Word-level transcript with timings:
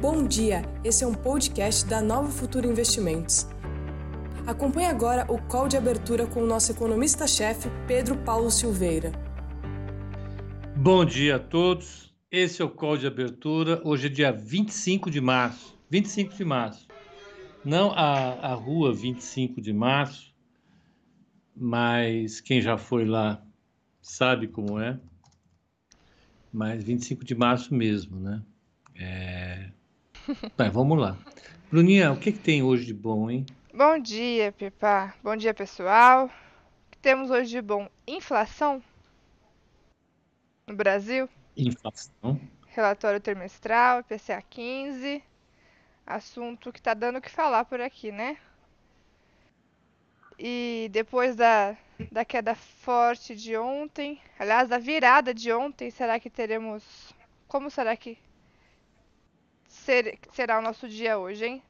Bom 0.00 0.26
dia, 0.26 0.62
esse 0.82 1.04
é 1.04 1.06
um 1.06 1.12
podcast 1.12 1.84
da 1.84 2.00
Nova 2.00 2.30
Futura 2.30 2.66
Investimentos. 2.66 3.46
Acompanhe 4.46 4.86
agora 4.86 5.30
o 5.30 5.38
call 5.42 5.68
de 5.68 5.76
abertura 5.76 6.26
com 6.26 6.42
o 6.42 6.46
nosso 6.46 6.72
economista-chefe, 6.72 7.68
Pedro 7.86 8.16
Paulo 8.24 8.50
Silveira. 8.50 9.12
Bom 10.74 11.04
dia 11.04 11.36
a 11.36 11.38
todos. 11.38 12.14
Esse 12.30 12.62
é 12.62 12.64
o 12.64 12.70
call 12.70 12.96
de 12.96 13.06
abertura. 13.06 13.78
Hoje 13.84 14.06
é 14.06 14.08
dia 14.08 14.32
25 14.32 15.10
de 15.10 15.20
março. 15.20 15.78
25 15.90 16.34
de 16.34 16.46
março. 16.46 16.88
Não 17.62 17.90
a, 17.90 18.52
a 18.52 18.54
rua 18.54 18.94
25 18.94 19.60
de 19.60 19.74
março, 19.74 20.34
mas 21.54 22.40
quem 22.40 22.62
já 22.62 22.78
foi 22.78 23.04
lá 23.04 23.44
sabe 24.00 24.48
como 24.48 24.80
é. 24.80 24.98
Mas 26.50 26.82
25 26.82 27.22
de 27.22 27.34
março 27.34 27.74
mesmo, 27.74 28.18
né? 28.18 28.42
É... 28.94 29.70
Mas 30.56 30.72
vamos 30.72 30.98
lá. 30.98 31.16
Bruninha, 31.70 32.12
o 32.12 32.18
que, 32.18 32.32
que 32.32 32.38
tem 32.38 32.62
hoje 32.62 32.84
de 32.84 32.94
bom, 32.94 33.30
hein? 33.30 33.46
Bom 33.72 33.98
dia, 33.98 34.52
Pipa. 34.52 35.14
Bom 35.22 35.36
dia, 35.36 35.54
pessoal. 35.54 36.26
O 36.26 36.90
que 36.90 36.98
temos 36.98 37.30
hoje 37.30 37.50
de 37.50 37.62
bom? 37.62 37.88
Inflação 38.06 38.82
no 40.66 40.74
Brasil. 40.74 41.28
Inflação. 41.56 42.40
Relatório 42.68 43.20
trimestral, 43.20 44.00
IPCA 44.00 44.42
15. 44.48 45.22
Assunto 46.06 46.72
que 46.72 46.82
tá 46.82 46.94
dando 46.94 47.18
o 47.18 47.20
que 47.20 47.30
falar 47.30 47.64
por 47.64 47.80
aqui, 47.80 48.10
né? 48.10 48.36
E 50.38 50.88
depois 50.90 51.36
da, 51.36 51.76
da 52.10 52.24
queda 52.24 52.54
forte 52.54 53.36
de 53.36 53.56
ontem, 53.56 54.20
aliás, 54.38 54.68
da 54.68 54.78
virada 54.78 55.34
de 55.34 55.52
ontem, 55.52 55.90
será 55.90 56.18
que 56.18 56.30
teremos. 56.30 57.14
Como 57.46 57.70
será 57.70 57.96
que 57.96 58.16
ser, 59.80 60.18
será 60.32 60.58
o 60.58 60.62
nosso 60.62 60.88
dia 60.88 61.18
hoje, 61.18 61.44
hein? 61.44 61.62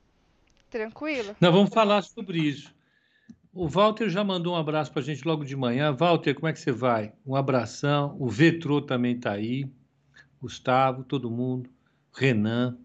Tranquilo? 0.69 1.35
Nós 1.41 1.53
vamos 1.53 1.71
falar 1.71 2.03
sobre 2.03 2.39
isso. 2.39 2.75
O 3.53 3.69
Walter 3.69 4.09
já 4.09 4.23
mandou 4.23 4.55
um 4.55 4.57
abraço 4.57 4.93
para 4.93 5.03
a 5.03 5.05
gente 5.05 5.27
logo 5.27 5.45
de 5.45 5.57
manhã. 5.57 5.93
Walter, 5.93 6.35
como 6.35 6.47
é 6.47 6.53
que 6.53 6.61
você 6.61 6.71
vai? 6.71 7.13
Um 7.27 7.35
abração. 7.35 8.17
O 8.19 8.29
Vetro 8.29 8.81
também 8.81 9.17
está 9.17 9.33
aí. 9.33 9.69
Gustavo, 10.41 11.03
todo 11.03 11.31
mundo. 11.31 11.69
Renan, 12.13 12.79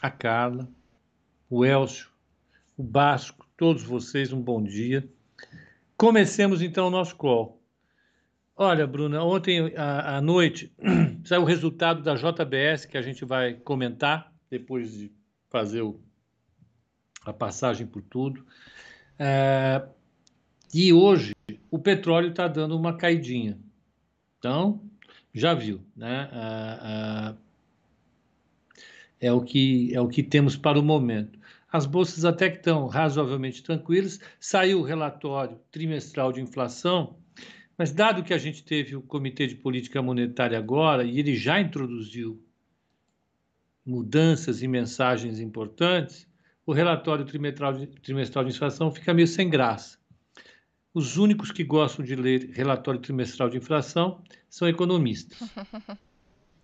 a 0.00 0.10
Carla, 0.10 0.68
o 1.48 1.64
Elcio, 1.64 2.08
o 2.76 2.82
Basco, 2.82 3.46
todos 3.56 3.82
vocês, 3.82 4.32
um 4.32 4.40
bom 4.40 4.62
dia. 4.62 5.08
Comecemos 5.96 6.60
então 6.60 6.88
o 6.88 6.90
nosso 6.90 7.16
call. 7.16 7.60
Olha, 8.54 8.86
Bruna, 8.86 9.22
ontem 9.22 9.74
à, 9.76 10.20
noite 10.20 10.72
saiu 11.24 11.42
o 11.42 11.44
resultado 11.44 12.02
da 12.02 12.14
JBS 12.14 12.86
que 12.86 12.96
a 12.96 13.02
gente 13.02 13.24
vai 13.24 13.54
comentar 13.54 14.32
depois 14.58 14.92
de 14.92 15.12
fazer 15.50 15.82
o, 15.82 16.00
a 17.24 17.32
passagem 17.32 17.86
por 17.86 18.02
tudo. 18.02 18.44
É, 19.18 19.86
e 20.72 20.92
hoje 20.92 21.34
o 21.70 21.78
petróleo 21.78 22.30
está 22.30 22.48
dando 22.48 22.76
uma 22.76 22.96
caidinha. 22.96 23.58
Então, 24.38 24.80
já 25.32 25.54
viu, 25.54 25.80
né? 25.94 26.30
É, 26.32 27.34
é, 29.20 29.28
é, 29.28 29.32
o 29.32 29.40
que, 29.40 29.94
é 29.94 30.00
o 30.00 30.08
que 30.08 30.22
temos 30.22 30.56
para 30.56 30.78
o 30.78 30.82
momento. 30.82 31.38
As 31.70 31.84
bolsas 31.84 32.24
até 32.24 32.48
que 32.48 32.58
estão 32.58 32.86
razoavelmente 32.86 33.62
tranquilas. 33.62 34.20
Saiu 34.40 34.80
o 34.80 34.82
relatório 34.82 35.60
trimestral 35.70 36.32
de 36.32 36.40
inflação, 36.40 37.18
mas 37.76 37.92
dado 37.92 38.22
que 38.22 38.32
a 38.32 38.38
gente 38.38 38.64
teve 38.64 38.96
o 38.96 39.02
Comitê 39.02 39.46
de 39.46 39.56
Política 39.56 40.00
Monetária 40.00 40.58
agora, 40.58 41.04
e 41.04 41.18
ele 41.18 41.34
já 41.34 41.60
introduziu 41.60 42.45
mudanças 43.86 44.62
e 44.62 44.68
mensagens 44.68 45.38
importantes, 45.38 46.26
o 46.66 46.72
relatório 46.72 47.24
trimestral 47.24 47.72
de, 47.72 47.86
trimestral 47.86 48.44
de 48.44 48.50
inflação 48.50 48.90
fica 48.90 49.14
meio 49.14 49.28
sem 49.28 49.48
graça. 49.48 49.96
Os 50.92 51.16
únicos 51.16 51.52
que 51.52 51.62
gostam 51.62 52.04
de 52.04 52.16
ler 52.16 52.50
relatório 52.52 53.00
trimestral 53.00 53.48
de 53.48 53.58
inflação 53.58 54.22
são 54.48 54.68
economistas. 54.68 55.38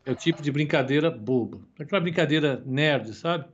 É 0.04 0.10
o 0.10 0.16
tipo 0.16 0.42
de 0.42 0.50
brincadeira 0.50 1.12
boba. 1.12 1.60
Aquela 1.78 2.00
brincadeira 2.00 2.60
nerd, 2.66 3.14
sabe? 3.14 3.44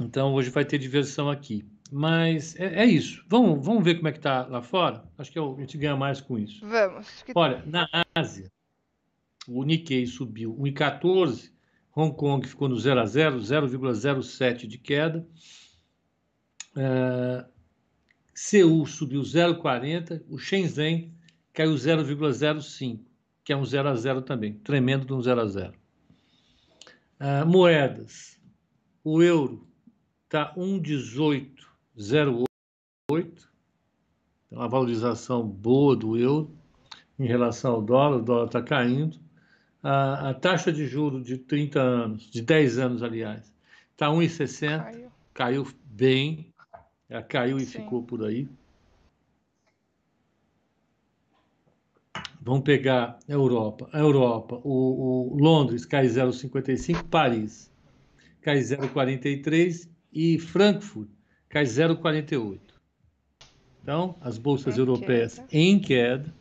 Então 0.00 0.32
hoje 0.32 0.48
vai 0.50 0.64
ter 0.64 0.78
diversão 0.78 1.28
aqui. 1.28 1.66
Mas 1.90 2.54
é, 2.54 2.82
é 2.82 2.84
isso. 2.84 3.24
Vamos, 3.28 3.66
vamos 3.66 3.84
ver 3.84 3.96
como 3.96 4.06
é 4.06 4.12
que 4.12 4.18
está 4.18 4.46
lá 4.46 4.62
fora? 4.62 5.04
Acho 5.18 5.32
que 5.32 5.38
é 5.38 5.42
a 5.42 5.60
gente 5.60 5.76
ganha 5.76 5.96
mais 5.96 6.20
com 6.20 6.38
isso. 6.38 6.64
Vamos. 6.64 7.24
Olha, 7.34 7.64
na 7.66 7.88
Ásia, 8.14 8.50
o 9.48 9.64
Nikkei 9.64 10.06
subiu 10.06 10.56
1,14, 10.56 11.50
Hong 11.94 12.14
Kong 12.14 12.46
ficou 12.46 12.68
no 12.68 12.78
0 12.78 13.00
a 13.00 13.06
0, 13.06 13.38
0,07 13.38 14.66
de 14.66 14.76
queda. 14.78 15.26
Uh, 16.76 17.42
Seul 18.34 18.84
subiu 18.84 19.22
0,40, 19.22 20.22
o 20.28 20.36
Shenzhen 20.36 21.14
caiu 21.54 21.72
0,05, 21.74 23.00
que 23.42 23.52
é 23.52 23.56
um 23.56 23.64
0 23.64 23.88
a 23.88 23.94
0 23.94 24.20
também, 24.22 24.54
tremendo 24.58 25.06
de 25.06 25.14
um 25.14 25.22
0 25.22 25.40
a 25.40 25.46
0. 25.46 25.72
Uh, 27.18 27.46
moedas, 27.46 28.38
o 29.02 29.22
euro 29.22 29.66
está 30.24 30.54
1,1808, 30.54 32.46
então, 34.46 34.58
uma 34.58 34.68
valorização 34.68 35.48
boa 35.48 35.96
do 35.96 36.18
euro 36.18 36.54
em 37.18 37.26
relação 37.26 37.72
ao 37.72 37.80
dólar, 37.80 38.18
o 38.18 38.22
dólar 38.22 38.46
está 38.46 38.60
caindo 38.60 39.18
a, 39.88 40.30
a 40.30 40.34
taxa 40.34 40.72
de 40.72 40.84
juro 40.84 41.22
de 41.22 41.38
30 41.38 41.80
anos, 41.80 42.28
de 42.28 42.42
10 42.42 42.78
anos, 42.78 43.02
aliás, 43.04 43.54
está 43.92 44.08
1,60, 44.08 44.82
caiu. 44.82 45.10
caiu 45.32 45.66
bem, 45.84 46.52
ela 47.08 47.22
caiu 47.22 47.56
e 47.56 47.64
Sim. 47.64 47.82
ficou 47.82 48.02
por 48.02 48.24
aí. 48.24 48.48
Vamos 52.40 52.64
pegar 52.64 53.18
a 53.28 53.32
Europa. 53.32 53.88
A 53.92 53.98
Europa, 54.00 54.60
o, 54.64 55.32
o 55.32 55.38
Londres 55.38 55.84
cai 55.84 56.06
0,55, 56.06 57.04
Paris 57.04 57.70
cai 58.40 58.58
0,43 58.58 59.88
e 60.12 60.36
Frankfurt 60.40 61.08
cai 61.48 61.62
0,48. 61.62 62.58
Então, 63.82 64.16
as 64.20 64.36
bolsas 64.36 64.76
em 64.76 64.80
europeias 64.80 65.34
queda. 65.36 65.48
em 65.52 65.78
queda. 65.78 66.34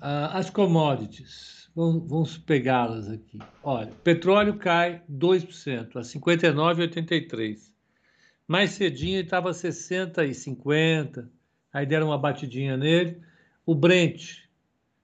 Ah, 0.00 0.38
as 0.38 0.50
commodities, 0.50 1.63
Vamos, 1.74 2.08
vamos 2.08 2.38
pegá-las 2.38 3.08
aqui. 3.08 3.40
Olha, 3.62 3.90
petróleo 4.04 4.56
cai 4.56 5.02
2%, 5.10 5.96
a 5.96 6.00
59,83. 6.00 7.72
Mais 8.46 8.70
cedinho 8.72 9.20
estava 9.20 9.50
60,50, 9.50 11.28
aí 11.72 11.84
deram 11.84 12.08
uma 12.08 12.18
batidinha 12.18 12.76
nele. 12.76 13.20
O 13.66 13.74
Brent 13.74 14.44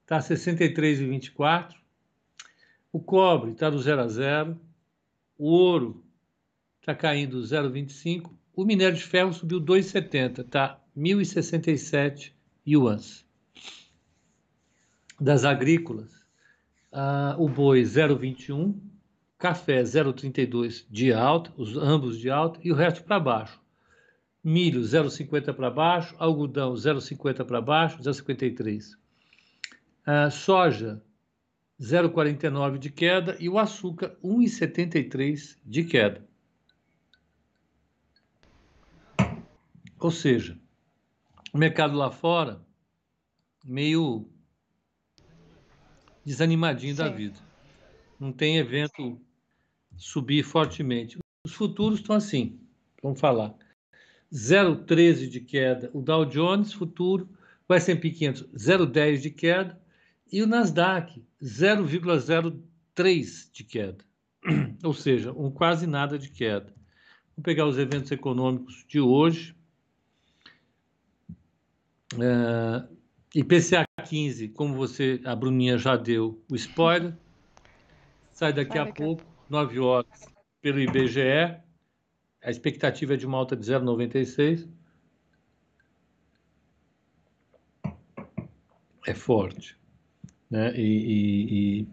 está 0.03 0.21
63,24. 0.21 1.75
O 2.93 3.01
cobre 3.01 3.53
está 3.53 3.69
do 3.69 3.79
0 3.79 4.03
a 4.03 4.09
0. 4.09 4.61
O 5.37 5.49
ouro 5.49 6.05
está 6.81 6.95
caindo 6.95 7.41
0,25. 7.41 8.31
O 8.55 8.65
minério 8.65 8.97
de 8.97 9.03
ferro 9.03 9.33
subiu 9.33 9.61
2,70, 9.61 10.41
está 10.41 10.81
1.067 10.97 12.33
yuans. 12.67 13.25
Das 15.19 15.45
agrícolas, 15.45 16.20
ah, 16.93 17.35
o 17.39 17.49
boi 17.49 17.83
0,21, 17.83 18.79
café 19.39 19.83
0,32 19.83 20.85
de 20.91 21.13
alta, 21.13 21.53
os 21.57 21.77
ambos 21.77 22.19
de 22.19 22.31
alta, 22.31 22.61
e 22.63 22.73
o 22.73 22.75
resto 22.75 23.05
para 23.05 23.21
baixo. 23.21 23.61
Milho 24.43 24.81
0,50 24.81 25.53
para 25.55 25.71
baixo, 25.71 26.15
algodão 26.19 26.73
0,50 26.75 27.45
para 27.45 27.61
baixo, 27.61 27.99
0,53. 27.99 28.97
Ah, 30.07 30.31
soja 30.31 31.03
0,49 31.81 32.79
de 32.79 32.91
queda 32.91 33.37
e 33.41 33.49
o 33.49 33.59
açúcar 33.59 34.17
1,73 34.23 35.57
de 35.65 35.85
queda. 35.85 36.29
Ou 39.99 40.11
seja, 40.11 40.59
o 41.53 41.59
mercado 41.59 41.97
lá 41.97 42.11
fora 42.11 42.61
meio 43.65 44.29
desanimadinho 46.25 46.95
Sim. 46.95 47.03
da 47.03 47.09
vida. 47.09 47.39
Não 48.19 48.33
tem 48.33 48.59
evento 48.59 49.21
subir 49.97 50.43
fortemente. 50.43 51.19
Os 51.45 51.53
futuros 51.53 52.01
estão 52.01 52.17
assim, 52.17 52.59
vamos 53.03 53.21
falar. 53.21 53.55
0,13 54.33 55.29
de 55.29 55.41
queda 55.41 55.91
o 55.93 56.01
Dow 56.01 56.25
Jones 56.25 56.73
futuro, 56.73 57.29
o 57.69 57.75
S&P 57.75 58.11
500 58.11 58.43
0,10 58.55 59.19
de 59.19 59.31
queda 59.31 59.81
e 60.31 60.43
o 60.43 60.47
Nasdaq 60.47 61.21
0,03 61.43 63.51
de 63.53 63.65
queda. 63.65 64.05
Ou 64.85 64.95
seja, 64.95 65.33
um 65.33 65.51
quase 65.51 65.87
nada 65.87 66.19
de 66.19 66.31
queda. 66.31 66.73
Vamos 67.37 67.45
pegar 67.45 67.67
os 67.67 67.79
eventos 67.79 68.11
econômicos 68.11 68.85
de 68.87 69.01
hoje. 69.01 69.55
Uh, 72.15 72.89
IPCA 73.35 73.85
15, 74.01 74.49
como 74.49 74.75
você, 74.75 75.21
a 75.25 75.35
Bruninha 75.35 75.79
já 75.79 75.97
deu 75.97 76.43
o 76.51 76.55
spoiler, 76.57 77.15
sai 78.33 78.53
daqui 78.53 78.79
a 78.79 78.87
pouco, 78.87 79.23
a... 79.23 79.51
9 79.51 79.79
horas, 79.81 80.33
pelo 80.63 80.81
IBGE. 80.81 81.57
A 82.43 82.51
expectativa 82.51 83.15
é 83.15 83.17
de 83.17 83.27
uma 83.27 83.37
alta 83.37 83.57
de 83.57 83.65
0,96. 83.65 84.69
É 89.07 89.15
forte. 89.15 89.77
Né? 90.51 90.75
E, 90.77 90.83
e, 90.83 91.81
e, 91.83 91.89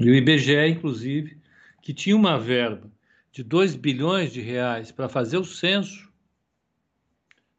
e 0.00 0.10
o 0.10 0.14
IBGE, 0.14 0.68
inclusive, 0.68 1.38
que 1.82 1.94
tinha 1.94 2.16
uma 2.16 2.38
verba 2.38 2.90
de 3.32 3.42
2 3.42 3.76
bilhões 3.76 4.32
de 4.32 4.40
reais 4.40 4.90
para 4.90 5.08
fazer 5.08 5.36
o 5.36 5.44
censo, 5.44 6.10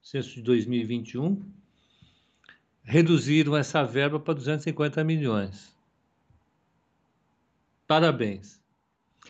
censo 0.02 0.34
de 0.36 0.42
2021, 0.42 1.57
reduziram 2.88 3.56
essa 3.56 3.84
verba 3.84 4.18
para 4.18 4.34
250 4.34 5.04
milhões. 5.04 5.76
Parabéns. 7.86 8.62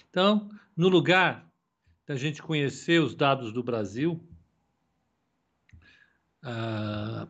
Então, 0.10 0.48
no 0.76 0.88
lugar 0.88 1.52
da 2.06 2.16
gente 2.16 2.42
conhecer 2.42 3.02
os 3.02 3.16
dados 3.16 3.52
do 3.52 3.64
Brasil, 3.64 4.24
ah, 6.44 7.28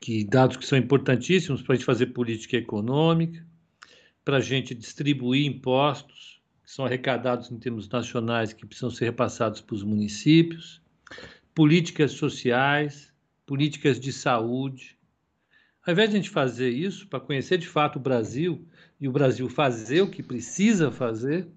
que 0.00 0.24
dados 0.24 0.56
que 0.56 0.66
são 0.66 0.76
importantíssimos 0.76 1.62
para 1.62 1.74
a 1.74 1.76
gente 1.76 1.86
fazer 1.86 2.06
política 2.06 2.56
econômica, 2.56 3.46
para 4.24 4.38
a 4.38 4.40
gente 4.40 4.74
distribuir 4.74 5.46
impostos 5.46 6.42
que 6.64 6.72
são 6.72 6.84
arrecadados 6.84 7.52
em 7.52 7.58
termos 7.58 7.88
nacionais 7.88 8.52
que 8.52 8.66
precisam 8.66 8.90
ser 8.90 9.04
repassados 9.06 9.60
para 9.60 9.76
os 9.76 9.84
municípios, 9.84 10.82
políticas 11.54 12.12
sociais, 12.12 13.12
políticas 13.46 14.00
de 14.00 14.12
saúde. 14.12 14.97
Ao 15.88 15.92
invés 15.92 16.10
de 16.10 16.16
a 16.16 16.18
gente 16.18 16.28
fazer 16.28 16.68
isso 16.68 17.08
para 17.08 17.18
conhecer 17.18 17.56
de 17.56 17.66
fato 17.66 17.96
o 17.96 17.98
Brasil 17.98 18.68
e 19.00 19.08
o 19.08 19.10
Brasil 19.10 19.48
fazer 19.48 20.02
o 20.02 20.10
que 20.10 20.22
precisa 20.22 20.92
fazer, 20.92 21.48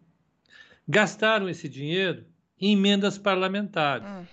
gastaram 0.87 1.49
esse 1.49 1.67
dinheiro 1.67 2.23
em 2.57 2.71
emendas 2.71 3.17
parlamentares. 3.17 4.07
Hum, 4.07 4.25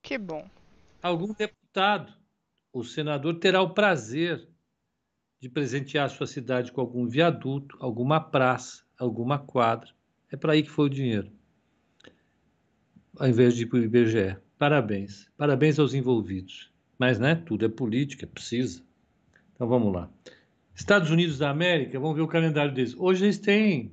que 0.00 0.16
bom. 0.16 0.48
Algum 1.02 1.34
deputado 1.34 2.14
o 2.72 2.84
senador 2.84 3.40
terá 3.40 3.60
o 3.60 3.74
prazer 3.74 4.48
de 5.40 5.48
presentear 5.48 6.08
sua 6.08 6.28
cidade 6.28 6.70
com 6.70 6.80
algum 6.80 7.08
viaduto, 7.08 7.76
alguma 7.80 8.20
praça, 8.20 8.84
alguma 8.96 9.36
quadra. 9.36 9.90
É 10.30 10.36
para 10.36 10.52
aí 10.52 10.62
que 10.62 10.70
foi 10.70 10.86
o 10.86 10.90
dinheiro, 10.90 11.32
ao 13.18 13.26
invés 13.26 13.56
de 13.56 13.64
ir 13.64 13.66
para 13.66 13.80
o 13.80 13.82
IBGE. 13.82 14.36
Parabéns. 14.56 15.28
Parabéns 15.36 15.76
aos 15.80 15.92
envolvidos. 15.92 16.75
Mas, 16.98 17.18
né, 17.18 17.34
tudo 17.34 17.66
é 17.66 17.68
política, 17.68 18.26
precisa. 18.26 18.82
Então 19.54 19.68
vamos 19.68 19.92
lá. 19.92 20.10
Estados 20.74 21.10
Unidos 21.10 21.38
da 21.38 21.50
América, 21.50 21.98
vamos 21.98 22.16
ver 22.16 22.22
o 22.22 22.28
calendário 22.28 22.72
deles. 22.72 22.94
Hoje 22.96 23.24
eles 23.24 23.38
têm 23.38 23.92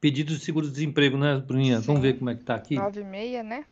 pedidos 0.00 0.38
de 0.38 0.44
seguro-desemprego, 0.44 1.16
né, 1.16 1.38
Bruninha? 1.38 1.80
Sim. 1.80 1.86
Vamos 1.86 2.02
ver 2.02 2.18
como 2.18 2.30
é 2.30 2.34
que 2.34 2.42
está 2.42 2.54
aqui. 2.54 2.76
9 2.76 3.00
e 3.00 3.04
meia, 3.04 3.42
né? 3.42 3.64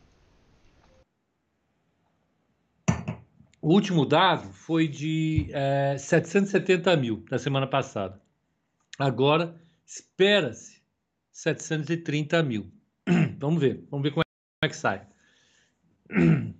O 3.62 3.72
último 3.72 4.06
dado 4.06 4.52
foi 4.52 4.86
de 4.86 5.48
é, 5.52 5.96
770 5.98 6.96
mil 6.96 7.24
na 7.30 7.38
semana 7.38 7.66
passada. 7.66 8.20
Agora 8.98 9.56
espera-se 9.84 10.80
730 11.32 12.42
mil. 12.42 12.70
Vamos 13.38 13.60
ver, 13.60 13.84
vamos 13.90 14.02
ver 14.02 14.10
como 14.10 14.22
é 14.62 14.68
que 14.68 14.76
sai. 14.76 15.06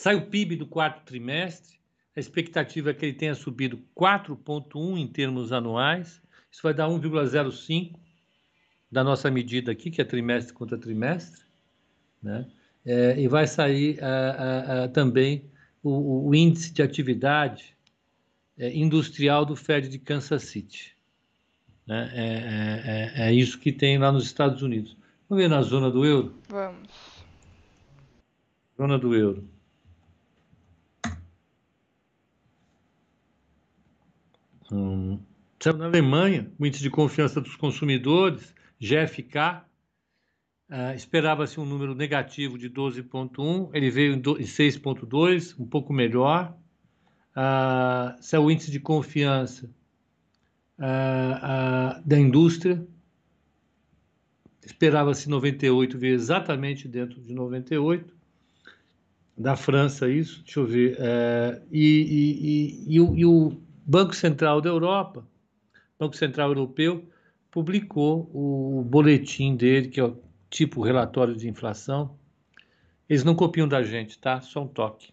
Sai 0.00 0.14
o 0.14 0.22
PIB 0.22 0.56
do 0.56 0.66
quarto 0.66 1.04
trimestre. 1.04 1.78
A 2.16 2.20
expectativa 2.20 2.88
é 2.88 2.94
que 2.94 3.04
ele 3.04 3.12
tenha 3.12 3.34
subido 3.34 3.78
4,1 3.94 4.96
em 4.96 5.06
termos 5.06 5.52
anuais. 5.52 6.22
Isso 6.50 6.62
vai 6.62 6.72
dar 6.72 6.88
1,05 6.88 7.98
da 8.90 9.04
nossa 9.04 9.30
medida 9.30 9.70
aqui, 9.70 9.90
que 9.90 10.00
é 10.00 10.04
trimestre 10.04 10.54
contra 10.54 10.78
trimestre. 10.78 11.42
Né? 12.22 12.50
É, 12.82 13.20
e 13.20 13.28
vai 13.28 13.46
sair 13.46 14.02
a, 14.02 14.30
a, 14.30 14.84
a, 14.84 14.88
também 14.88 15.44
o, 15.82 16.30
o 16.30 16.34
índice 16.34 16.72
de 16.72 16.80
atividade 16.80 17.76
é, 18.56 18.74
industrial 18.74 19.44
do 19.44 19.54
Fed 19.54 19.86
de 19.90 19.98
Kansas 19.98 20.44
City. 20.44 20.96
Né? 21.86 22.10
É, 22.14 22.24
é, 22.24 23.26
é, 23.26 23.28
é, 23.28 23.34
isso 23.34 23.58
que 23.58 23.70
tem 23.70 23.98
lá 23.98 24.10
nos 24.10 24.24
Estados 24.24 24.62
Unidos. 24.62 24.96
Vamos 25.28 25.44
ver 25.44 25.50
na 25.50 25.60
zona 25.60 25.90
do 25.90 26.06
euro? 26.06 26.34
Vamos. 26.48 26.88
Zona 28.78 28.98
do 28.98 29.14
euro. 29.14 29.59
Hum, 34.72 35.18
na 35.64 35.86
Alemanha, 35.86 36.50
o 36.58 36.66
índice 36.66 36.82
de 36.82 36.90
confiança 36.90 37.40
dos 37.40 37.56
consumidores, 37.56 38.54
GFK, 38.80 39.64
Uh, 40.70 40.94
Esperava-se 40.94 41.58
um 41.58 41.64
número 41.64 41.96
negativo 41.96 42.56
de 42.56 42.70
12,1, 42.70 43.70
ele 43.74 43.90
veio 43.90 44.14
em 44.14 44.20
6,2, 44.20 45.56
um 45.58 45.66
pouco 45.66 45.92
melhor. 45.92 46.56
Uh, 47.36 48.16
esse 48.20 48.36
é 48.36 48.38
o 48.38 48.48
índice 48.48 48.70
de 48.70 48.78
confiança 48.78 49.68
uh, 50.78 52.00
da 52.06 52.16
indústria. 52.16 52.86
Esperava-se 54.64 55.28
98, 55.28 55.98
veio 55.98 56.14
exatamente 56.14 56.86
dentro 56.86 57.20
de 57.20 57.34
98. 57.34 58.14
Da 59.36 59.56
França, 59.56 60.08
isso, 60.08 60.44
deixa 60.44 60.60
eu 60.60 60.66
ver. 60.66 60.92
Uh, 60.92 61.66
e, 61.72 61.82
e, 61.82 62.94
e, 62.94 62.94
e, 62.94 63.00
o, 63.00 63.16
e 63.16 63.26
o 63.26 63.60
Banco 63.90 64.14
Central 64.14 64.60
da 64.60 64.68
Europa, 64.68 65.26
Banco 65.98 66.14
Central 66.14 66.50
Europeu, 66.50 67.08
publicou 67.50 68.30
o 68.32 68.84
boletim 68.84 69.56
dele, 69.56 69.88
que 69.88 69.98
é 69.98 70.04
o 70.04 70.16
tipo 70.48 70.80
relatório 70.80 71.34
de 71.34 71.48
inflação, 71.48 72.16
eles 73.08 73.24
não 73.24 73.34
copiam 73.34 73.66
da 73.66 73.82
gente, 73.82 74.16
tá? 74.16 74.40
Só 74.40 74.62
um 74.62 74.68
toque. 74.68 75.12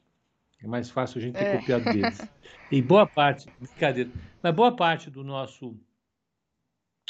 É 0.61 0.67
mais 0.67 0.91
fácil 0.91 1.17
a 1.17 1.21
gente 1.23 1.33
ter 1.33 1.45
é. 1.45 1.57
copiado 1.57 1.85
deles. 1.85 2.21
E 2.71 2.81
boa 2.81 3.07
parte, 3.07 3.47
brincadeira, 3.59 4.11
mas 4.43 4.53
boa 4.53 4.75
parte 4.75 5.09
do 5.09 5.23
nosso 5.23 5.73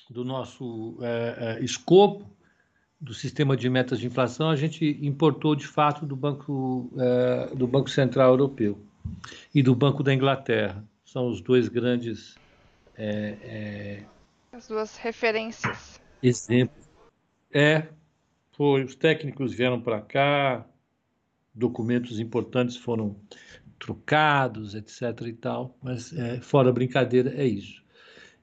do 0.07 0.23
nosso 0.23 0.99
é, 1.01 1.57
é, 1.59 1.63
escopo 1.65 2.29
do 3.01 3.11
sistema 3.11 3.57
de 3.57 3.67
metas 3.69 3.99
de 3.99 4.05
inflação 4.05 4.51
a 4.51 4.55
gente 4.55 4.99
importou 5.01 5.55
de 5.55 5.65
fato 5.65 6.05
do 6.05 6.15
banco 6.15 6.91
é, 6.95 7.55
do 7.55 7.65
banco 7.65 7.89
central 7.89 8.29
europeu 8.29 8.79
e 9.53 9.63
do 9.63 9.73
banco 9.73 10.03
da 10.03 10.13
Inglaterra 10.13 10.85
são 11.07 11.27
os 11.27 11.41
dois 11.41 11.67
grandes 11.67 12.35
é, 12.95 13.37
é, 13.41 14.03
as 14.51 14.67
duas 14.67 14.95
referências 14.97 15.99
exemplos 16.21 16.87
é 17.51 17.87
foi, 18.57 18.83
os 18.83 18.95
técnicos 18.95 19.53
vieram 19.53 19.79
para 19.79 20.01
cá, 20.01 20.65
documentos 21.53 22.19
importantes 22.19 22.75
foram 22.75 23.15
trocados, 23.77 24.73
etc. 24.73 25.27
e 25.27 25.33
tal, 25.33 25.77
mas 25.81 26.11
é, 26.11 26.41
fora 26.41 26.71
brincadeira, 26.71 27.31
é 27.35 27.45
isso. 27.45 27.83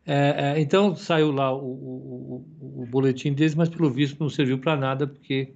É, 0.07 0.53
é, 0.55 0.61
então 0.61 0.95
saiu 0.95 1.33
lá 1.33 1.53
o, 1.53 1.65
o, 1.65 2.47
o, 2.61 2.83
o, 2.83 2.87
boletim 2.87 3.33
deles, 3.33 3.57
mas 3.57 3.69
pelo 3.69 3.91
visto 3.91 4.21
não 4.21 4.29
serviu 4.29 4.61
para 4.61 4.77
nada, 4.77 5.05
porque 5.05 5.55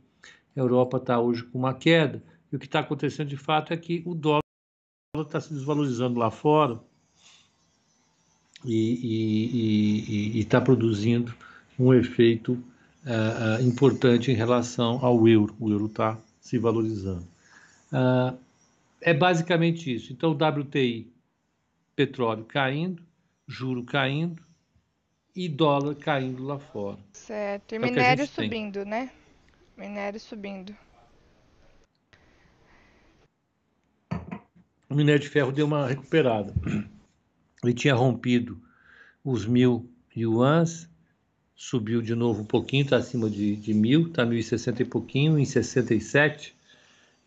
a 0.57 0.59
Europa 0.59 0.97
está 0.97 1.21
hoje 1.21 1.45
com 1.45 1.59
uma 1.59 1.75
queda, 1.75 2.21
e 2.51 2.57
o 2.57 2.59
que 2.59 2.67
está 2.67 2.81
acontecendo 2.81 3.29
de 3.29 3.37
fato 3.37 3.73
é 3.73 3.77
que 3.77 4.03
o 4.05 4.15
dólar 4.15 4.41
está 5.21 5.41
se 5.41 5.55
desvalorizando 5.55 6.19
lá 6.19 6.33
fora 6.33 6.81
e 8.65 10.39
está 10.41 10.61
produzindo 10.61 11.35
um 11.79 11.95
efeito 11.95 12.53
uh, 13.05 13.63
importante 13.63 14.31
em 14.31 14.35
relação 14.35 14.99
ao 15.05 15.29
euro. 15.29 15.55
O 15.61 15.71
euro 15.71 15.87
está 15.87 16.19
se 16.41 16.59
valorizando. 16.59 17.27
Uh, 17.93 18.37
é 19.01 19.15
basicamente 19.15 19.95
isso. 19.95 20.13
Então, 20.13 20.31
o 20.31 20.61
WTI, 20.61 21.11
petróleo 21.95 22.45
caindo, 22.45 23.03
juro 23.47 23.85
caindo 23.85 24.43
e 25.35 25.49
dólar 25.49 25.95
caindo 25.95 26.45
lá 26.45 26.59
fora. 26.59 26.99
Certo. 27.13 27.73
E 27.73 27.77
é 27.77 27.79
minério 27.79 28.27
subindo, 28.27 28.81
tem. 28.81 28.91
né? 28.91 29.11
Minério 29.77 30.19
subindo. 30.19 30.75
O 34.91 34.95
minério 34.95 35.21
de 35.21 35.29
ferro 35.29 35.53
deu 35.53 35.67
uma 35.67 35.87
recuperada. 35.87 36.53
Ele 37.63 37.75
tinha 37.75 37.95
rompido 37.95 38.61
os 39.25 39.47
mil 39.47 39.91
yuans 40.17 40.89
subiu 41.59 42.01
de 42.01 42.15
novo 42.15 42.43
um 42.43 42.47
pouquinho, 42.47 42.85
está 42.85 42.97
acima 42.97 43.29
de, 43.29 43.57
de 43.57 43.75
mil, 43.75 44.07
está 44.07 44.25
1.060 44.25 44.81
e 44.81 44.85
pouquinho, 44.85 45.37
em 45.37 45.45
67, 45.45 46.57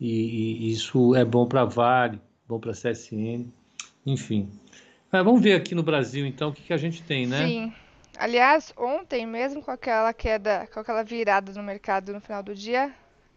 e, 0.00 0.08
e 0.08 0.72
isso 0.72 1.14
é 1.14 1.22
bom 1.22 1.46
para 1.46 1.66
Vale, 1.66 2.18
bom 2.48 2.58
para 2.58 2.72
CSN, 2.72 3.46
enfim. 4.06 4.48
Mas 5.12 5.22
vamos 5.22 5.42
ver 5.42 5.52
aqui 5.52 5.74
no 5.74 5.82
Brasil, 5.82 6.26
então, 6.26 6.48
o 6.48 6.52
que, 6.52 6.62
que 6.62 6.72
a 6.72 6.78
gente 6.78 7.02
tem, 7.02 7.26
né? 7.26 7.46
Sim. 7.46 7.72
Aliás, 8.16 8.72
ontem, 8.74 9.26
mesmo 9.26 9.62
com 9.62 9.70
aquela 9.70 10.14
queda, 10.14 10.66
com 10.72 10.80
aquela 10.80 11.02
virada 11.02 11.52
no 11.52 11.62
mercado 11.62 12.14
no 12.14 12.20
final 12.20 12.42
do 12.42 12.54
dia, 12.54 12.90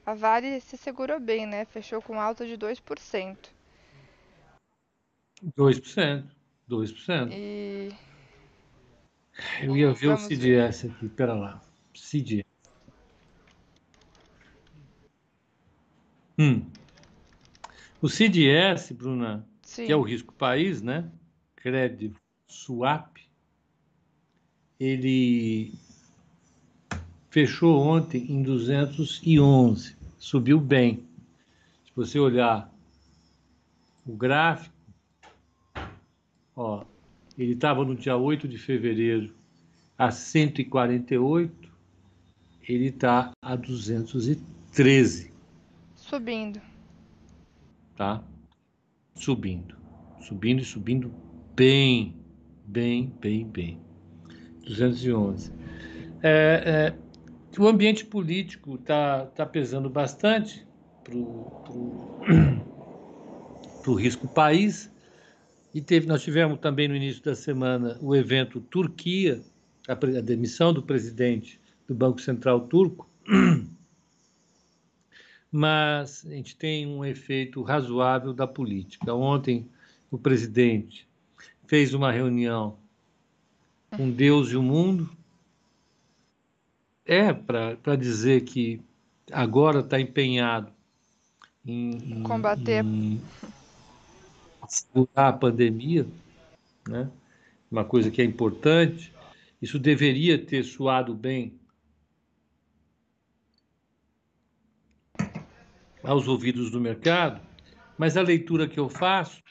a 0.05 0.13
Vale 0.13 0.61
se 0.61 0.77
segurou 0.77 1.19
bem, 1.19 1.45
né? 1.45 1.65
Fechou 1.65 2.01
com 2.01 2.21
alta 2.21 2.45
de 2.45 2.57
2%. 2.57 3.37
2%. 5.57 6.23
2%. 6.69 7.31
E 7.31 7.93
Eu 9.62 9.75
ia 9.75 9.93
ver 9.93 10.07
Vamos 10.07 10.24
o 10.24 10.27
CDS 10.27 10.86
aqui, 10.86 11.10
pera 11.10 11.34
lá. 11.34 11.62
CDS. 11.93 12.45
Hum. 16.38 16.65
O 18.01 18.10
CDS, 18.10 18.91
Bruna, 18.91 19.48
Sim. 19.62 19.86
que 19.86 19.91
é 19.91 19.95
o 19.95 20.01
risco 20.01 20.34
país, 20.34 20.81
né? 20.81 21.10
Crédito 21.55 22.19
swap, 22.48 23.17
ele 24.79 25.74
fechou 27.29 27.81
ontem 27.81 28.31
em 28.31 28.43
211, 28.43 29.95
subiu 30.17 30.60
bem. 30.60 31.05
Se 31.86 31.91
você 31.95 32.19
olhar 32.19 32.72
o 34.05 34.13
gráfico, 34.15 34.75
ó, 36.55 36.85
ele 37.38 37.53
estava 37.53 37.83
no 37.83 37.95
dia 37.95 38.15
8 38.15 38.47
de 38.47 38.57
fevereiro 38.57 39.33
a 39.97 40.12
148, 40.12 41.74
ele 42.67 42.88
está 42.88 43.31
a 43.41 43.55
213, 43.55 45.33
Subindo. 45.95 46.62
tá? 47.95 48.24
Subindo, 49.15 49.75
subindo 50.19 50.62
e 50.62 50.65
subindo 50.65 51.12
bem, 51.55 52.15
bem, 52.65 53.13
bem, 53.21 53.47
bem. 53.47 53.79
211. 54.65 55.53
É, 56.21 56.93
é, 56.93 56.95
o 57.59 57.67
ambiente 57.67 58.05
político 58.05 58.75
está 58.75 59.25
tá 59.27 59.45
pesando 59.45 59.89
bastante 59.89 60.67
para 61.03 61.15
o 63.88 63.93
risco 63.93 64.27
país. 64.27 64.91
E 65.75 65.82
teve, 65.82 66.08
nós 66.08 66.24
tivemos 66.24 66.58
também 66.60 66.88
no 66.88 66.96
início 66.96 67.22
da 67.22 67.36
semana 67.36 67.98
o 68.01 68.15
evento 68.15 68.62
Turquia, 68.62 69.44
a, 69.86 69.91
a 69.91 70.22
demissão 70.22 70.72
do 70.72 70.82
presidente 70.82 71.60
do 71.86 71.94
Banco 71.94 72.22
Central 72.22 72.62
Turco. 72.62 73.10
Mas 75.51 76.25
a 76.25 76.29
gente 76.29 76.55
tem 76.55 76.88
um 76.88 77.03
efeito 77.03 77.62
razoável 77.62 78.34
da 78.34 78.48
política. 78.48 79.13
Ontem, 79.13 79.67
o 80.10 80.17
presidente 80.17 81.05
fez 81.67 81.94
uma 81.94 82.10
reunião 82.10 82.77
com 83.98 84.10
Deus 84.10 84.51
e 84.51 84.55
o 84.55 84.63
mundo. 84.63 85.10
É 87.05 87.34
para 87.34 87.98
dizer 87.98 88.46
que 88.46 88.79
agora 89.29 89.82
está 89.82 90.00
empenhado 90.00 90.72
em, 91.65 91.98
em 91.98 92.24
Combater. 92.24 92.86
em 92.86 93.20
segurar 94.67 95.29
a 95.29 95.34
pandemia, 95.34 96.07
né? 96.88 97.10
uma 97.69 97.84
coisa 97.84 98.12
que 98.12 98.22
é 98.22 98.25
importante. 98.25 99.13
Isso 99.62 99.79
deveria 99.79 100.38
ter 100.38 100.63
suado 100.63 101.13
bem 101.13 101.60
aos 106.03 106.27
ouvidos 106.27 106.69
do 106.69 106.79
mercado, 106.79 107.41
mas 107.98 108.15
a 108.15 108.22
leitura 108.22 108.67
que 108.67 108.79
eu 108.79 108.88
faço 108.88 109.41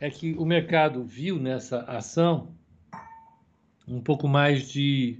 é 0.00 0.08
que 0.10 0.32
o 0.34 0.44
mercado 0.44 1.02
viu 1.04 1.38
nessa 1.38 1.80
ação 1.82 2.54
um 3.86 4.00
pouco 4.00 4.28
mais 4.28 4.68
de 4.68 5.18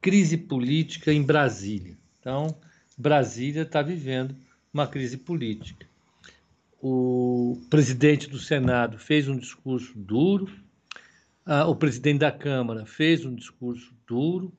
crise 0.00 0.36
política 0.36 1.12
em 1.12 1.22
Brasília. 1.22 1.98
Então, 2.18 2.58
Brasília 2.96 3.62
está 3.62 3.82
vivendo 3.82 4.34
uma 4.72 4.86
crise 4.86 5.18
política. 5.18 5.87
O 6.80 7.60
presidente 7.68 8.30
do 8.30 8.38
Senado 8.38 8.98
fez 8.98 9.28
um 9.28 9.36
discurso 9.36 9.98
duro, 9.98 10.48
ah, 11.44 11.66
o 11.66 11.74
presidente 11.74 12.20
da 12.20 12.30
Câmara 12.30 12.86
fez 12.86 13.24
um 13.24 13.34
discurso 13.34 13.92
duro, 14.06 14.52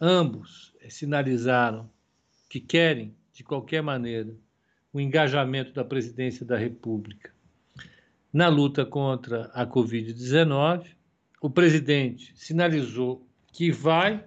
ambos 0.00 0.74
sinalizaram 0.88 1.88
que 2.48 2.58
querem, 2.58 3.14
de 3.32 3.44
qualquer 3.44 3.82
maneira, 3.82 4.34
o 4.92 5.00
engajamento 5.00 5.72
da 5.72 5.84
presidência 5.84 6.44
da 6.44 6.56
República 6.56 7.32
na 8.32 8.48
luta 8.48 8.84
contra 8.84 9.44
a 9.54 9.64
Covid-19. 9.64 10.86
O 11.40 11.48
presidente 11.48 12.32
sinalizou 12.34 13.24
que 13.52 13.70
vai, 13.70 14.24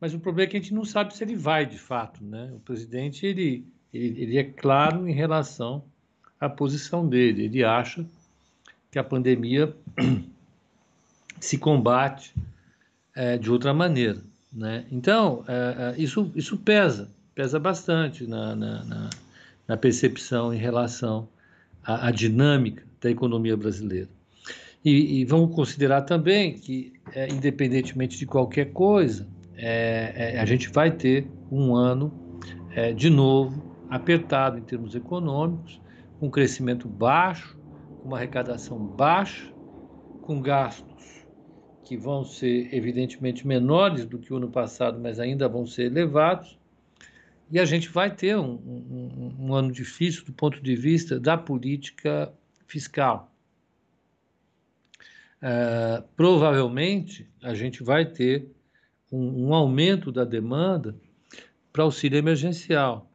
mas 0.00 0.14
o 0.14 0.18
problema 0.18 0.48
é 0.48 0.50
que 0.50 0.56
a 0.56 0.60
gente 0.60 0.74
não 0.74 0.84
sabe 0.84 1.16
se 1.16 1.22
ele 1.22 1.36
vai 1.36 1.64
de 1.64 1.78
fato. 1.78 2.24
Né? 2.24 2.50
O 2.54 2.60
presidente 2.60 3.24
ele, 3.24 3.64
ele, 3.92 4.20
ele 4.20 4.38
é 4.38 4.44
claro 4.44 5.08
em 5.08 5.12
relação 5.12 5.84
à 6.40 6.48
posição 6.48 7.06
dele. 7.08 7.44
Ele 7.44 7.64
acha 7.64 8.04
que 8.90 8.98
a 8.98 9.04
pandemia 9.04 9.74
se 11.40 11.58
combate 11.58 12.34
é, 13.14 13.36
de 13.36 13.50
outra 13.50 13.72
maneira. 13.74 14.22
Né? 14.52 14.86
Então, 14.90 15.44
é, 15.46 15.94
isso, 16.00 16.32
isso 16.34 16.56
pesa, 16.56 17.10
pesa 17.34 17.58
bastante 17.58 18.26
na, 18.26 18.56
na, 18.56 18.84
na, 18.84 19.10
na 19.66 19.76
percepção 19.76 20.52
em 20.52 20.58
relação 20.58 21.28
à, 21.84 22.08
à 22.08 22.10
dinâmica 22.10 22.82
da 23.00 23.10
economia 23.10 23.56
brasileira. 23.56 24.08
E, 24.84 25.20
e, 25.20 25.24
vamos 25.24 25.54
considerar 25.54 26.02
também 26.02 26.54
que, 26.54 26.92
é, 27.12 27.28
independentemente 27.28 28.16
de 28.16 28.26
qualquer 28.26 28.72
coisa, 28.72 29.26
é, 29.56 30.34
é, 30.36 30.40
a 30.40 30.44
gente 30.44 30.68
vai 30.68 30.90
ter 30.90 31.26
um 31.50 31.74
ano, 31.74 32.12
é, 32.74 32.92
de 32.92 33.10
novo, 33.10 33.62
apertado 33.90 34.58
em 34.58 34.62
termos 34.62 34.94
econômicos, 34.94 35.80
com 36.18 36.30
crescimento 36.30 36.88
baixo, 36.88 37.58
com 38.00 38.08
uma 38.08 38.16
arrecadação 38.16 38.78
baixa, 38.78 39.52
com 40.22 40.40
gastos 40.40 41.26
que 41.84 41.96
vão 41.96 42.22
ser, 42.22 42.74
evidentemente, 42.74 43.46
menores 43.46 44.04
do 44.04 44.18
que 44.18 44.32
o 44.32 44.36
ano 44.36 44.50
passado, 44.50 45.00
mas 45.00 45.18
ainda 45.18 45.48
vão 45.48 45.66
ser 45.66 45.84
elevados. 45.84 46.58
E 47.50 47.58
a 47.58 47.64
gente 47.64 47.88
vai 47.88 48.14
ter 48.14 48.36
um, 48.36 48.52
um, 48.52 49.36
um 49.38 49.54
ano 49.54 49.72
difícil 49.72 50.22
do 50.26 50.32
ponto 50.34 50.60
de 50.60 50.76
vista 50.76 51.18
da 51.18 51.38
política 51.38 52.30
fiscal. 52.66 53.32
Uh, 55.38 56.06
provavelmente 56.14 57.30
a 57.42 57.54
gente 57.54 57.82
vai 57.82 58.04
ter 58.04 58.50
um, 59.10 59.46
um 59.46 59.54
aumento 59.54 60.12
da 60.12 60.24
demanda 60.24 60.94
para 61.72 61.84
auxílio 61.84 62.18
emergencial. 62.18 63.10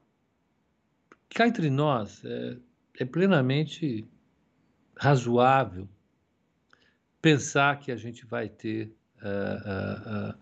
Cá 1.29 1.47
entre 1.47 1.69
nós, 1.69 2.23
é, 2.25 2.57
é 2.99 3.05
plenamente 3.05 4.07
razoável 4.97 5.87
pensar 7.21 7.79
que 7.79 7.91
a 7.91 7.95
gente 7.95 8.25
vai 8.25 8.49
ter 8.49 8.93
uh, 9.21 10.31
uh, 10.31 10.35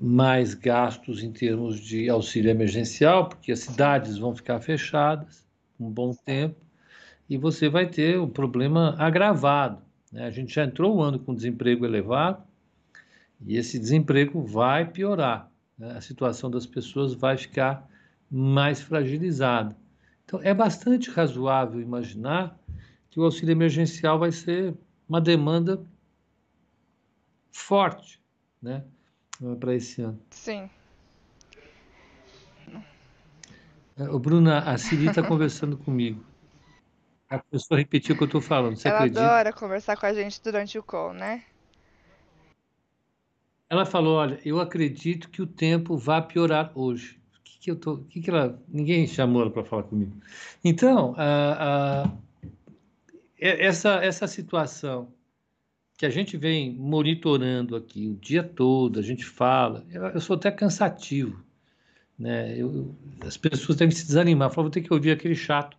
mais 0.00 0.54
gastos 0.54 1.22
em 1.22 1.30
termos 1.30 1.78
de 1.78 2.08
auxílio 2.08 2.50
emergencial, 2.50 3.28
porque 3.28 3.52
as 3.52 3.60
cidades 3.60 4.16
vão 4.16 4.34
ficar 4.34 4.60
fechadas 4.60 5.44
um 5.78 5.90
bom 5.90 6.14
tempo 6.14 6.56
e 7.28 7.36
você 7.36 7.68
vai 7.68 7.86
ter 7.86 8.18
um 8.18 8.28
problema 8.28 8.96
agravado. 8.98 9.82
Né? 10.10 10.24
A 10.24 10.30
gente 10.30 10.54
já 10.54 10.64
entrou 10.64 10.96
o 10.96 11.02
ano 11.02 11.18
com 11.18 11.34
desemprego 11.34 11.84
elevado 11.84 12.42
e 13.46 13.56
esse 13.56 13.78
desemprego 13.78 14.42
vai 14.42 14.90
piorar. 14.90 15.50
Né? 15.78 15.92
A 15.92 16.00
situação 16.00 16.50
das 16.50 16.66
pessoas 16.66 17.14
vai 17.14 17.36
ficar 17.36 17.88
mais 18.30 18.80
fragilizada. 18.80 19.76
Então, 20.30 20.40
é 20.44 20.54
bastante 20.54 21.10
razoável 21.10 21.80
imaginar 21.80 22.56
que 23.10 23.18
o 23.18 23.24
auxílio 23.24 23.50
emergencial 23.50 24.16
vai 24.16 24.30
ser 24.30 24.76
uma 25.08 25.20
demanda 25.20 25.84
forte, 27.50 28.22
né, 28.62 28.84
para 29.58 29.74
esse 29.74 30.00
ano. 30.02 30.22
Sim. 30.30 30.70
O 33.98 34.20
Bruna, 34.20 34.60
a 34.60 34.78
Siri 34.78 35.08
está 35.08 35.20
conversando 35.20 35.76
comigo. 35.76 36.24
A 37.28 37.40
pessoa 37.40 37.78
repetiu 37.78 38.14
o 38.14 38.16
que 38.18 38.22
eu 38.22 38.26
estou 38.26 38.40
falando. 38.40 38.76
Você 38.76 38.86
Ela 38.86 38.98
acredita? 38.98 39.20
adora 39.20 39.52
conversar 39.52 39.96
com 39.96 40.06
a 40.06 40.14
gente 40.14 40.40
durante 40.40 40.78
o 40.78 40.82
call, 40.82 41.12
né? 41.12 41.42
Ela 43.68 43.84
falou: 43.84 44.16
olha, 44.16 44.40
eu 44.44 44.60
acredito 44.60 45.28
que 45.28 45.42
o 45.42 45.46
tempo 45.46 45.98
vai 45.98 46.24
piorar 46.24 46.70
hoje. 46.76 47.19
Que, 47.60 47.70
eu 47.70 47.76
tô? 47.76 47.98
Que, 47.98 48.22
que 48.22 48.30
ela? 48.30 48.58
Ninguém 48.66 49.06
chamou 49.06 49.42
ela 49.42 49.50
para 49.50 49.62
falar 49.62 49.82
comigo. 49.82 50.16
Então, 50.64 51.14
essa 53.38 53.96
essa 54.02 54.26
situação 54.26 55.12
que 55.98 56.06
a 56.06 56.10
gente 56.10 56.38
vem 56.38 56.74
monitorando 56.74 57.76
aqui 57.76 58.08
o 58.08 58.14
dia 58.14 58.42
todo, 58.42 58.98
a 58.98 59.02
gente 59.02 59.26
fala, 59.26 59.84
eu, 59.90 60.02
eu 60.06 60.20
sou 60.20 60.34
até 60.36 60.50
cansativo, 60.50 61.44
né? 62.18 62.56
Eu, 62.56 62.94
as 63.20 63.36
pessoas 63.36 63.76
devem 63.76 63.94
se 63.94 64.06
desanimar, 64.06 64.48
falam, 64.48 64.64
vou 64.64 64.70
ter 64.70 64.80
que 64.80 64.94
ouvir 64.94 65.10
aquele 65.10 65.34
chato 65.34 65.76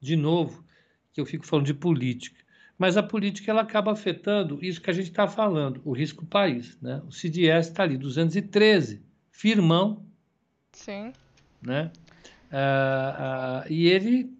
de 0.00 0.16
novo, 0.16 0.64
que 1.12 1.20
eu 1.20 1.26
fico 1.26 1.44
falando 1.44 1.66
de 1.66 1.74
política. 1.74 2.40
Mas 2.78 2.96
a 2.96 3.02
política 3.02 3.50
ela 3.50 3.60
acaba 3.60 3.92
afetando 3.92 4.58
isso 4.64 4.80
que 4.80 4.88
a 4.88 4.94
gente 4.94 5.10
está 5.10 5.28
falando, 5.28 5.82
o 5.84 5.92
risco 5.92 6.24
país, 6.24 6.78
né? 6.80 7.02
O 7.06 7.12
CDS 7.12 7.68
está 7.68 7.82
ali, 7.82 7.98
213, 7.98 9.02
firmão, 9.30 10.06
Sim. 10.72 11.12
né? 11.60 11.90
Ah, 12.50 13.62
ah, 13.64 13.70
e 13.70 13.86
ele 13.86 14.36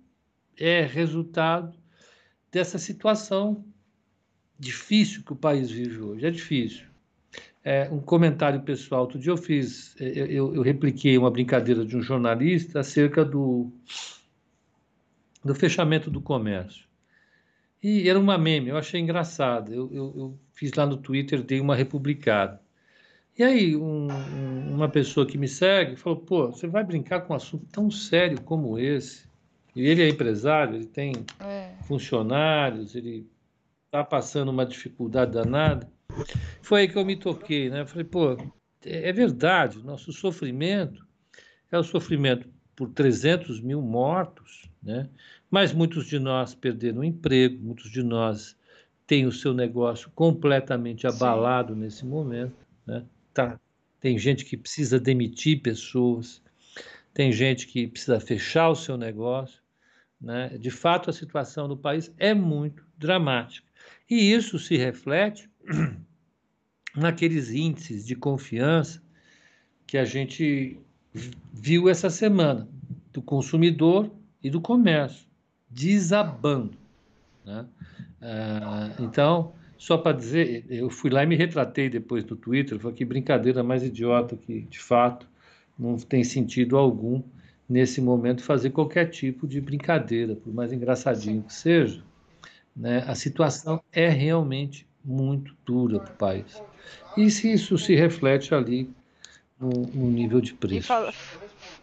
é 0.59 0.83
resultado 0.83 1.75
dessa 2.51 2.79
situação 2.79 3.65
difícil 4.59 5.23
que 5.25 5.33
o 5.33 5.37
país 5.37 5.71
vive 5.71 6.01
hoje. 6.01 6.27
É 6.27 6.31
difícil. 6.31 6.87
é, 7.65 7.89
um 7.91 8.01
comentário 8.01 8.61
pessoal. 8.63 9.03
Outro 9.03 9.19
dia 9.19 9.33
eu 9.33 9.37
fiz, 9.37 9.95
é, 10.01 10.05
eu, 10.05 10.55
eu, 10.55 10.63
repliquei 10.63 11.17
uma 11.17 11.31
brincadeira 11.31 11.85
de 11.85 11.97
um 11.97 12.03
jornalista 12.03 12.81
acerca 12.81 13.25
do, 13.25 13.73
do 15.45 15.55
fechamento 15.55 16.11
do 16.11 16.21
comércio. 16.21 16.87
E 17.83 18.09
era 18.09 18.19
uma 18.19 18.39
meme, 18.39 18.69
eu 18.69 18.77
achei 18.77 19.01
engraçado. 19.01 19.73
Eu, 19.75 19.91
eu, 19.93 20.15
eu 20.17 20.39
fiz 20.53 20.73
lá 20.75 20.87
no 20.87 20.97
Twitter, 20.97 21.43
dei 21.43 21.61
uma 21.61 21.75
republicada. 21.75 22.62
E 23.39 23.43
aí, 23.43 23.77
um, 23.77 24.09
uma 24.75 24.89
pessoa 24.89 25.27
que 25.27 25.39
me 25.39 25.49
segue 25.49 25.97
falou: 25.97 26.19
pô, 26.19 26.47
você 26.49 26.67
vai 26.67 26.85
brincar 26.85 27.23
com 27.23 27.33
um 27.33 27.37
assunto 27.37 27.67
tão 27.73 27.91
sério 27.91 28.41
como 28.43 28.79
esse? 28.79 29.27
E 29.75 29.87
ele 29.87 30.03
é 30.03 30.09
empresário, 30.09 30.75
ele 30.75 30.87
tem 30.87 31.13
é. 31.41 31.73
funcionários, 31.85 32.95
ele 32.95 33.27
está 33.87 34.05
passando 34.05 34.51
uma 34.51 34.67
dificuldade 34.67 35.33
danada. 35.33 35.91
Foi 36.61 36.83
aí 36.83 36.89
que 36.89 36.97
eu 36.97 37.05
me 37.05 37.17
toquei, 37.17 37.71
né? 37.71 37.87
Falei, 37.87 38.05
pô, 38.05 38.33
é, 38.85 39.09
é 39.09 39.13
verdade, 39.13 39.83
nosso 39.83 40.13
sofrimento 40.13 41.07
é 41.71 41.79
o 41.79 41.83
sofrimento 41.83 42.47
por 42.77 42.91
300 42.91 43.61
mil 43.61 43.81
mortos, 43.81 44.69
né? 44.83 45.09
Mas 45.51 45.73
muitos 45.73 46.07
de 46.07 46.19
nós 46.19 46.55
perderam 46.55 47.01
o 47.01 47.05
emprego, 47.05 47.63
muitos 47.63 47.91
de 47.91 48.03
nós 48.03 48.57
têm 49.07 49.27
o 49.27 49.33
seu 49.33 49.55
negócio 49.55 50.11
completamente 50.15 51.07
abalado 51.07 51.75
Sim. 51.75 51.81
nesse 51.81 52.05
momento, 52.05 52.57
né? 52.87 53.05
Tá. 53.33 53.59
Tem 54.01 54.19
gente 54.19 54.45
que 54.45 54.57
precisa 54.57 54.99
demitir 54.99 55.63
pessoas, 55.63 56.43
tem 57.15 57.31
gente 57.31 57.67
que 57.67 57.87
precisa 57.87 58.19
fechar 58.19 58.69
o 58.69 58.75
seu 58.75 58.97
negócio, 58.97 59.63
né? 60.21 60.57
De 60.59 60.71
fato, 60.71 61.11
a 61.11 61.13
situação 61.13 61.69
do 61.69 61.77
país 61.77 62.13
é 62.19 62.35
muito 62.35 62.85
dramática. 62.97 63.67
E 64.09 64.33
isso 64.33 64.59
se 64.59 64.77
reflete 64.77 65.51
naqueles 66.97 67.51
índices 67.51 68.07
de 68.07 68.15
confiança 68.15 69.03
que 69.87 69.99
a 69.99 70.05
gente 70.05 70.79
viu 71.53 71.89
essa 71.89 72.09
semana, 72.09 72.69
do 73.13 73.21
consumidor 73.21 74.11
e 74.43 74.49
do 74.49 74.61
comércio, 74.61 75.27
desabando. 75.69 76.77
Né? 77.45 77.67
Ah, 78.21 78.91
então, 78.99 79.53
só 79.83 79.99
para 79.99 80.17
dizer, 80.17 80.65
eu 80.71 80.89
fui 80.89 81.11
lá 81.11 81.25
e 81.25 81.27
me 81.27 81.35
retratei 81.35 81.91
depois 81.91 82.23
do 82.23 82.37
Twitter, 82.37 82.79
falei 82.79 82.97
que 82.97 83.05
brincadeira 83.05 83.65
mais 83.65 83.83
idiota 83.83 84.37
que, 84.37 84.61
de 84.61 84.79
fato, 84.79 85.29
não 85.77 85.97
tem 85.97 86.23
sentido 86.23 86.79
algum 86.79 87.21
nesse 87.69 88.01
momento 88.01 88.45
fazer 88.45 88.71
qualquer 88.71 89.07
tipo 89.07 89.45
de 89.45 89.61
brincadeira, 89.61 90.37
por 90.37 90.55
mais 90.55 90.73
engraçadinho 90.73 91.43
que 91.43 91.53
seja. 91.53 92.01
Né? 92.77 93.03
A 93.09 93.17
situação 93.17 93.83
é 93.93 94.09
realmente 94.09 94.87
muito 95.05 95.53
dura 95.67 95.99
para 95.99 96.13
o 96.13 96.17
país. 96.17 96.63
E 97.17 97.29
se 97.29 97.53
isso 97.53 97.77
se 97.77 97.97
reflete 97.97 98.55
ali 98.55 98.89
no, 99.59 99.69
no 99.69 100.09
nível 100.09 100.41
de 100.41 100.55
preço. 100.55 100.87
Fala, 100.87 101.13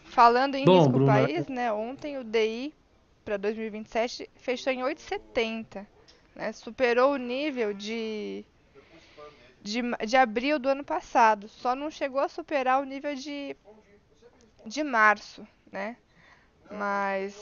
falando 0.06 0.56
em 0.56 0.63
Bom, 0.63 0.77
risco 0.77 0.94
Bruna, 0.94 1.12
país, 1.12 1.48
né, 1.50 1.70
ontem 1.74 2.18
o 2.18 2.24
DI 2.24 2.74
para 3.25 3.36
2027 3.36 4.29
fechou 4.38 4.72
em 4.72 4.79
8,70. 4.84 5.86
Né, 6.39 6.53
superou 6.53 7.12
o 7.12 7.17
nível 7.17 7.74
de, 7.74 8.46
de, 9.62 9.81
de 10.08 10.15
abril 10.15 10.58
do 10.58 10.69
ano 10.69 10.86
passado. 10.86 11.50
Só 11.50 11.75
não 11.75 11.91
chegou 11.91 12.22
a 12.22 12.29
superar 12.29 12.81
o 12.81 12.86
nível 12.86 13.13
de, 13.13 13.58
de 14.65 14.81
março. 14.81 15.46
Né? 15.69 15.98
Mas 16.72 17.36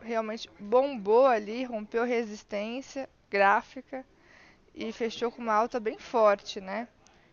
realmente 0.00 0.48
bombou 0.58 1.26
ali, 1.26 1.62
rompeu 1.64 2.04
resistência 2.04 3.06
gráfica 3.28 4.02
e 4.74 4.90
fechou 4.92 5.30
com 5.30 5.42
uma 5.42 5.52
alta 5.52 5.78
bem 5.78 5.98
forte, 5.98 6.58
né? 6.58 6.88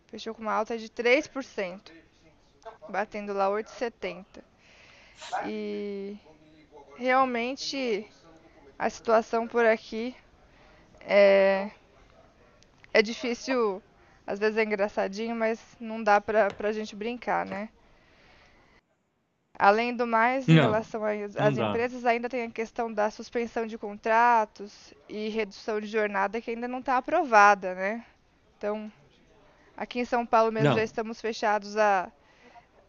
Fechou 0.07 0.35
com 0.35 0.41
uma 0.41 0.53
alta 0.53 0.77
de 0.77 0.89
3%, 0.89 1.93
batendo 2.89 3.31
lá 3.31 3.49
8,70. 3.49 4.43
E 5.45 6.17
realmente 6.97 8.05
a 8.77 8.89
situação 8.89 9.47
por 9.47 9.65
aqui 9.65 10.13
é 11.09 11.71
é 12.93 13.01
difícil, 13.01 13.81
às 14.25 14.39
vezes 14.39 14.57
é 14.57 14.63
engraçadinho, 14.63 15.35
mas 15.35 15.59
não 15.79 16.03
dá 16.03 16.21
pra, 16.21 16.49
pra 16.49 16.71
gente 16.71 16.95
brincar, 16.95 17.45
né? 17.45 17.69
Além 19.57 19.93
do 19.93 20.07
mais, 20.07 20.47
em 20.47 20.55
não, 20.55 20.63
relação 20.63 21.01
às 21.03 21.57
empresas, 21.57 22.05
ainda 22.05 22.29
tem 22.29 22.43
a 22.43 22.49
questão 22.49 22.91
da 22.91 23.11
suspensão 23.11 23.67
de 23.67 23.77
contratos 23.77 24.93
e 25.07 25.27
redução 25.29 25.81
de 25.81 25.87
jornada 25.87 26.39
que 26.39 26.51
ainda 26.51 26.67
não 26.67 26.79
está 26.79 26.97
aprovada, 26.97 27.75
né? 27.75 28.05
Então, 28.57 28.91
aqui 29.75 29.99
em 29.99 30.05
São 30.05 30.25
Paulo 30.25 30.51
mesmo 30.51 30.69
não. 30.69 30.77
já 30.77 30.83
estamos 30.83 31.19
fechados 31.19 31.75
há 31.75 32.09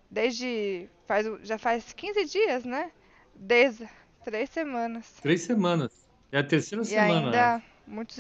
desde 0.09 0.89
faz 1.07 1.27
já 1.43 1.59
faz 1.59 1.93
15 1.93 2.25
dias, 2.27 2.65
né? 2.65 2.93
Desde 3.35 3.89
três 4.25 4.49
semanas. 4.51 5.13
Três 5.21 5.43
semanas. 5.43 5.93
É 6.31 6.39
a 6.39 6.45
terceira 6.45 6.83
e 6.83 6.87
semana. 6.87 7.27
Ainda 7.27 7.70
muitos 7.87 8.19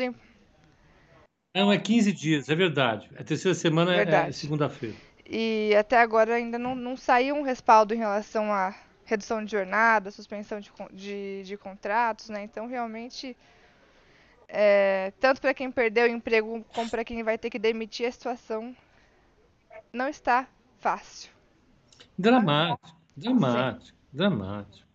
não, 1.55 1.73
é 1.73 1.79
15 1.79 2.13
dias, 2.13 2.49
é 2.49 2.55
verdade. 2.55 3.11
A 3.19 3.25
terceira 3.25 3.55
semana 3.55 3.93
é, 3.93 3.95
é 3.95 4.05
verdade. 4.05 4.29
é 4.29 4.33
segunda-feira. 4.33 4.97
E 5.29 5.75
até 5.77 5.99
agora 5.99 6.35
ainda 6.35 6.59
não, 6.59 6.75
não 6.75 6.97
saiu 6.97 7.35
um 7.35 7.43
respaldo 7.43 7.93
em 7.93 7.99
relação 7.99 8.53
à 8.53 8.75
redução 9.05 9.45
de 9.45 9.51
jornada, 9.51 10.11
suspensão 10.13 10.61
de, 10.61 10.71
de, 10.93 11.43
de 11.43 11.57
contratos, 11.57 12.29
né? 12.29 12.45
Então, 12.45 12.69
realmente, 12.69 13.37
é, 14.49 15.13
tanto 15.19 15.41
para 15.41 15.53
quem 15.53 15.71
perdeu 15.73 16.07
o 16.07 16.11
emprego 16.11 16.65
como 16.73 16.89
para 16.89 17.05
quem 17.05 17.23
vai 17.25 17.37
ter 17.37 17.51
que 17.51 17.59
demitir, 17.59 18.07
a 18.07 18.13
situação 18.13 18.75
não 19.93 20.09
está 20.09 20.47
fácil. 20.79 21.31
Dramático, 22.17 22.97
dramático, 23.17 23.17
dramático, 23.17 23.99
dramático. 24.13 24.90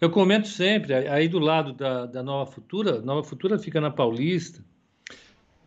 Eu 0.00 0.10
comento 0.10 0.48
sempre, 0.48 0.94
aí 0.94 1.28
do 1.28 1.38
lado 1.38 1.72
da, 1.72 2.06
da 2.06 2.22
Nova 2.22 2.50
Futura, 2.50 3.00
Nova 3.00 3.22
Futura 3.22 3.58
fica 3.58 3.80
na 3.80 3.90
Paulista, 3.90 4.64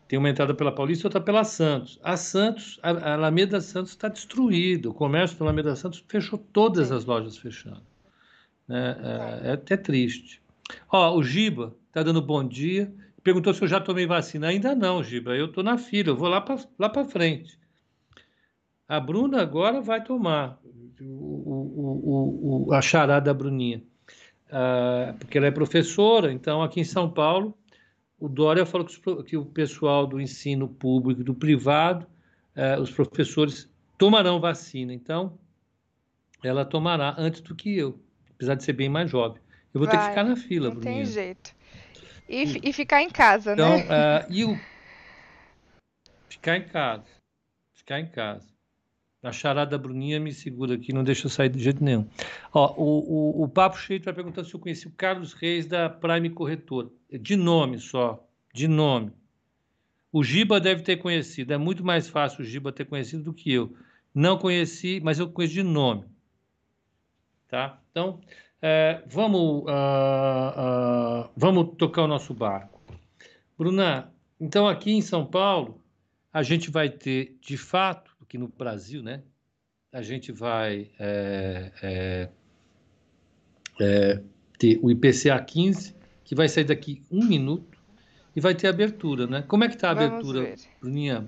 tem 0.08 0.19
uma 0.19 0.29
entrada 0.29 0.53
pela 0.53 0.71
Paulista 0.71 1.05
e 1.05 1.08
outra 1.08 1.21
pela 1.21 1.43
Santos. 1.43 1.99
A 2.03 2.15
Santos, 2.15 2.79
a, 2.84 3.13
Alameda 3.13 3.60
Santos 3.60 3.91
está 3.91 4.08
destruída. 4.08 4.89
O 4.89 4.93
comércio 4.93 5.38
da 5.38 5.45
Alameda 5.45 5.75
Santos 5.75 6.03
fechou 6.08 6.38
todas 6.38 6.91
as 6.91 7.05
lojas 7.05 7.38
fechando. 7.38 7.81
É, 8.69 9.43
é, 9.43 9.49
é 9.49 9.51
até 9.53 9.75
triste. 9.75 10.41
Ó, 10.91 11.17
o 11.17 11.23
Giba 11.23 11.75
está 11.88 12.03
dando 12.03 12.21
bom 12.21 12.43
dia. 12.47 12.93
Perguntou 13.23 13.51
se 13.53 13.63
eu 13.63 13.67
já 13.67 13.81
tomei 13.81 14.05
vacina. 14.05 14.47
Ainda 14.47 14.75
não, 14.75 15.03
Giba. 15.03 15.36
Eu 15.36 15.47
estou 15.47 15.63
na 15.63 15.77
fila. 15.77 16.10
Eu 16.10 16.15
vou 16.15 16.29
lá 16.29 16.39
para 16.39 16.63
lá 16.77 17.05
frente. 17.05 17.58
A 18.88 18.99
Bruna 18.99 19.41
agora 19.41 19.81
vai 19.81 20.03
tomar 20.03 20.60
o, 21.01 21.55
o, 21.75 22.65
o, 22.67 22.73
a 22.73 22.81
charada 22.81 23.25
da 23.25 23.33
Bruninha. 23.33 23.81
Ah, 24.51 25.15
porque 25.19 25.38
ela 25.38 25.47
é 25.47 25.51
professora, 25.51 26.31
então 26.31 26.61
aqui 26.61 26.79
em 26.79 26.85
São 26.85 27.09
Paulo 27.09 27.57
o 28.19 28.29
Dória 28.29 28.65
falou 28.65 28.88
que, 29.23 29.38
o 29.38 29.45
pessoal 29.45 30.07
do 30.07 30.19
ensino 30.19 30.67
público 30.67 31.21
e 31.21 31.23
do 31.23 31.33
privado, 31.33 32.07
eh, 32.55 32.79
os 32.79 32.89
professores, 32.89 33.69
tomarão 33.97 34.39
vacina. 34.39 34.93
Então, 34.93 35.38
ela 36.43 36.65
tomará 36.65 37.13
antes 37.17 37.41
do 37.41 37.53
que 37.53 37.77
eu, 37.77 37.99
apesar 38.33 38.55
de 38.55 38.63
ser 38.63 38.73
bem 38.73 38.89
mais 38.89 39.11
jovem. 39.11 39.41
Eu 39.73 39.79
vou 39.79 39.88
Vai, 39.88 39.97
ter 39.97 40.03
que 40.03 40.09
ficar 40.09 40.23
na 40.23 40.35
fila, 40.35 40.69
Não 40.69 40.75
Bruninha. 40.75 41.03
tem 41.03 41.05
jeito. 41.05 41.53
E, 42.27 42.69
e, 42.69 42.73
ficar 42.73 43.03
em 43.03 43.09
casa, 43.09 43.53
então, 43.53 43.69
né? 43.69 43.79
Então, 43.81 43.95
uh, 43.95 44.25
e 44.33 44.45
o... 44.45 44.59
Ficar 46.29 46.57
em 46.57 46.65
casa. 46.65 47.11
Ficar 47.75 47.99
em 47.99 48.07
casa. 48.07 48.55
A 49.25 49.31
charada 49.31 49.75
Bruninha 49.75 50.19
me 50.19 50.31
segura 50.31 50.75
aqui, 50.75 50.93
não 50.93 51.03
deixa 51.03 51.25
eu 51.25 51.31
sair 51.31 51.49
de 51.49 51.59
jeito 51.59 51.83
nenhum. 51.83 52.07
Ó, 52.53 52.75
o, 52.77 53.41
o, 53.41 53.43
o 53.43 53.49
Papo 53.49 53.75
Cheio 53.75 53.97
está 53.97 54.13
perguntando 54.13 54.47
se 54.47 54.53
eu 54.53 54.59
conheci 54.59 54.88
o 54.88 54.91
Carlos 54.91 55.33
Reis 55.33 55.65
da 55.65 55.89
Prime 55.89 56.29
Corretora. 56.29 56.89
De 57.11 57.35
nome 57.35 57.79
só, 57.79 58.23
de 58.53 58.67
nome. 58.67 59.11
O 60.11 60.23
Giba 60.23 60.59
deve 60.59 60.83
ter 60.83 60.97
conhecido, 60.97 61.53
é 61.53 61.57
muito 61.57 61.83
mais 61.83 62.07
fácil 62.07 62.41
o 62.41 62.45
Giba 62.45 62.71
ter 62.71 62.85
conhecido 62.85 63.23
do 63.23 63.33
que 63.33 63.51
eu. 63.51 63.75
Não 64.13 64.38
conheci, 64.38 65.01
mas 65.03 65.17
eu 65.17 65.27
conheço 65.27 65.55
de 65.55 65.63
nome. 65.63 66.05
Tá? 67.47 67.81
Então, 67.89 68.21
é, 68.61 69.01
vamos, 69.07 69.63
uh, 69.63 71.25
uh, 71.25 71.29
vamos 71.35 71.75
tocar 71.77 72.03
o 72.03 72.07
nosso 72.07 72.31
barco. 72.31 72.79
Bruna, 73.57 74.13
então 74.39 74.67
aqui 74.67 74.91
em 74.91 75.01
São 75.01 75.25
Paulo, 75.25 75.81
a 76.31 76.43
gente 76.43 76.69
vai 76.69 76.89
ter, 76.91 77.39
de 77.41 77.57
fato, 77.57 78.05
aqui 78.25 78.38
no 78.38 78.47
Brasil, 78.47 79.01
né? 79.01 79.23
A 79.93 80.01
gente 80.01 80.31
vai 80.31 80.91
é, 80.99 81.71
é, 81.81 82.29
é, 83.79 84.21
ter 84.59 84.79
o 84.81 84.91
IPCA 84.91 85.39
15, 85.41 85.95
que 86.23 86.35
vai 86.35 86.49
sair 86.49 86.65
daqui 86.65 87.01
um 87.09 87.23
minuto, 87.23 87.79
e 88.35 88.41
vai 88.41 88.53
ter 88.53 88.67
abertura, 88.67 89.25
né? 89.25 89.43
Como 89.47 89.63
é 89.63 89.69
que 89.69 89.75
está 89.75 89.89
a 89.89 89.91
abertura, 89.91 90.41
ver. 90.41 90.59
Bruninha? 90.81 91.25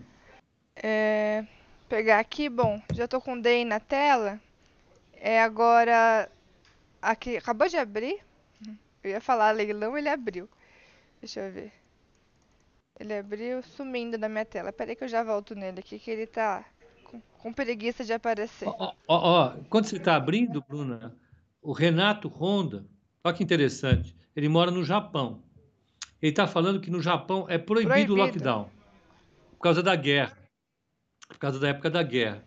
É, 0.75 1.45
pegar 1.87 2.19
aqui, 2.19 2.49
bom, 2.49 2.81
já 2.93 3.05
estou 3.05 3.21
com 3.21 3.33
o 3.33 3.41
DEI 3.41 3.63
na 3.63 3.79
tela. 3.79 4.41
É 5.13 5.41
agora. 5.41 6.29
Aqui, 7.01 7.37
acabou 7.37 7.69
de 7.69 7.77
abrir. 7.77 8.19
Eu 9.03 9.11
ia 9.11 9.21
falar 9.21 9.51
leilão, 9.51 9.97
ele 9.97 10.09
abriu. 10.09 10.49
Deixa 11.21 11.39
eu 11.39 11.51
ver. 11.51 11.71
Ele 12.99 13.13
abriu 13.13 13.63
sumindo 13.63 14.17
da 14.17 14.27
minha 14.27 14.43
tela. 14.43 14.73
Peraí 14.73 14.95
que 14.95 15.03
eu 15.03 15.07
já 15.07 15.23
volto 15.23 15.55
nele 15.55 15.79
aqui, 15.79 15.97
que 15.99 16.11
ele 16.11 16.27
tá 16.27 16.65
com, 17.11 17.21
com 17.39 17.53
preguiça 17.53 18.03
de 18.03 18.13
aparecer. 18.13 18.67
Ó, 18.67 18.75
ó, 18.81 18.93
ó, 19.07 19.53
quando 19.69 19.85
você 19.85 19.97
está 19.97 20.15
abrindo, 20.15 20.63
Bruna, 20.67 21.15
o 21.61 21.71
Renato 21.71 22.27
Honda, 22.27 22.85
olha 23.23 23.35
que 23.35 23.43
interessante, 23.43 24.15
ele 24.35 24.49
mora 24.49 24.69
no 24.71 24.83
Japão. 24.83 25.41
Ele 26.21 26.31
está 26.31 26.47
falando 26.47 26.79
que 26.79 26.89
no 26.89 27.01
Japão 27.01 27.45
é 27.47 27.57
proibido, 27.57 28.13
o 28.13 28.15
Proibido. 28.15 28.15
lockdown 28.15 28.69
por 29.57 29.63
causa 29.63 29.81
da 29.81 29.95
guerra, 29.95 30.37
por 31.27 31.37
causa 31.37 31.59
da 31.59 31.69
época 31.69 31.89
da 31.89 32.03
guerra. 32.03 32.43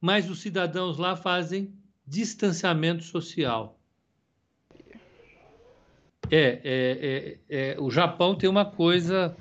Mas 0.00 0.30
os 0.30 0.40
cidadãos 0.40 0.98
lá 0.98 1.16
fazem 1.16 1.74
distanciamento 2.06 3.02
social. 3.02 3.78
É, 6.30 6.60
é, 6.62 6.62
é, 6.62 7.38
é, 7.48 7.76
o 7.80 7.90
Japão 7.90 8.36
tem 8.36 8.48
uma 8.48 8.64
coisa 8.64 9.34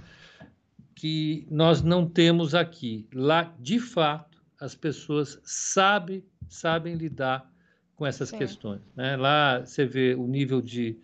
que 0.95 1.45
nós 1.51 1.83
não 1.83 2.09
temos 2.09 2.55
aqui. 2.55 3.07
Lá, 3.13 3.53
de 3.59 3.79
fato, 3.79 4.26
as 4.59 4.75
pessoas 4.75 5.39
sabem, 5.43 6.23
sabem 6.47 6.95
lidar 6.95 7.51
com 7.95 8.05
essas 8.05 8.29
Sim. 8.29 8.37
questões. 8.37 8.81
né? 8.95 9.15
Lá 9.15 9.59
você 9.59 9.85
vê 9.85 10.15
o 10.15 10.27
nível 10.27 10.61
de, 10.61 10.97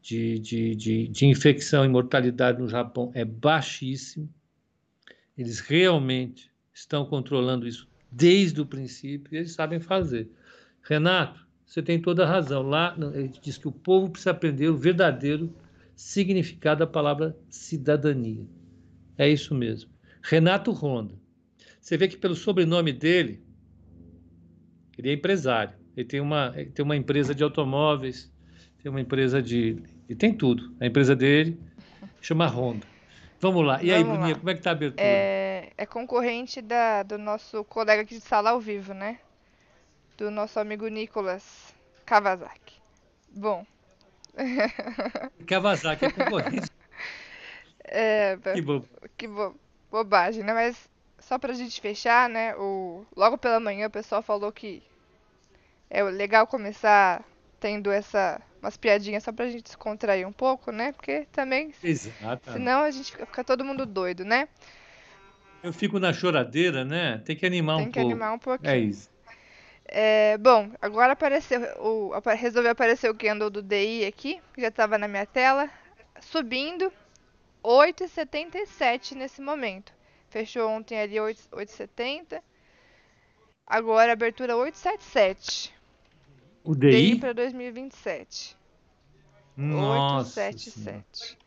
de, 0.00 0.38
de, 0.38 0.74
de, 0.74 1.08
de 1.08 1.26
infecção 1.26 1.84
e 1.84 1.88
mortalidade 1.88 2.58
no 2.58 2.68
Japão 2.68 3.10
é 3.14 3.24
baixíssimo. 3.24 4.28
Eles 5.36 5.60
realmente 5.60 6.50
estão 6.74 7.06
controlando 7.06 7.66
isso 7.66 7.88
desde 8.10 8.60
o 8.60 8.66
princípio 8.66 9.34
e 9.34 9.38
eles 9.38 9.52
sabem 9.52 9.80
fazer. 9.80 10.28
Renato, 10.82 11.46
você 11.64 11.80
tem 11.80 12.00
toda 12.00 12.24
a 12.24 12.28
razão. 12.28 12.62
Lá 12.62 12.94
ele 13.14 13.32
diz 13.40 13.56
que 13.56 13.68
o 13.68 13.72
povo 13.72 14.10
precisa 14.10 14.32
aprender 14.32 14.68
o 14.68 14.76
verdadeiro 14.76 15.54
significado 15.94 16.80
da 16.80 16.86
palavra 16.86 17.36
cidadania. 17.48 18.46
É 19.16 19.28
isso 19.28 19.54
mesmo. 19.54 19.90
Renato 20.22 20.72
Honda. 20.72 21.21
Você 21.82 21.96
vê 21.96 22.06
que 22.06 22.16
pelo 22.16 22.36
sobrenome 22.36 22.92
dele, 22.92 23.42
ele 24.96 25.10
é 25.10 25.12
empresário. 25.14 25.74
Ele 25.96 26.06
tem 26.06 26.20
uma, 26.20 26.52
ele 26.56 26.70
tem 26.70 26.84
uma 26.84 26.96
empresa 26.96 27.34
de 27.34 27.42
automóveis, 27.42 28.30
tem 28.80 28.88
uma 28.90 29.00
empresa 29.00 29.42
de. 29.42 29.76
Ele 30.08 30.18
tem 30.18 30.32
tudo. 30.32 30.74
A 30.80 30.86
empresa 30.86 31.14
dele 31.16 31.58
chama 32.20 32.46
Honda. 32.46 32.86
Vamos 33.40 33.66
lá. 33.66 33.82
E 33.82 33.92
aí, 33.92 34.04
Vamos 34.04 34.18
Bruninha, 34.18 34.34
lá. 34.34 34.38
como 34.38 34.50
é 34.50 34.54
que 34.54 34.62
tá 34.62 34.70
a 34.70 34.72
abertura? 34.72 35.02
É, 35.02 35.72
é 35.76 35.84
concorrente 35.84 36.62
da, 36.62 37.02
do 37.02 37.18
nosso 37.18 37.64
colega 37.64 38.02
aqui 38.02 38.14
de 38.14 38.20
sala 38.20 38.50
ao 38.50 38.60
vivo, 38.60 38.94
né? 38.94 39.18
Do 40.16 40.30
nosso 40.30 40.60
amigo 40.60 40.86
Nicolas 40.86 41.74
Kawasaki. 42.06 42.80
Bom, 43.34 43.66
Kawasaki 45.46 46.04
é 46.04 46.10
concorrente. 46.10 46.70
é, 47.84 48.36
que 48.36 48.62
que 49.18 49.26
bo- 49.28 49.54
bobagem, 49.90 50.44
né? 50.44 50.52
Mas 50.54 50.88
só 51.22 51.38
pra 51.38 51.52
gente 51.54 51.80
fechar, 51.80 52.28
né? 52.28 52.54
O, 52.56 53.04
logo 53.16 53.38
pela 53.38 53.60
manhã 53.60 53.86
o 53.86 53.90
pessoal 53.90 54.22
falou 54.22 54.52
que 54.52 54.82
é 55.88 56.02
legal 56.02 56.46
começar 56.46 57.22
tendo 57.60 57.90
essa 57.90 58.40
umas 58.62 58.76
piadinhas 58.76 59.24
só 59.24 59.32
pra 59.32 59.48
gente 59.48 59.64
descontrair 59.64 60.26
um 60.26 60.32
pouco, 60.32 60.70
né? 60.70 60.92
Porque 60.92 61.26
também, 61.32 61.74
Exato. 61.82 62.52
senão 62.52 62.84
a 62.84 62.90
gente 62.90 63.10
fica, 63.10 63.26
fica 63.26 63.44
todo 63.44 63.64
mundo 63.64 63.84
doido, 63.84 64.24
né? 64.24 64.48
Eu 65.62 65.72
fico 65.72 65.98
na 65.98 66.12
choradeira, 66.12 66.84
né? 66.84 67.18
Tem 67.24 67.36
que 67.36 67.44
animar 67.44 67.76
Tem 67.78 67.86
um 67.86 67.90
que 67.90 67.98
pouco. 67.98 68.10
animar 68.12 68.32
um 68.32 68.38
pouquinho. 68.38 68.70
É 68.70 68.78
isso. 68.78 69.10
É, 69.84 70.38
bom, 70.38 70.70
agora 70.80 71.12
apareceu 71.12 71.60
o 71.80 72.12
resolveu 72.34 72.70
aparecer 72.70 73.10
o 73.10 73.14
candle 73.14 73.50
do 73.50 73.60
DI 73.60 74.04
aqui, 74.06 74.40
que 74.54 74.60
já 74.60 74.68
estava 74.68 74.96
na 74.96 75.06
minha 75.06 75.26
tela, 75.26 75.68
subindo 76.20 76.90
8,77 77.62 79.14
nesse 79.14 79.42
momento. 79.42 79.92
Fechou 80.32 80.68
ontem 80.70 80.98
ali 80.98 81.20
8 81.20 81.50
8,70. 81.52 82.42
Agora 83.66 84.14
abertura 84.14 84.54
8,77. 84.54 85.70
O 86.64 86.74
DI 86.74 86.90
DI? 86.90 87.20
para 87.20 87.34
2027. 87.34 88.56
Nossa. 89.54 90.30
Senhora. 90.30 90.48
877. 90.48 91.38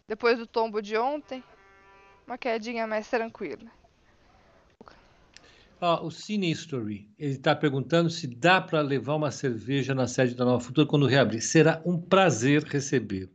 Depois 0.08 0.36
do 0.38 0.46
tombo 0.46 0.82
de 0.82 0.96
ontem, 0.96 1.42
uma 2.26 2.36
quedinha 2.36 2.86
mais 2.86 3.08
tranquila. 3.08 3.70
Ó, 5.80 6.06
o 6.06 6.10
Cine 6.10 6.50
History, 6.50 7.08
ele 7.18 7.32
está 7.32 7.56
perguntando 7.56 8.08
se 8.08 8.26
dá 8.28 8.60
para 8.60 8.80
levar 8.80 9.16
uma 9.16 9.32
cerveja 9.32 9.94
na 9.94 10.06
sede 10.06 10.34
da 10.34 10.44
Nova 10.44 10.62
Futura 10.62 10.86
quando 10.86 11.06
reabrir. 11.06 11.40
Será 11.40 11.82
um 11.84 12.00
prazer 12.00 12.62
receber. 12.62 13.28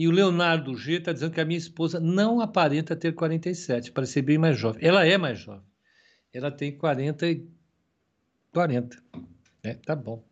E 0.00 0.08
o 0.08 0.10
Leonardo 0.10 0.74
G 0.74 0.94
está 0.94 1.12
dizendo 1.12 1.34
que 1.34 1.42
a 1.42 1.44
minha 1.44 1.58
esposa 1.58 2.00
não 2.00 2.40
aparenta 2.40 2.96
ter 2.96 3.12
47, 3.12 3.92
parece 3.92 4.22
bem 4.22 4.38
mais 4.38 4.56
jovem. 4.56 4.82
Ela 4.82 5.06
é 5.06 5.18
mais 5.18 5.40
jovem. 5.40 5.60
Ela 6.32 6.50
tem 6.50 6.74
40 6.74 7.28
e 7.28 7.46
40. 8.50 8.96
É, 9.62 9.74
tá 9.74 9.94
bom. 9.94 10.24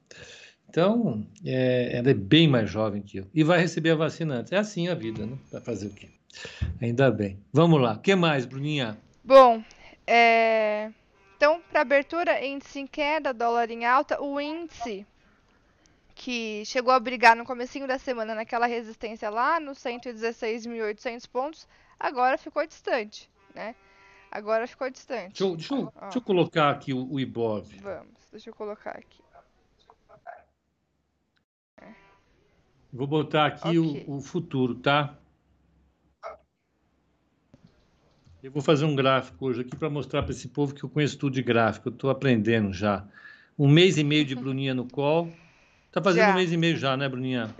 Então, 0.70 1.22
é, 1.44 1.94
ela 1.98 2.08
é 2.08 2.14
bem 2.14 2.48
mais 2.48 2.70
jovem 2.70 3.02
que 3.02 3.18
eu. 3.18 3.26
E 3.34 3.44
vai 3.44 3.60
receber 3.60 3.90
a 3.90 3.96
vacina 3.96 4.36
antes. 4.36 4.52
É 4.52 4.56
assim 4.56 4.88
a 4.88 4.94
vida, 4.94 5.26
né? 5.26 5.36
Vai 5.52 5.60
fazer 5.60 5.88
o 5.88 5.90
quê? 5.92 6.08
Ainda 6.80 7.10
bem. 7.10 7.38
Vamos 7.52 7.78
lá. 7.78 7.92
O 7.92 8.00
que 8.00 8.14
mais, 8.14 8.46
Bruninha? 8.46 8.96
Bom, 9.22 9.62
é... 10.06 10.90
então, 11.36 11.60
para 11.70 11.82
abertura, 11.82 12.42
índice 12.42 12.80
em 12.80 12.86
queda, 12.86 13.34
dólar 13.34 13.70
em 13.70 13.84
alta, 13.84 14.18
o 14.18 14.40
índice 14.40 15.06
que 16.18 16.64
chegou 16.66 16.92
a 16.92 16.98
brigar 16.98 17.36
no 17.36 17.44
comecinho 17.44 17.86
da 17.86 17.96
semana 17.96 18.34
naquela 18.34 18.66
resistência 18.66 19.30
lá 19.30 19.60
nos 19.60 19.78
116.800 19.78 21.28
pontos, 21.30 21.68
agora 21.98 22.36
ficou 22.36 22.66
distante, 22.66 23.30
né? 23.54 23.76
Agora 24.30 24.66
ficou 24.66 24.90
distante. 24.90 25.28
Deixa 25.28 25.44
eu, 25.44 25.56
deixa 25.56 25.74
eu- 25.74 25.92
Ó. 25.94 26.00
deixa 26.02 26.18
eu 26.18 26.22
colocar 26.22 26.70
aqui 26.70 26.92
o, 26.92 27.08
o 27.12 27.20
Ibov. 27.20 27.72
Vamos, 27.80 28.18
deixa 28.32 28.50
eu 28.50 28.54
colocar 28.54 28.90
aqui. 28.90 29.22
Vou 32.92 33.06
botar 33.06 33.46
aqui 33.46 33.78
Ok. 33.78 34.04
o, 34.08 34.16
o 34.16 34.20
futuro, 34.20 34.74
tá? 34.74 35.16
Eu 38.42 38.50
vou 38.50 38.62
fazer 38.62 38.84
um 38.86 38.94
gráfico 38.96 39.46
hoje 39.46 39.60
aqui 39.60 39.76
para 39.76 39.90
mostrar 39.90 40.22
para 40.22 40.32
esse 40.32 40.48
povo 40.48 40.74
que 40.74 40.82
eu 40.82 40.88
conheço 40.88 41.18
tudo 41.18 41.34
de 41.34 41.42
gráfico. 41.42 41.88
Eu 41.88 41.92
estou 41.92 42.08
aprendendo 42.10 42.72
já. 42.72 43.06
Um 43.58 43.68
mês 43.68 43.98
e 43.98 44.04
meio 44.04 44.24
de 44.24 44.34
Bruninha 44.34 44.74
no 44.74 44.88
call. 44.88 45.30
Tá 45.98 46.04
fazendo 46.04 46.26
Já. 46.26 46.30
um 46.30 46.34
mês 46.36 46.52
e 46.52 46.56
meio 46.56 46.76
já, 46.76 46.96
né, 46.96 47.08
Bruninha? 47.08 47.52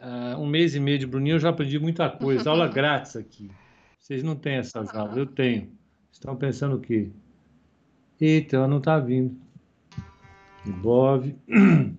Ah, 0.00 0.34
um 0.36 0.46
mês 0.46 0.74
e 0.74 0.80
meio 0.80 0.98
de 0.98 1.06
Bruninha 1.06 1.36
eu 1.36 1.38
já 1.38 1.50
aprendi 1.50 1.78
muita 1.78 2.10
coisa. 2.10 2.50
Aula 2.50 2.66
grátis 2.68 3.14
aqui. 3.14 3.48
Vocês 3.96 4.24
não 4.24 4.34
têm 4.34 4.56
essas 4.56 4.92
aulas, 4.92 5.16
eu 5.16 5.26
tenho. 5.26 5.72
Estão 6.10 6.34
pensando 6.34 6.74
o 6.74 6.80
quê? 6.80 7.12
Eita, 8.20 8.56
ela 8.56 8.66
não 8.66 8.78
está 8.78 8.98
vindo. 8.98 9.40
Ibov. 10.66 11.32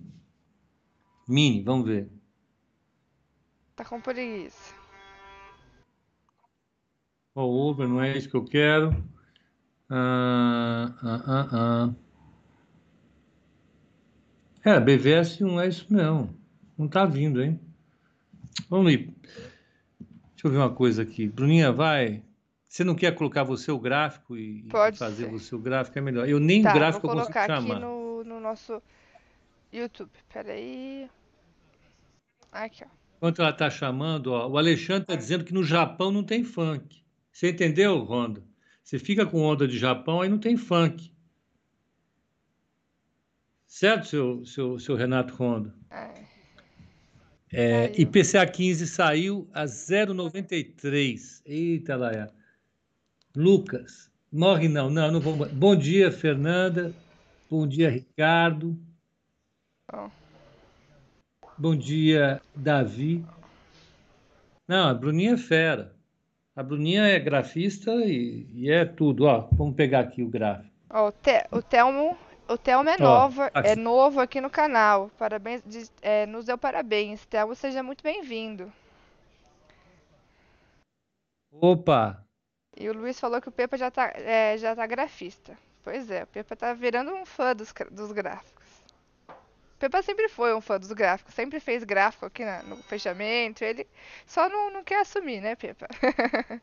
Mini, 1.26 1.62
vamos 1.62 1.86
ver. 1.86 2.10
Tá 3.74 3.82
com 3.86 3.98
preguiça. 3.98 4.74
Over, 7.34 7.88
não 7.88 8.02
é 8.02 8.14
isso 8.14 8.28
que 8.28 8.36
eu 8.36 8.44
quero. 8.44 8.90
Ah, 9.88 10.94
ah, 11.02 11.22
ah, 11.26 11.48
ah. 11.50 12.09
É, 14.64 14.78
BVS 14.78 15.40
1 15.40 15.60
é 15.60 15.68
isso 15.68 15.86
mesmo. 15.92 16.36
Não 16.76 16.86
está 16.86 17.04
vindo, 17.04 17.42
hein? 17.42 17.58
Vamos 18.68 18.92
ir. 18.92 19.14
Deixa 20.32 20.46
eu 20.46 20.50
ver 20.50 20.58
uma 20.58 20.70
coisa 20.74 21.02
aqui. 21.02 21.26
Bruninha, 21.28 21.72
vai. 21.72 22.22
Você 22.68 22.84
não 22.84 22.94
quer 22.94 23.14
colocar 23.14 23.42
você 23.42 23.70
o 23.72 23.78
gráfico 23.78 24.36
e 24.36 24.62
Pode 24.64 24.96
fazer 24.98 25.24
ser. 25.24 25.30
você 25.30 25.54
o 25.54 25.58
gráfico? 25.58 25.98
É 25.98 26.02
melhor. 26.02 26.28
Eu 26.28 26.38
nem 26.38 26.62
Tá, 26.62 26.72
gráfico 26.72 27.06
vou 27.06 27.16
eu 27.16 27.20
consigo 27.24 27.32
colocar 27.34 27.54
aqui 27.54 27.66
chamar. 27.68 27.80
no, 27.80 28.22
no 28.24 28.40
nosso 28.40 28.80
YouTube. 29.72 30.10
Peraí. 30.32 31.08
Aqui, 32.52 32.84
ó. 32.84 32.88
Enquanto 33.16 33.40
ela 33.42 33.50
está 33.50 33.68
chamando, 33.68 34.32
ó, 34.32 34.48
o 34.48 34.56
Alexandre 34.56 35.02
está 35.02 35.14
dizendo 35.16 35.44
que 35.44 35.52
no 35.52 35.62
Japão 35.62 36.10
não 36.10 36.22
tem 36.24 36.42
funk. 36.44 37.02
Você 37.32 37.50
entendeu, 37.50 37.98
Ronda? 37.98 38.42
Você 38.82 38.98
fica 38.98 39.26
com 39.26 39.42
onda 39.42 39.68
de 39.68 39.78
Japão, 39.78 40.20
aí 40.22 40.28
não 40.28 40.38
tem 40.38 40.56
funk. 40.56 41.12
Certo, 43.70 44.08
seu, 44.08 44.44
seu, 44.44 44.78
seu 44.80 44.96
Renato 44.96 45.32
Ronda? 45.36 45.72
É. 45.92 46.10
É. 47.52 47.92
IPCA 48.00 48.44
15 48.44 48.84
saiu 48.88 49.48
a 49.54 49.64
0,93. 49.64 51.40
Eita, 51.46 51.94
Laia. 51.94 52.32
Lucas, 53.34 54.10
morre 54.30 54.68
não. 54.68 54.90
Não, 54.90 55.12
não 55.12 55.20
vou. 55.20 55.36
Bom 55.50 55.76
dia, 55.76 56.10
Fernanda. 56.10 56.92
Bom 57.48 57.64
dia, 57.64 57.88
Ricardo. 57.88 58.76
Ó. 59.92 60.10
Bom 61.56 61.76
dia, 61.76 62.42
Davi. 62.56 63.24
Não, 64.66 64.88
a 64.88 64.94
Bruninha 64.94 65.34
é 65.34 65.36
fera. 65.36 65.94
A 66.56 66.62
Bruninha 66.64 67.02
é 67.02 67.20
grafista 67.20 67.94
e, 68.04 68.48
e 68.52 68.68
é 68.68 68.84
tudo. 68.84 69.26
Ó, 69.26 69.48
vamos 69.52 69.76
pegar 69.76 70.00
aqui 70.00 70.24
o 70.24 70.28
gráfico. 70.28 70.74
Ó, 70.90 71.06
o, 71.06 71.12
Te, 71.12 71.46
o 71.52 71.62
Telmo, 71.62 72.18
o 72.52 72.58
Telmo 72.58 72.88
é 72.90 72.96
aqui. 73.54 73.68
é 73.68 73.76
novo 73.76 74.20
aqui 74.20 74.40
no 74.40 74.50
canal. 74.50 75.10
Parabéns, 75.18 75.62
diz- 75.64 75.92
é, 76.02 76.26
nos 76.26 76.44
deu 76.46 76.58
parabéns. 76.58 77.24
Telmo, 77.26 77.54
seja 77.54 77.82
muito 77.82 78.02
bem-vindo. 78.02 78.72
Opa! 81.52 82.24
E 82.76 82.88
o 82.88 82.92
Luiz 82.94 83.18
falou 83.18 83.40
que 83.40 83.48
o 83.48 83.52
Pepa 83.52 83.76
já 83.76 83.90
tá, 83.90 84.12
é, 84.14 84.56
já 84.56 84.74
tá 84.74 84.86
grafista. 84.86 85.56
Pois 85.82 86.10
é, 86.10 86.22
o 86.22 86.26
Pepa 86.26 86.54
tá 86.56 86.72
virando 86.72 87.12
um 87.12 87.24
fã 87.26 87.54
dos, 87.54 87.72
dos 87.90 88.12
gráficos. 88.12 88.64
O 89.28 89.78
Pepa 89.80 90.02
sempre 90.02 90.28
foi 90.28 90.54
um 90.54 90.60
fã 90.60 90.78
dos 90.78 90.92
gráficos, 90.92 91.34
sempre 91.34 91.58
fez 91.58 91.82
gráfico 91.84 92.26
aqui 92.26 92.44
na- 92.44 92.62
no 92.62 92.76
fechamento. 92.84 93.64
Ele 93.64 93.86
só 94.26 94.48
não, 94.48 94.70
não 94.70 94.84
quer 94.84 95.00
assumir, 95.00 95.40
né, 95.40 95.56
Pepa? 95.56 95.86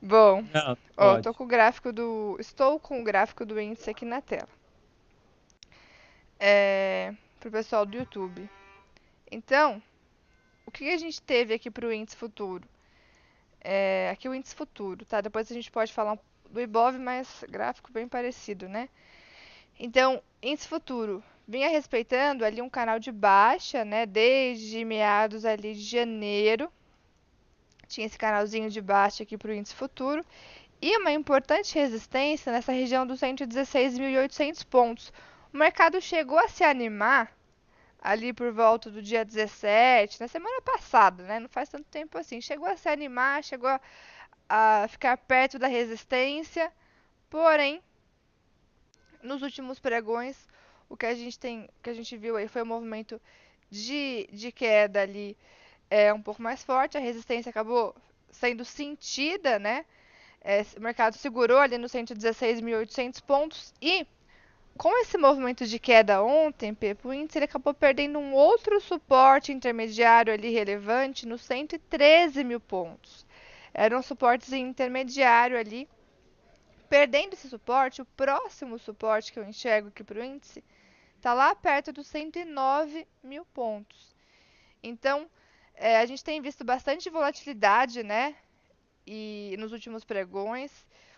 Bom, 0.00 0.42
Não, 0.54 0.76
ó, 0.96 1.14
pode. 1.14 1.22
tô 1.22 1.34
com 1.34 1.44
o 1.44 1.46
gráfico 1.46 1.92
do. 1.92 2.36
Estou 2.38 2.78
com 2.78 3.00
o 3.00 3.04
gráfico 3.04 3.44
do 3.44 3.60
índice 3.60 3.90
aqui 3.90 4.04
na 4.04 4.20
tela. 4.20 4.48
É, 6.38 7.14
pro 7.40 7.50
pessoal 7.50 7.84
do 7.84 7.96
YouTube. 7.96 8.48
Então, 9.30 9.82
o 10.64 10.70
que 10.70 10.88
a 10.90 10.96
gente 10.96 11.20
teve 11.20 11.52
aqui 11.54 11.70
pro 11.70 11.92
índice 11.92 12.16
futuro? 12.16 12.64
É, 13.60 14.10
aqui 14.12 14.28
o 14.28 14.34
índice 14.34 14.54
futuro, 14.54 15.04
tá? 15.04 15.20
Depois 15.20 15.50
a 15.50 15.54
gente 15.54 15.70
pode 15.70 15.92
falar 15.92 16.16
do 16.48 16.60
Ibov, 16.60 16.96
mas 16.98 17.44
gráfico 17.48 17.92
bem 17.92 18.06
parecido, 18.06 18.68
né? 18.68 18.88
Então, 19.78 20.22
índice 20.42 20.68
futuro 20.68 21.22
vinha 21.46 21.68
respeitando 21.68 22.44
ali 22.44 22.60
um 22.62 22.68
canal 22.70 22.98
de 22.98 23.10
baixa, 23.10 23.84
né? 23.84 24.06
Desde 24.06 24.84
meados 24.84 25.44
ali 25.44 25.74
de 25.74 25.82
janeiro. 25.82 26.70
Tinha 27.88 28.06
esse 28.06 28.18
canalzinho 28.18 28.70
de 28.70 28.80
baixa 28.80 29.22
aqui 29.22 29.36
para 29.36 29.50
o 29.50 29.54
índice 29.54 29.74
futuro. 29.74 30.24
E 30.80 30.96
uma 30.98 31.10
importante 31.10 31.74
resistência 31.76 32.52
nessa 32.52 32.70
região 32.70 33.06
dos 33.06 33.20
116.800 33.20 34.64
pontos. 34.64 35.12
O 35.52 35.56
mercado 35.56 36.00
chegou 36.00 36.38
a 36.38 36.48
se 36.48 36.62
animar 36.62 37.32
ali 38.00 38.32
por 38.32 38.52
volta 38.52 38.90
do 38.90 39.02
dia 39.02 39.24
17, 39.24 40.20
na 40.20 40.28
semana 40.28 40.62
passada, 40.62 41.24
né? 41.24 41.40
Não 41.40 41.48
faz 41.48 41.68
tanto 41.68 41.86
tempo 41.86 42.16
assim. 42.16 42.40
Chegou 42.40 42.68
a 42.68 42.76
se 42.76 42.88
animar, 42.88 43.42
chegou 43.42 43.68
a, 43.68 43.80
a 44.48 44.88
ficar 44.88 45.16
perto 45.16 45.58
da 45.58 45.66
resistência. 45.66 46.72
Porém, 47.28 47.82
nos 49.22 49.42
últimos 49.42 49.80
pregões, 49.80 50.46
o 50.88 50.96
que 50.96 51.06
a 51.06 51.14
gente 51.14 51.38
tem, 51.38 51.68
que 51.82 51.90
a 51.90 51.94
gente 51.94 52.16
viu 52.16 52.36
aí 52.36 52.46
foi 52.46 52.62
um 52.62 52.66
movimento 52.66 53.20
de, 53.70 54.28
de 54.32 54.52
queda 54.52 55.02
ali 55.02 55.36
é 55.90 56.12
um 56.12 56.22
pouco 56.22 56.42
mais 56.42 56.62
forte. 56.62 56.96
A 56.96 57.00
resistência 57.00 57.50
acabou 57.50 57.94
sendo 58.30 58.64
sentida, 58.64 59.58
né? 59.58 59.84
É, 60.40 60.64
o 60.76 60.80
mercado 60.80 61.16
segurou 61.16 61.58
ali 61.58 61.76
nos 61.78 61.92
116.800 61.92 63.20
pontos 63.22 63.74
e 63.82 64.06
com 64.78 64.96
esse 65.02 65.18
movimento 65.18 65.66
de 65.66 65.76
queda 65.80 66.22
ontem, 66.22 66.72
Pepe, 66.72 67.08
o 67.08 67.12
índice 67.12 67.36
ele 67.38 67.46
acabou 67.46 67.74
perdendo 67.74 68.20
um 68.20 68.32
outro 68.32 68.80
suporte 68.80 69.50
intermediário 69.50 70.32
ali 70.32 70.50
relevante 70.50 71.26
nos 71.26 71.42
113 71.42 72.44
mil 72.44 72.60
pontos. 72.60 73.26
Era 73.74 73.98
um 73.98 74.02
suporte 74.02 74.54
intermediário 74.56 75.58
ali. 75.58 75.88
Perdendo 76.88 77.32
esse 77.32 77.48
suporte, 77.48 78.00
o 78.00 78.04
próximo 78.04 78.78
suporte 78.78 79.32
que 79.32 79.40
eu 79.40 79.44
enxergo 79.44 79.88
aqui 79.88 80.04
para 80.04 80.20
o 80.20 80.24
índice 80.24 80.64
está 81.16 81.34
lá 81.34 81.54
perto 81.56 81.92
dos 81.92 82.06
109 82.06 83.04
mil 83.22 83.44
pontos. 83.46 84.14
Então, 84.80 85.28
é, 85.80 85.98
a 85.98 86.06
gente 86.06 86.24
tem 86.24 86.40
visto 86.40 86.64
bastante 86.64 87.08
volatilidade, 87.08 88.02
né? 88.02 88.34
E 89.06 89.54
nos 89.58 89.72
últimos 89.72 90.04
pregões, 90.04 90.70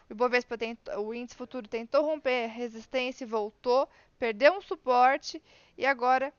o 0.09 0.12
Ibovespa 0.12 0.59
tentou, 0.59 1.07
o 1.07 1.14
índice 1.14 1.35
futuro 1.35 1.66
tentou 1.66 2.05
romper 2.05 2.44
a 2.44 2.49
resistência 2.49 3.25
e 3.25 3.27
voltou, 3.27 3.88
perdeu 4.18 4.53
um 4.53 4.61
suporte 4.61 5.42
e 5.79 5.87
agora 5.87 6.33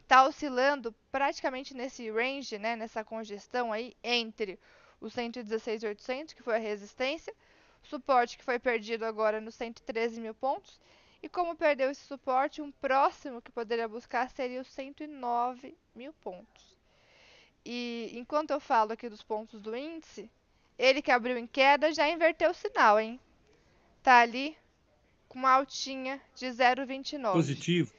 está 0.00 0.24
oscilando 0.26 0.94
praticamente 1.10 1.74
nesse 1.74 2.10
range, 2.10 2.58
né, 2.58 2.76
nessa 2.76 3.02
congestão 3.02 3.72
aí 3.72 3.96
entre 4.04 4.58
os 5.00 5.14
116.800, 5.16 6.34
que 6.34 6.42
foi 6.42 6.56
a 6.56 6.58
resistência, 6.58 7.34
suporte 7.82 8.36
que 8.36 8.44
foi 8.44 8.58
perdido 8.58 9.04
agora 9.04 9.40
nos 9.40 9.54
113 9.54 10.20
mil 10.20 10.34
pontos, 10.34 10.78
e 11.22 11.28
como 11.28 11.56
perdeu 11.56 11.90
esse 11.90 12.04
suporte, 12.04 12.60
um 12.60 12.70
próximo 12.70 13.40
que 13.40 13.50
poderia 13.50 13.88
buscar 13.88 14.28
seria 14.30 14.60
os 14.60 14.68
109 14.68 15.76
mil 15.94 16.12
pontos. 16.14 16.71
E 17.64 18.10
enquanto 18.14 18.50
eu 18.50 18.60
falo 18.60 18.92
aqui 18.92 19.08
dos 19.08 19.22
pontos 19.22 19.60
do 19.60 19.76
índice, 19.76 20.30
ele 20.78 21.00
que 21.00 21.10
abriu 21.10 21.38
em 21.38 21.46
queda 21.46 21.92
já 21.92 22.08
inverteu 22.08 22.50
o 22.50 22.54
sinal, 22.54 22.98
hein? 22.98 23.20
Tá 24.02 24.18
ali 24.18 24.56
com 25.28 25.38
uma 25.38 25.52
altinha 25.52 26.20
de 26.34 26.46
0,29. 26.46 27.32
Positivo. 27.32 27.94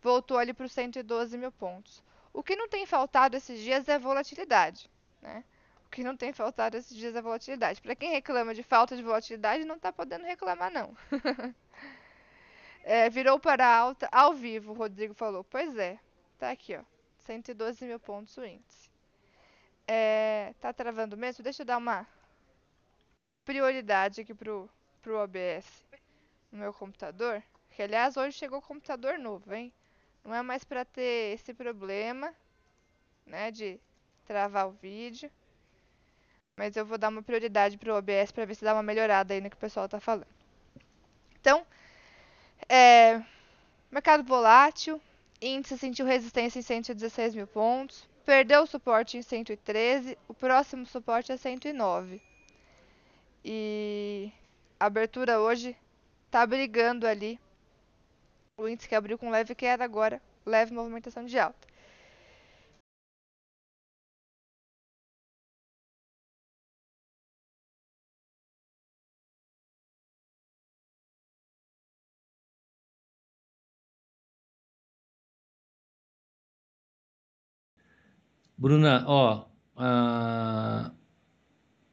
Voltou 0.00 0.38
ali 0.38 0.52
para 0.52 0.66
os 0.66 0.72
112 0.72 1.36
mil 1.38 1.50
pontos. 1.50 2.02
O 2.32 2.42
que 2.42 2.54
não 2.54 2.68
tem 2.68 2.86
faltado 2.86 3.36
esses 3.36 3.60
dias 3.60 3.88
é 3.88 3.98
volatilidade, 3.98 4.90
né? 5.22 5.42
O 5.86 5.90
que 5.90 6.04
não 6.04 6.16
tem 6.16 6.32
faltado 6.32 6.76
esses 6.76 6.94
dias 6.94 7.16
é 7.16 7.22
volatilidade. 7.22 7.80
Para 7.80 7.96
quem 7.96 8.10
reclama 8.12 8.54
de 8.54 8.62
falta 8.62 8.94
de 8.94 9.02
volatilidade, 9.02 9.64
não 9.64 9.76
está 9.76 9.90
podendo 9.90 10.24
reclamar, 10.24 10.70
não. 10.70 10.94
é, 12.84 13.08
virou 13.08 13.40
para 13.40 13.66
alta 13.66 14.06
ao 14.12 14.34
vivo, 14.34 14.72
o 14.72 14.74
Rodrigo 14.76 15.14
falou. 15.14 15.42
Pois 15.42 15.76
é, 15.78 15.98
tá 16.38 16.50
aqui, 16.50 16.76
ó. 16.76 16.82
112 17.20 17.84
mil 17.86 17.98
pontos 17.98 18.36
o 18.36 18.44
índice. 18.44 18.87
É, 19.90 20.52
tá 20.60 20.70
travando 20.70 21.16
mesmo? 21.16 21.42
Deixa 21.42 21.62
eu 21.62 21.66
dar 21.66 21.78
uma 21.78 22.06
prioridade 23.42 24.20
aqui 24.20 24.34
pro, 24.34 24.68
pro 25.00 25.18
OBS 25.18 25.64
no 26.52 26.58
meu 26.58 26.74
computador. 26.74 27.42
Que, 27.70 27.82
aliás, 27.82 28.18
hoje 28.18 28.36
chegou 28.36 28.60
computador 28.60 29.18
novo, 29.18 29.54
hein? 29.54 29.72
Não 30.22 30.34
é 30.34 30.42
mais 30.42 30.62
para 30.62 30.84
ter 30.84 31.34
esse 31.34 31.54
problema, 31.54 32.34
né, 33.24 33.50
de 33.50 33.80
travar 34.26 34.68
o 34.68 34.72
vídeo. 34.72 35.30
Mas 36.54 36.76
eu 36.76 36.84
vou 36.84 36.98
dar 36.98 37.08
uma 37.08 37.22
prioridade 37.22 37.78
pro 37.78 37.96
OBS 37.96 38.30
para 38.30 38.44
ver 38.44 38.56
se 38.56 38.64
dá 38.64 38.74
uma 38.74 38.82
melhorada 38.82 39.32
aí 39.32 39.40
no 39.40 39.48
que 39.48 39.56
o 39.56 39.60
pessoal 39.60 39.88
tá 39.88 39.98
falando. 39.98 40.26
Então, 41.40 41.66
é, 42.68 43.22
mercado 43.90 44.22
volátil, 44.22 45.00
índice 45.40 45.78
sentiu 45.78 46.04
resistência 46.04 46.58
em 46.58 46.62
116 46.62 47.34
mil 47.34 47.46
pontos, 47.46 48.06
perdeu 48.28 48.64
o 48.64 48.66
suporte 48.66 49.16
em 49.16 49.22
113, 49.22 50.18
o 50.28 50.34
próximo 50.34 50.84
suporte 50.84 51.32
é 51.32 51.36
109. 51.38 52.20
E 53.42 54.30
a 54.78 54.84
abertura 54.84 55.40
hoje 55.40 55.74
tá 56.30 56.46
brigando 56.46 57.06
ali. 57.06 57.40
O 58.54 58.68
índice 58.68 58.86
que 58.86 58.94
abriu 58.94 59.16
com 59.16 59.30
leve 59.30 59.54
queda 59.54 59.82
agora, 59.82 60.20
leve 60.44 60.74
movimentação 60.74 61.24
de 61.24 61.38
alta. 61.38 61.67
Bruna, 78.58 79.04
ó, 79.06 79.48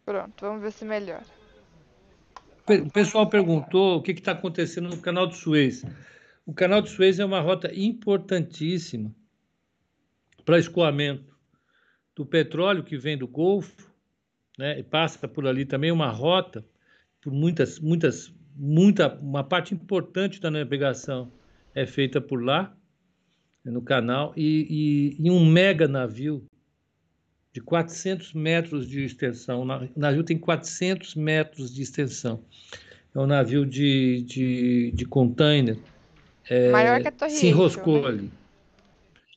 Pronto, 0.04 0.34
vamos 0.42 0.62
ver 0.64 0.72
se 0.72 0.84
melhora. 0.84 1.24
o 2.68 2.92
pessoal 2.92 3.30
perguntou 3.30 3.98
o 3.98 4.02
que 4.02 4.12
está 4.12 4.32
acontecendo 4.32 4.90
no 4.90 4.98
canal 4.98 5.28
de 5.28 5.36
Suez. 5.36 5.84
O 6.44 6.54
canal 6.54 6.82
de 6.82 6.90
Suez 6.90 7.20
é 7.20 7.26
uma 7.26 7.40
rota 7.40 7.72
importantíssima 7.74 9.14
para 10.44 10.58
escoamento. 10.58 11.36
do 12.16 12.26
petróleo 12.26 12.82
que 12.82 12.98
vem 12.98 13.18
do 13.18 13.28
Golfo, 13.28 13.92
né, 14.58 14.80
e 14.80 14.84
passa 14.84 15.28
por 15.28 15.46
ali 15.46 15.66
também 15.66 15.92
uma 15.92 16.10
rota, 16.10 16.66
por 17.22 17.34
muitas, 17.34 17.78
muitas, 17.78 18.34
muita, 18.56 19.16
uma 19.16 19.44
parte 19.44 19.74
importante 19.74 20.40
da 20.40 20.50
navegação 20.50 21.30
é 21.74 21.86
feita 21.86 22.22
por 22.22 22.42
lá, 22.42 22.74
no 23.66 23.82
canal, 23.82 24.32
e, 24.38 25.16
e, 25.20 25.28
e 25.28 25.30
um 25.30 25.46
mega 25.46 25.90
navio 25.90 26.46
de 27.56 27.62
400 27.62 28.34
metros 28.34 28.86
de 28.86 29.06
extensão. 29.06 29.62
O 29.62 29.66
navio 29.96 30.26
tem 30.26 30.38
400 30.38 31.16
metros 31.16 31.74
de 31.74 31.84
extensão. 31.84 32.44
É 33.16 33.18
um 33.18 33.26
navio 33.26 33.66
de, 33.66 34.24
de, 34.24 34.92
de 34.92 35.06
container. 35.06 35.80
É, 36.50 36.70
Maior 36.70 37.02
que 37.02 37.08
a 37.08 37.12
Torre 37.14 37.32
Se 37.32 37.48
enroscou 37.48 38.02
né? 38.02 38.08
ali. 38.10 38.32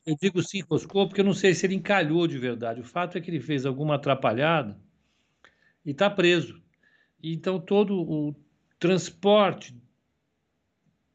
Eu 0.05 0.17
digo 0.21 0.43
se 0.43 0.57
enroscou 0.57 1.07
porque 1.07 1.21
eu 1.21 1.25
não 1.25 1.33
sei 1.33 1.53
se 1.53 1.65
ele 1.65 1.75
encalhou 1.75 2.27
de 2.27 2.37
verdade. 2.37 2.81
O 2.81 2.83
fato 2.83 3.17
é 3.17 3.21
que 3.21 3.31
ele 3.31 3.39
fez 3.39 3.65
alguma 3.65 3.95
atrapalhada 3.95 4.77
e 5.85 5.91
está 5.91 6.09
preso. 6.09 6.61
Então, 7.23 7.57
todo 7.57 8.01
o 8.01 8.35
transporte 8.77 9.73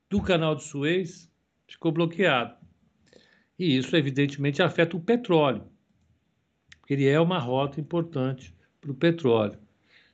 do 0.09 0.23
canal 0.23 0.55
de 0.55 0.65
Suez 0.65 1.31
ficou 1.69 1.93
bloqueado. 1.93 2.57
E 3.59 3.77
isso, 3.77 3.95
evidentemente, 3.95 4.63
afeta 4.63 4.97
o 4.97 5.01
petróleo, 5.01 5.69
porque 6.85 6.93
ele 6.93 7.09
é 7.09 7.19
uma 7.19 7.39
rota 7.39 7.81
importante 7.81 8.55
para 8.79 8.91
o 8.91 8.95
petróleo. 8.95 9.59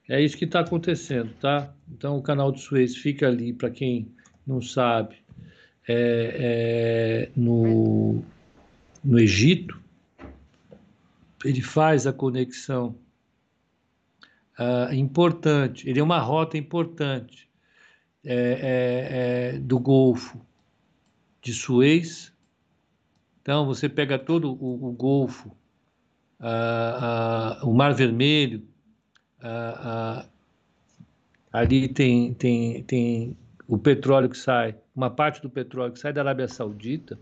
É 0.09 0.23
isso 0.23 0.37
que 0.37 0.45
está 0.45 0.61
acontecendo, 0.61 1.35
tá? 1.41 1.75
Então, 1.91 2.17
o 2.17 2.23
canal 2.23 2.53
de 2.53 2.61
Suez 2.61 2.97
fica 2.97 3.27
ali, 3.27 3.53
para 3.53 3.71
quem 3.71 4.15
não 4.47 4.63
sabe, 4.63 5.17
é, 5.89 7.27
é, 7.27 7.31
no, 7.35 8.23
no 9.03 9.19
Egito. 9.19 9.83
Ele 11.45 11.61
faz 11.61 12.07
a 12.07 12.13
conexão 12.13 12.95
uh, 14.57 14.95
importante, 14.95 15.91
ele 15.91 15.99
é 15.99 16.03
uma 16.05 16.21
rota 16.21 16.57
importante 16.57 17.51
é, 18.25 18.35
é, 18.35 19.55
é, 19.57 19.59
do 19.59 19.81
Golfo 19.81 20.41
de 21.43 21.53
Suez. 21.53 22.33
Então, 23.43 23.67
você 23.67 23.89
pega 23.89 24.17
todo 24.21 24.53
o, 24.53 24.89
o 24.89 24.93
Golfo, 24.93 25.51
uh, 26.41 27.65
uh, 27.65 27.69
o 27.69 27.75
Mar 27.75 27.95
Vermelho, 27.95 28.67
ali 31.53 31.89
tem, 31.89 32.35
tem, 32.35 32.83
tem 32.85 33.37
o 33.67 33.79
petróleo 33.79 34.29
que 34.29 34.37
sai, 34.37 34.75
uma 34.95 35.11
parte 35.11 35.41
do 35.41 35.49
petróleo 35.49 35.93
que 35.93 35.99
sai 35.99 36.13
da 36.13 36.21
Arábia 36.21 36.49
Saudita, 36.49 37.19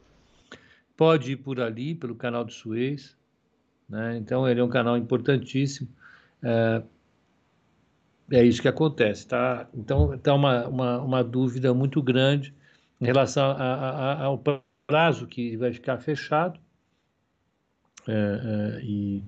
pode 0.96 1.32
ir 1.32 1.36
por 1.36 1.60
ali, 1.60 1.94
pelo 1.94 2.16
canal 2.16 2.44
de 2.44 2.52
Suez. 2.52 3.16
Né? 3.88 4.16
Então, 4.16 4.48
ele 4.48 4.60
é 4.60 4.64
um 4.64 4.68
canal 4.68 4.96
importantíssimo. 4.98 5.88
É, 6.42 6.82
é 8.32 8.44
isso 8.44 8.60
que 8.60 8.68
acontece, 8.68 9.26
tá? 9.26 9.68
Então, 9.72 10.12
está 10.12 10.34
uma, 10.34 10.66
uma, 10.66 10.98
uma, 11.00 11.24
dúvida 11.24 11.72
muito 11.72 12.02
grande 12.02 12.54
em 13.00 13.06
relação 13.06 13.50
a, 13.52 13.54
a, 13.54 14.24
ao 14.24 14.42
prazo 14.86 15.26
que 15.26 15.56
vai 15.56 15.72
ficar 15.72 15.98
fechado. 15.98 16.58
É, 18.08 18.12
é, 18.12 18.80
e, 18.82 19.22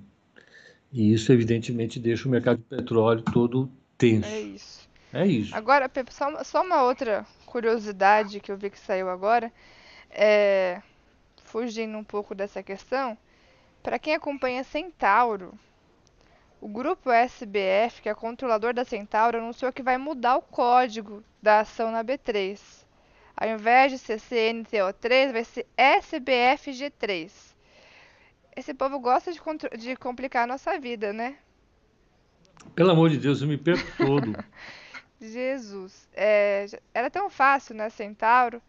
e, 0.91 1.13
isso, 1.13 1.31
evidentemente, 1.31 1.99
deixa 1.99 2.27
o 2.27 2.31
mercado 2.31 2.57
de 2.57 2.63
petróleo 2.63 3.21
todo 3.21 3.71
tenso. 3.97 4.27
É 4.27 4.39
isso. 4.41 4.89
É 5.13 5.27
isso. 5.27 5.55
Agora, 5.55 5.87
Pepe, 5.87 6.13
só, 6.13 6.43
só 6.43 6.63
uma 6.63 6.83
outra 6.83 7.25
curiosidade 7.45 8.39
que 8.39 8.51
eu 8.51 8.57
vi 8.57 8.69
que 8.69 8.79
saiu 8.79 9.09
agora. 9.09 9.51
É, 10.09 10.81
fugindo 11.43 11.97
um 11.97 12.03
pouco 12.03 12.33
dessa 12.33 12.63
questão, 12.63 13.17
para 13.83 13.99
quem 13.99 14.13
acompanha 14.13 14.63
Centauro, 14.63 15.53
o 16.61 16.67
grupo 16.67 17.11
SBF, 17.11 18.01
que 18.01 18.09
é 18.09 18.13
controlador 18.15 18.73
da 18.73 18.85
Centauro, 18.85 19.37
anunciou 19.37 19.73
que 19.73 19.83
vai 19.83 19.97
mudar 19.97 20.37
o 20.37 20.41
código 20.41 21.23
da 21.41 21.61
ação 21.61 21.91
na 21.91 22.03
B3. 22.03 22.59
Ao 23.35 23.49
invés 23.49 23.91
de 23.91 23.97
CCNTO3, 23.97 25.31
vai 25.31 25.43
ser 25.43 25.65
SBFG3. 25.77 27.50
Esse 28.55 28.73
povo 28.73 28.99
gosta 28.99 29.31
de, 29.31 29.39
de 29.77 29.95
complicar 29.95 30.43
a 30.43 30.47
nossa 30.47 30.79
vida, 30.79 31.13
né? 31.13 31.37
Pelo 32.75 32.91
amor 32.91 33.09
de 33.09 33.17
Deus, 33.17 33.41
eu 33.41 33.47
me 33.47 33.57
perco 33.57 33.85
todo. 33.97 34.33
Jesus. 35.19 36.07
É, 36.13 36.65
era 36.93 37.09
tão 37.09 37.29
fácil, 37.29 37.75
né, 37.75 37.89
Centauro? 37.89 38.61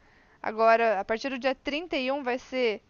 Agora, 0.43 1.01
a 1.01 1.05
partir 1.05 1.31
do 1.31 1.39
dia 1.39 1.55
31 1.55 2.23
vai 2.23 2.39
ser 2.39 2.83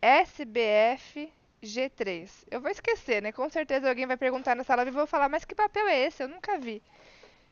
SBF 0.00 1.32
G3. 1.62 2.30
Eu 2.50 2.60
vou 2.60 2.70
esquecer, 2.70 3.22
né? 3.22 3.32
Com 3.32 3.48
certeza 3.48 3.88
alguém 3.88 4.06
vai 4.06 4.16
perguntar 4.16 4.54
nessa 4.54 4.74
live 4.74 4.90
e 4.90 4.94
vou 4.94 5.06
falar, 5.06 5.28
mas 5.28 5.44
que 5.44 5.54
papel 5.54 5.86
é 5.88 6.06
esse? 6.06 6.22
Eu 6.22 6.28
nunca 6.28 6.58
vi. 6.58 6.82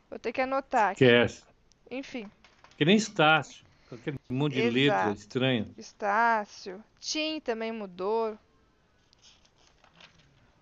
Vou 0.09 0.19
ter 0.19 0.33
que 0.33 0.41
anotar. 0.41 0.93
Esquece. 0.93 1.43
Enfim. 1.91 2.31
Que 2.77 2.85
nem 2.85 2.97
Estácio. 2.97 3.67
Aquele 3.91 4.19
monte 4.31 4.55
de 4.55 4.61
Exato. 4.61 5.09
letra 5.09 5.13
estranha. 5.13 5.69
Estácio. 5.77 6.83
Tim 7.01 7.41
também 7.41 7.73
mudou. 7.73 8.39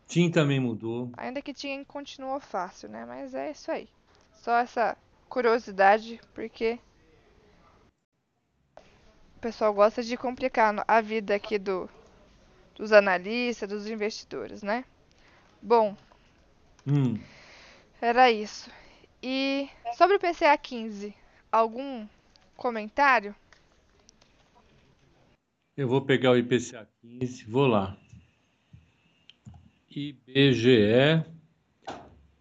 Tim 0.06 0.30
também 0.30 0.60
mudou. 0.60 1.10
Ainda 1.16 1.42
que 1.42 1.52
Tim 1.52 1.84
continuou 1.84 2.40
fácil, 2.40 2.88
né? 2.88 3.04
Mas 3.04 3.34
é 3.34 3.50
isso 3.50 3.70
aí. 3.70 3.88
Só 4.34 4.56
essa 4.58 4.96
curiosidade, 5.28 6.20
porque 6.32 6.78
o 9.36 9.40
pessoal 9.40 9.74
gosta 9.74 10.02
de 10.02 10.16
complicar 10.16 10.84
a 10.86 11.00
vida 11.00 11.34
aqui 11.34 11.58
do, 11.58 11.90
dos 12.74 12.92
analistas, 12.92 13.68
dos 13.68 13.88
investidores, 13.88 14.62
né? 14.62 14.84
Bom, 15.60 15.96
hum. 16.86 17.18
era 18.00 18.30
isso. 18.30 18.70
E 19.22 19.68
sobre 19.96 20.16
o 20.16 20.20
PCA 20.20 20.56
15, 20.56 21.14
algum 21.50 22.06
comentário? 22.56 23.34
Eu 25.76 25.88
vou 25.88 26.00
pegar 26.00 26.30
o 26.30 26.38
IPCA 26.38 26.88
15, 27.02 27.44
vou 27.44 27.66
lá. 27.66 27.96
IBGE. 29.96 31.24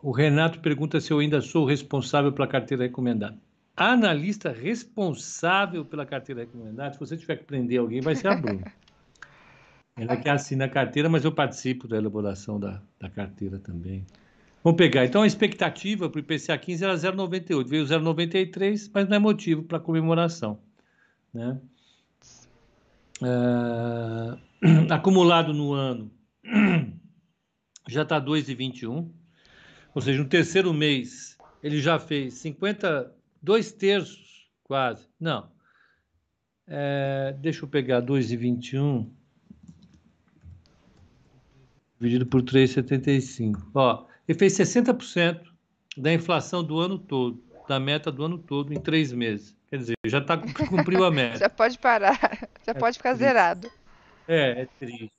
O 0.02 0.12
Renato 0.12 0.60
pergunta 0.60 1.00
se 1.00 1.14
eu 1.14 1.20
ainda 1.20 1.40
sou 1.40 1.66
responsável 1.66 2.34
pela 2.34 2.48
carteira 2.48 2.84
recomendada. 2.84 3.38
analista 3.78 4.52
responsável 4.52 5.86
pela 5.86 6.06
carteira 6.06 6.42
recomendada, 6.42 6.94
se 6.94 7.00
você 7.00 7.16
tiver 7.16 7.38
que 7.38 7.46
prender 7.46 7.80
alguém, 7.80 8.02
vai 8.02 8.14
ser 8.14 8.28
a 8.28 8.36
Bruna. 8.36 8.72
Ela 9.98 10.18
que 10.18 10.28
assina 10.28 10.66
a 10.66 10.70
carteira, 10.70 11.08
mas 11.08 11.24
eu 11.24 11.32
participo 11.32 11.88
da 11.88 11.96
elaboração 11.96 12.60
da, 12.60 12.82
da 13.00 13.10
carteira 13.10 13.58
também. 13.58 14.06
Vamos 14.62 14.78
pegar. 14.78 15.06
Então, 15.06 15.22
a 15.22 15.28
expectativa 15.28 16.10
para 16.10 16.18
o 16.18 16.20
IPCA 16.20 16.58
15 16.58 16.84
era 16.84 16.94
0,98. 16.96 17.66
Veio 17.66 17.86
0,93, 17.86 18.92
mas 18.94 19.08
não 19.08 19.16
é 19.16 19.20
motivo 19.20 19.64
para 19.64 19.80
comemoração. 19.80 20.60
Né? 21.34 21.58
Uh, 23.22 24.38
acumulado 24.92 25.54
no 25.54 25.72
ano 25.72 26.12
já 27.88 28.04
está 28.04 28.20
2,21. 28.20 29.10
Ou 29.94 30.02
seja, 30.02 30.22
no 30.22 30.28
terceiro 30.30 30.74
mês 30.74 31.38
ele 31.64 31.82
já 31.82 32.00
fez 32.00 32.36
50, 32.36 33.14
dois 33.42 33.72
terços 33.72 34.50
quase. 34.64 35.08
Não. 35.20 35.50
É, 36.68 37.36
deixa 37.40 37.64
eu 37.64 37.68
pegar 37.70 38.02
2,21 38.02 39.10
dividido 42.00 42.26
por 42.26 42.42
3,75. 42.42 43.70
Ó, 43.74 44.06
ele 44.28 44.38
fez 44.38 44.54
60% 44.54 45.42
da 45.98 46.14
inflação 46.14 46.64
do 46.64 46.80
ano 46.80 46.98
todo, 47.00 47.44
da 47.68 47.80
meta 47.80 48.12
do 48.12 48.24
ano 48.26 48.38
todo, 48.38 48.74
em 48.74 48.80
três 48.80 49.12
meses. 49.12 49.56
Quer 49.70 49.78
dizer, 49.78 49.94
já 50.06 50.22
tá, 50.22 50.38
cumpriu 50.38 51.04
a 51.04 51.10
meta. 51.12 51.38
já 51.40 51.50
pode 51.50 51.78
parar, 51.80 52.20
já 52.66 52.72
é 52.72 52.74
pode 52.74 52.98
ficar 52.98 53.16
triste. 53.16 53.28
zerado. 53.28 53.72
É, 54.28 54.62
é 54.62 54.66
triste. 54.80 55.12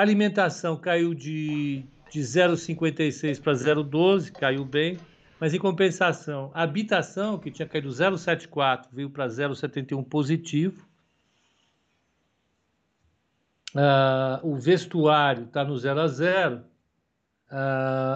Alimentação 0.00 0.78
caiu 0.78 1.12
de, 1.12 1.84
de 2.10 2.20
0,56 2.20 3.38
para 3.38 3.52
0,12, 3.52 4.32
caiu 4.32 4.64
bem. 4.64 4.96
Mas, 5.38 5.52
em 5.52 5.58
compensação, 5.58 6.50
a 6.54 6.62
habitação, 6.62 7.38
que 7.38 7.50
tinha 7.50 7.68
caído 7.68 7.90
0,74, 7.90 8.86
veio 8.90 9.10
para 9.10 9.26
0,71 9.26 10.02
positivo. 10.02 10.88
Uh, 13.74 14.40
o 14.42 14.56
vestuário 14.56 15.44
está 15.44 15.62
no 15.64 15.76
0 15.76 16.00
a 16.00 16.06
0 16.08 16.56
uh, 16.56 16.62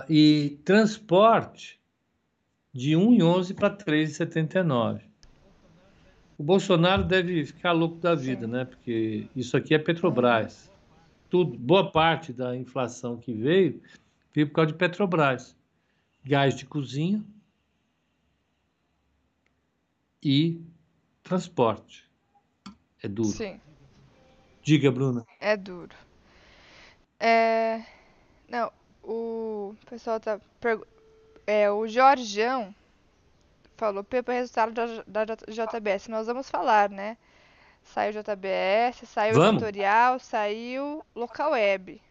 e 0.09 0.59
transporte 0.65 1.79
de 2.73 2.93
1,11 2.93 3.55
para 3.55 3.77
3,79. 3.77 5.03
O 6.39 6.43
Bolsonaro 6.43 7.05
deve 7.05 7.45
ficar 7.45 7.73
louco 7.73 7.99
da 7.99 8.15
vida, 8.15 8.47
né? 8.47 8.65
Porque 8.65 9.29
isso 9.37 9.55
aqui 9.55 9.75
é 9.75 9.79
Petrobras. 9.79 10.74
Tudo, 11.35 11.59
boa 11.59 11.91
parte 11.91 12.33
da 12.33 12.57
inflação 12.57 13.17
que 13.17 13.33
veio 13.35 13.83
veio 14.33 14.47
por 14.47 14.55
causa 14.55 14.71
de 14.71 14.79
Petrobras. 14.79 15.57
Gás 16.25 16.55
de 16.55 16.65
cozinha 16.65 17.25
e 20.23 20.63
transporte. 21.25 22.09
É 23.03 23.09
duro. 23.09 23.31
Sim. 23.31 23.61
Diga, 24.63 24.93
Bruna. 24.93 25.27
É 25.41 25.57
duro. 25.57 25.97
É... 27.19 27.83
Não, 28.49 28.71
o 29.03 29.75
pessoal 29.91 30.21
tá. 30.21 30.41
É, 31.49 31.69
o 31.69 31.89
Jorjão 31.89 32.73
falou 33.77 34.05
Pepa 34.05 34.33
resultado 34.33 34.73
da, 34.73 35.25
da 35.25 35.35
JBS. 35.49 36.07
Nós 36.07 36.29
vamos 36.29 36.49
falar, 36.49 36.89
né? 36.89 37.19
Saiu 37.85 38.13
JBS, 38.13 39.09
saiu 39.09 39.35
Vamos. 39.35 39.63
Equatorial, 39.63 40.19
saiu 40.19 41.05
Local 41.15 41.53
Web. 41.53 42.03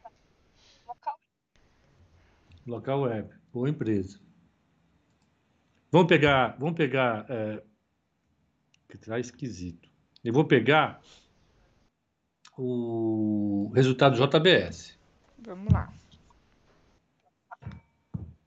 Local 2.65 3.01
web, 3.01 3.29
boa 3.51 3.69
empresa. 3.69 4.17
Vamos 5.91 6.07
pegar, 6.07 6.55
vamos 6.57 6.75
pegar, 6.75 7.25
é, 7.29 7.61
que 8.87 8.97
tá 8.97 9.19
esquisito. 9.19 9.89
Eu 10.23 10.31
vou 10.31 10.45
pegar 10.45 11.01
o 12.57 13.69
resultado 13.75 14.15
do 14.15 14.25
JBS. 14.25 14.97
Vamos 15.39 15.73
lá. 15.73 15.93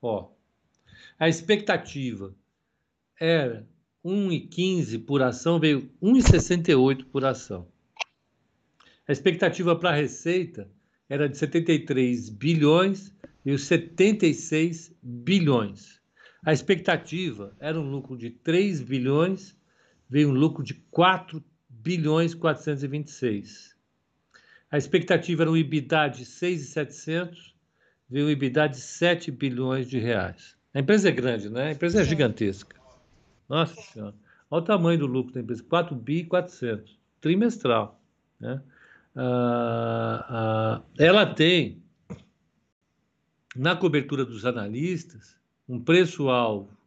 Ó, 0.01 0.31
a 1.19 1.29
expectativa 1.29 2.33
era 3.19 3.67
1,15 4.07 5.03
por 5.05 5.21
ação, 5.21 5.59
veio 5.59 5.91
1,68 6.01 7.05
por 7.11 7.25
ação. 7.25 7.67
A 9.05 9.11
expectativa 9.11 9.75
para 9.75 9.89
a 9.89 9.95
receita 9.95 10.69
era 11.09 11.27
de 11.27 11.37
73 11.37 12.29
bilhões 12.29 13.13
e 13.45 13.51
os 13.51 13.65
76 13.65 14.95
bilhões. 15.03 15.99
A 16.45 16.53
expectativa 16.53 17.53
era 17.59 17.77
um 17.77 17.89
lucro 17.89 18.17
de 18.17 18.29
3 18.29 18.81
bilhões, 18.81 19.57
veio 20.09 20.29
um 20.29 20.33
lucro 20.33 20.63
de 20.63 20.73
4 20.73 21.43
bilhões 21.69 22.33
426. 22.33 23.75
A 24.71 24.77
expectativa 24.77 25.43
era 25.43 25.51
um 25.51 25.57
EBITDA 25.57 26.07
de 26.07 26.25
6,700, 26.25 27.55
veio 28.09 28.27
um 28.27 28.29
EBITDA 28.29 28.67
de 28.67 28.79
7 28.79 29.31
bilhões 29.31 29.89
de 29.89 29.99
reais. 29.99 30.55
A 30.73 30.79
empresa 30.79 31.09
é 31.09 31.11
grande, 31.11 31.49
né? 31.49 31.67
A 31.67 31.71
empresa 31.71 32.01
é 32.01 32.05
gigantesca. 32.05 32.76
Nossa 33.47 33.79
Senhora. 33.81 34.15
Olha 34.49 34.61
o 34.61 34.65
tamanho 34.65 34.99
do 34.99 35.05
lucro 35.05 35.33
da 35.33 35.41
empresa, 35.41 35.63
4 35.63 35.95
bi 35.95 36.19
e 36.19 36.25
400, 36.25 36.97
trimestral, 37.19 38.01
né? 38.39 38.61
Ah, 39.15 40.25
ah, 40.29 40.83
ela 40.97 41.25
tem, 41.33 41.81
na 43.55 43.75
cobertura 43.75 44.23
dos 44.23 44.45
analistas, 44.45 45.37
um 45.67 45.83
preço-alvo 45.83 46.77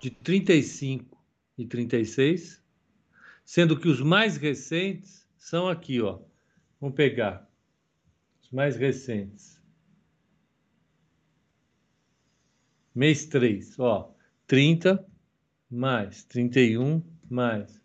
de 0.00 0.10
35 0.10 1.16
e 1.58 1.66
36, 1.66 2.62
sendo 3.44 3.78
que 3.78 3.88
os 3.88 4.00
mais 4.00 4.36
recentes 4.36 5.28
são 5.36 5.68
aqui, 5.68 6.00
ó. 6.00 6.20
Vamos 6.80 6.96
pegar 6.96 7.48
os 8.42 8.50
mais 8.50 8.76
recentes. 8.76 9.60
Mês 12.94 13.26
3, 13.26 13.78
ó, 13.78 14.14
30 14.46 15.06
mais 15.70 16.24
31 16.24 17.02
mais 17.28 17.80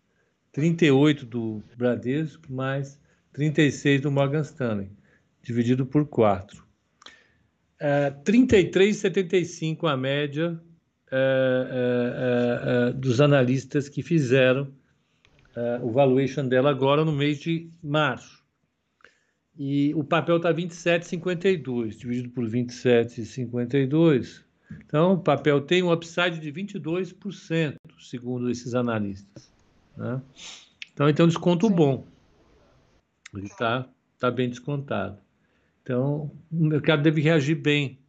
38 0.51 1.25
do 1.25 1.63
Bradesco 1.77 2.51
mais 2.51 2.99
36 3.34 4.01
do 4.01 4.11
Morgan 4.11 4.41
Stanley, 4.41 4.89
dividido 5.41 5.86
por 5.86 6.05
4. 6.05 6.63
É, 7.79 8.11
33,75 8.11 9.89
a 9.89 9.97
média 9.97 10.61
é, 11.11 11.17
é, 11.17 12.89
é, 12.89 12.93
dos 12.93 13.19
analistas 13.19 13.89
que 13.89 14.03
fizeram 14.03 14.71
é, 15.55 15.79
o 15.82 15.89
valuation 15.91 16.47
dela 16.47 16.69
agora 16.69 17.03
no 17.03 17.11
mês 17.11 17.39
de 17.39 17.69
março. 17.82 18.41
E 19.57 19.93
o 19.95 20.03
papel 20.03 20.38
está 20.38 20.53
27,52, 20.53 21.97
dividido 21.97 22.29
por 22.29 22.45
27,52. 22.45 24.43
Então, 24.86 25.13
o 25.13 25.19
papel 25.19 25.61
tem 25.61 25.84
um 25.84 25.91
upside 25.91 26.39
de 26.39 26.51
22%, 26.51 27.76
segundo 27.99 28.49
esses 28.49 28.74
analistas. 28.74 29.51
Né? 29.95 30.22
Então, 30.93 31.07
um 31.07 31.28
desconto 31.28 31.67
Sim. 31.67 31.74
bom. 31.74 32.07
Ele 33.34 33.45
está 33.45 33.88
tá 34.19 34.30
bem 34.30 34.49
descontado. 34.49 35.17
Então, 35.82 36.32
o 36.51 36.65
mercado 36.65 37.01
deve 37.01 37.22
reagir 37.22 37.55
bem 37.55 37.99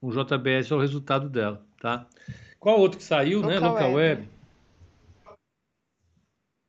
o 0.00 0.10
JBS 0.10 0.72
ao 0.72 0.80
resultado 0.80 1.28
dela. 1.28 1.64
Tá? 1.80 2.06
Qual 2.58 2.78
outro 2.78 2.98
que 2.98 3.04
saiu? 3.04 3.40
né? 3.40 3.54
Local 3.54 3.72
Local 3.72 3.92
Web. 3.92 4.20
Web. 4.20 4.30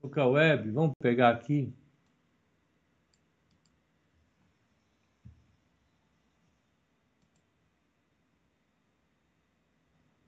Local 0.03 0.31
Web, 0.31 0.71
vamos 0.71 0.93
pegar 0.99 1.29
aqui. 1.29 1.71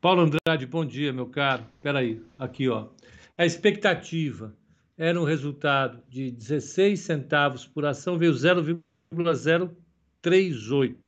Paulo 0.04 0.22
Andrade, 0.24 0.66
bom 0.66 0.84
dia, 0.84 1.14
meu 1.14 1.28
caro. 1.28 1.64
Espera 1.76 2.00
aí, 2.00 2.22
aqui, 2.38 2.68
ó. 2.68 2.90
A 3.38 3.46
expectativa 3.46 4.54
era 4.98 5.18
um 5.18 5.24
resultado 5.24 6.04
de 6.10 6.30
16 6.30 7.00
centavos 7.00 7.66
por 7.66 7.86
ação, 7.86 8.18
veio 8.18 8.34
0,038. 8.34 11.00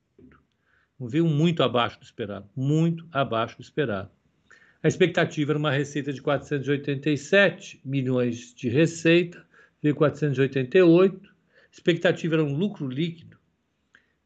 Veio 0.98 1.28
muito 1.28 1.62
abaixo 1.62 2.00
do 2.00 2.04
esperado, 2.04 2.50
muito 2.56 3.06
abaixo 3.12 3.58
do 3.58 3.64
esperado. 3.64 4.10
A 4.82 4.88
expectativa 4.88 5.52
era 5.52 5.60
uma 5.60 5.72
receita 5.72 6.14
de 6.14 6.22
487 6.22 7.82
milhões 7.84 8.56
de 8.56 8.70
receita, 8.70 9.46
veio 9.84 9.94
488. 9.94 11.28
A 11.28 11.32
expectativa 11.70 12.36
era 12.36 12.46
um 12.46 12.56
lucro 12.56 12.88
líquido 12.88 13.38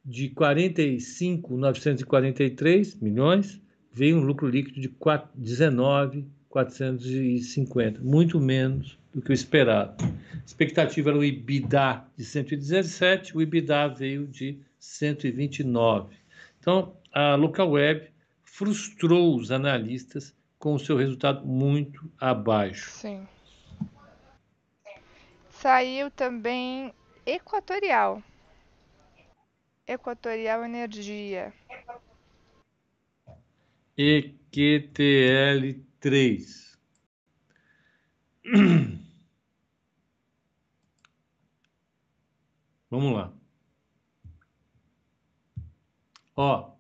de 0.05 0.29
45,943 0.29 2.93
milhões, 3.01 3.59
veio 3.91 4.17
um 4.17 4.21
lucro 4.21 4.47
líquido 4.47 4.79
de 4.79 4.95
19,450, 5.35 7.99
muito 8.01 8.39
menos 8.39 8.97
do 9.13 9.21
que 9.21 9.31
o 9.31 9.33
esperado. 9.33 10.01
A 10.03 10.45
expectativa 10.45 11.09
era 11.09 11.19
o 11.19 11.23
EBITDA 11.23 12.05
de 12.15 12.23
117, 12.23 13.35
o 13.35 13.41
EBITDA 13.41 13.89
veio 13.89 14.25
de 14.27 14.59
129. 14.79 16.15
Então, 16.59 16.95
a 17.13 17.35
Local 17.35 17.71
Web 17.71 18.09
frustrou 18.43 19.35
os 19.35 19.51
analistas 19.51 20.33
com 20.57 20.73
o 20.73 20.79
seu 20.79 20.97
resultado 20.97 21.45
muito 21.45 22.09
abaixo. 22.19 22.89
Sim. 22.91 23.27
Saiu 25.49 26.09
também 26.11 26.93
Equatorial. 27.25 28.21
Equatorial 29.87 30.63
Energia. 30.63 31.53
EQTL3. 33.99 36.77
Vamos 42.89 43.13
lá. 43.13 43.33
Ó, 46.33 46.77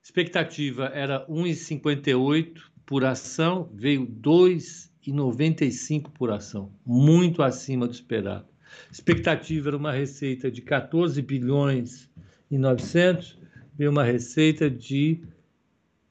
expectativa 0.00 0.84
era 0.94 1.26
1,58 1.26 2.62
por 2.86 3.04
ação, 3.04 3.68
veio 3.74 4.06
2,95 4.06 6.12
por 6.12 6.30
ação, 6.30 6.72
muito 6.86 7.42
acima 7.42 7.88
do 7.88 7.92
esperado. 7.92 8.46
Expectativa 8.88 9.70
era 9.70 9.76
uma 9.76 9.90
receita 9.90 10.48
de 10.48 10.62
14 10.62 11.20
bilhões 11.20 12.08
e 12.48 12.56
900, 12.56 13.36
veio 13.74 13.90
uma 13.90 14.04
receita 14.04 14.70
de 14.70 15.24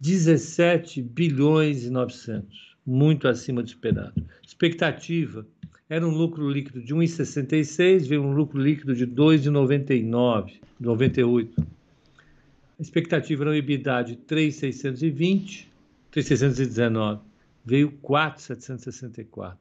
17 0.01 0.99
bilhões 0.99 1.83
e 1.85 1.91
900, 1.91 2.75
muito 2.83 3.27
acima 3.27 3.61
do 3.61 3.67
esperado. 3.67 4.27
Expectativa 4.41 5.45
era 5.87 6.05
um 6.07 6.09
lucro 6.09 6.49
líquido 6.49 6.81
de 6.81 6.95
1,66, 6.95 8.07
veio 8.07 8.23
um 8.23 8.33
lucro 8.33 8.59
líquido 8.59 8.95
de 8.95 9.05
2,99, 9.05 10.59
98. 10.79 11.61
A 11.61 12.81
expectativa 12.81 13.43
era 13.43 13.51
um 13.51 13.53
EBITDA 13.53 14.01
de 14.01 14.15
3,620, 14.15 15.71
3,619, 16.09 17.21
veio 17.63 17.91
4,764. 18.01 19.59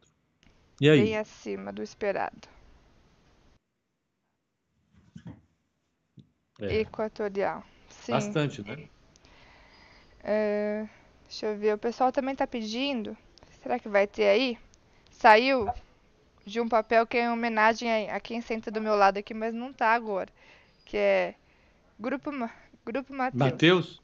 E 0.80 0.88
aí? 0.88 1.03
Bem 1.03 1.18
acima 1.18 1.70
do 1.70 1.82
esperado. 1.82 2.49
É, 6.59 6.80
Equatorial. 6.80 7.62
Sim. 7.91 8.12
bastante, 8.12 8.62
né? 8.62 8.88
É, 10.22 10.86
deixa 11.24 11.46
eu 11.46 11.56
ver. 11.56 11.74
O 11.74 11.78
pessoal 11.78 12.12
também 12.12 12.34
tá 12.34 12.46
pedindo. 12.46 13.16
Será 13.62 13.78
que 13.78 13.88
vai 13.88 14.06
ter 14.06 14.26
aí? 14.28 14.58
Saiu 15.10 15.68
de 16.46 16.60
um 16.60 16.68
papel 16.68 17.06
que 17.06 17.16
é 17.16 17.24
em 17.24 17.30
homenagem 17.30 18.10
a, 18.10 18.16
a 18.16 18.20
quem 18.20 18.40
senta 18.40 18.70
do 18.70 18.80
meu 18.80 18.96
lado 18.96 19.18
aqui, 19.18 19.34
mas 19.34 19.54
não 19.54 19.72
tá 19.72 19.92
agora. 19.92 20.28
Que 20.84 20.96
é 20.96 21.34
Grupo, 21.98 22.30
Grupo 22.84 23.12
Mateus. 23.12 24.00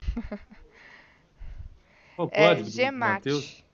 Qual 2.16 2.28
É 2.32 2.48
código 2.48 2.64
do 2.64 2.70
Gemate. 2.70 3.28
Matheus? 3.30 3.64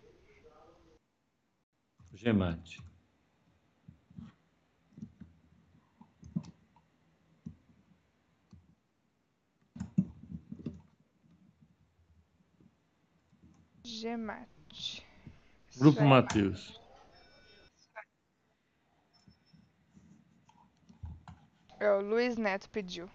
Gemate. 13.97 15.07
Grupo. 15.79 16.03
Mateus. 16.03 16.81
É, 21.81 21.91
o 21.93 22.01
Luiz 22.01 22.37
Neto 22.37 22.69
pediu 22.71 23.09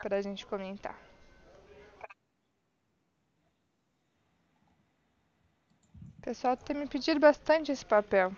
pra 0.00 0.22
gente 0.22 0.46
comentar. 0.46 0.98
O 6.18 6.22
pessoal 6.22 6.56
tem 6.56 6.76
me 6.76 6.86
pedido 6.86 7.20
bastante 7.20 7.70
esse 7.70 7.84
papel. 7.84 8.32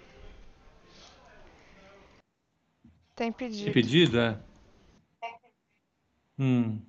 Tem 3.14 3.32
Tem 3.32 3.32
pedido. 3.32 3.72
pedido, 3.72 4.18
é? 4.20 4.38
Hum. 6.38 6.82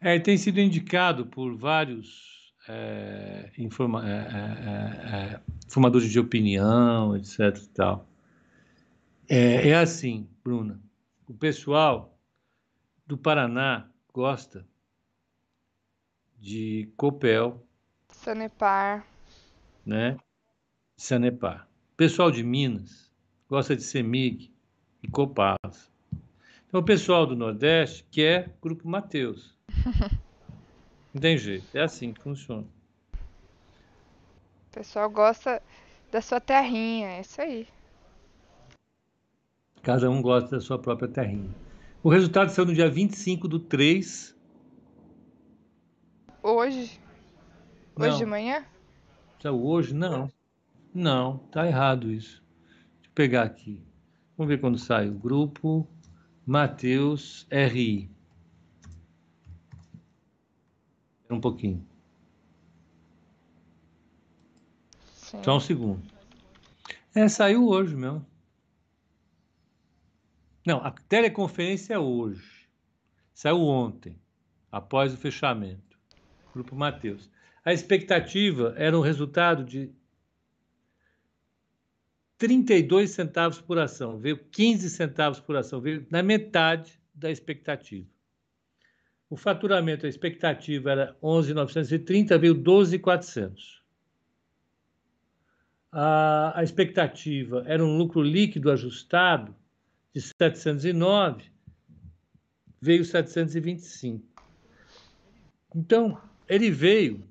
É, 0.00 0.18
tem 0.18 0.36
sido 0.38 0.58
indicado 0.60 1.26
por 1.26 1.54
vários 1.54 2.54
é, 2.68 3.50
informa- 3.58 4.08
é, 4.08 4.12
é, 4.12 4.16
é, 4.16 5.34
é, 5.34 5.40
formadores 5.68 6.10
de 6.10 6.18
opinião, 6.18 7.16
etc. 7.16 7.38
e 7.62 7.68
tal. 7.68 8.06
É, 9.28 9.68
é 9.68 9.74
assim, 9.76 10.28
Bruna. 10.42 10.80
O 11.28 11.34
pessoal 11.34 12.18
do 13.06 13.16
Paraná 13.18 13.88
gosta 14.12 14.66
de 16.38 16.88
Copel, 16.96 17.62
Sanepar. 18.08 19.06
né? 19.84 20.16
Sanepar. 20.96 21.68
O 21.92 21.96
pessoal 21.96 22.30
de 22.30 22.42
Minas 22.42 23.10
gosta 23.48 23.76
de 23.76 23.82
Semig 23.82 24.50
e 25.02 25.08
Copasa. 25.08 25.90
Então, 26.68 26.80
o 26.80 26.84
pessoal 26.84 27.26
do 27.26 27.36
Nordeste 27.36 28.04
quer 28.10 28.56
Grupo 28.62 28.88
Mateus. 28.88 29.58
Não 31.12 31.20
tem 31.20 31.36
jeito, 31.36 31.66
é 31.76 31.82
assim 31.82 32.12
que 32.12 32.22
funciona. 32.22 32.66
O 33.12 34.72
pessoal 34.72 35.10
gosta 35.10 35.60
da 36.12 36.20
sua 36.20 36.40
terrinha, 36.40 37.08
é 37.08 37.20
isso 37.20 37.40
aí. 37.40 37.66
Cada 39.82 40.10
um 40.10 40.22
gosta 40.22 40.50
da 40.56 40.60
sua 40.60 40.78
própria 40.78 41.08
terrinha. 41.08 41.54
O 42.02 42.08
resultado 42.08 42.50
saiu 42.50 42.66
no 42.66 42.74
dia 42.74 42.88
25 42.88 43.48
do 43.48 43.58
3. 43.58 44.36
Hoje? 46.42 47.00
Hoje 47.96 48.10
Não. 48.10 48.18
de 48.18 48.26
manhã? 48.26 48.64
Saiu 49.42 49.62
hoje? 49.64 49.94
Não. 49.94 50.30
Não, 50.94 51.38
tá 51.50 51.66
errado 51.66 52.10
isso. 52.10 52.42
Deixa 52.96 53.10
eu 53.10 53.14
pegar 53.14 53.42
aqui. 53.42 53.82
Vamos 54.36 54.48
ver 54.48 54.60
quando 54.60 54.78
sai 54.78 55.08
o 55.08 55.14
grupo 55.14 55.86
Mateus 56.46 57.46
RI. 57.50 58.10
Espera 61.18 61.19
Um 61.30 61.40
pouquinho. 61.40 61.86
Sim. 65.12 65.42
Só 65.44 65.56
um 65.56 65.60
segundo. 65.60 66.02
É, 67.14 67.28
saiu 67.28 67.68
hoje 67.68 67.94
mesmo. 67.94 68.26
Não, 70.66 70.78
a 70.84 70.90
teleconferência 70.90 71.94
é 71.94 71.98
hoje. 71.98 72.68
Saiu 73.32 73.60
ontem, 73.60 74.20
após 74.70 75.14
o 75.14 75.16
fechamento. 75.16 75.98
Grupo 76.52 76.74
Mateus. 76.74 77.30
A 77.64 77.72
expectativa 77.72 78.74
era 78.76 78.98
um 78.98 79.00
resultado 79.00 79.64
de 79.64 79.92
32 82.36 83.10
centavos 83.10 83.60
por 83.60 83.78
ação. 83.78 84.18
Veio 84.18 84.38
15 84.38 84.90
centavos 84.90 85.38
por 85.38 85.56
ação. 85.56 85.80
Veio 85.80 86.06
na 86.10 86.22
metade 86.22 87.00
da 87.14 87.30
expectativa. 87.30 88.08
O 89.30 89.36
faturamento, 89.36 90.06
a 90.06 90.08
expectativa 90.08 90.90
era 90.90 91.16
11.930, 91.22 92.36
veio 92.36 92.54
12.400. 92.56 93.80
A, 95.92 96.58
a 96.58 96.64
expectativa 96.64 97.62
era 97.64 97.84
um 97.84 97.96
lucro 97.96 98.22
líquido 98.22 98.72
ajustado 98.72 99.54
de 100.12 100.20
709, 100.20 101.44
veio 102.80 103.04
725. 103.04 104.26
Então, 105.76 106.20
ele 106.48 106.68
veio 106.68 107.24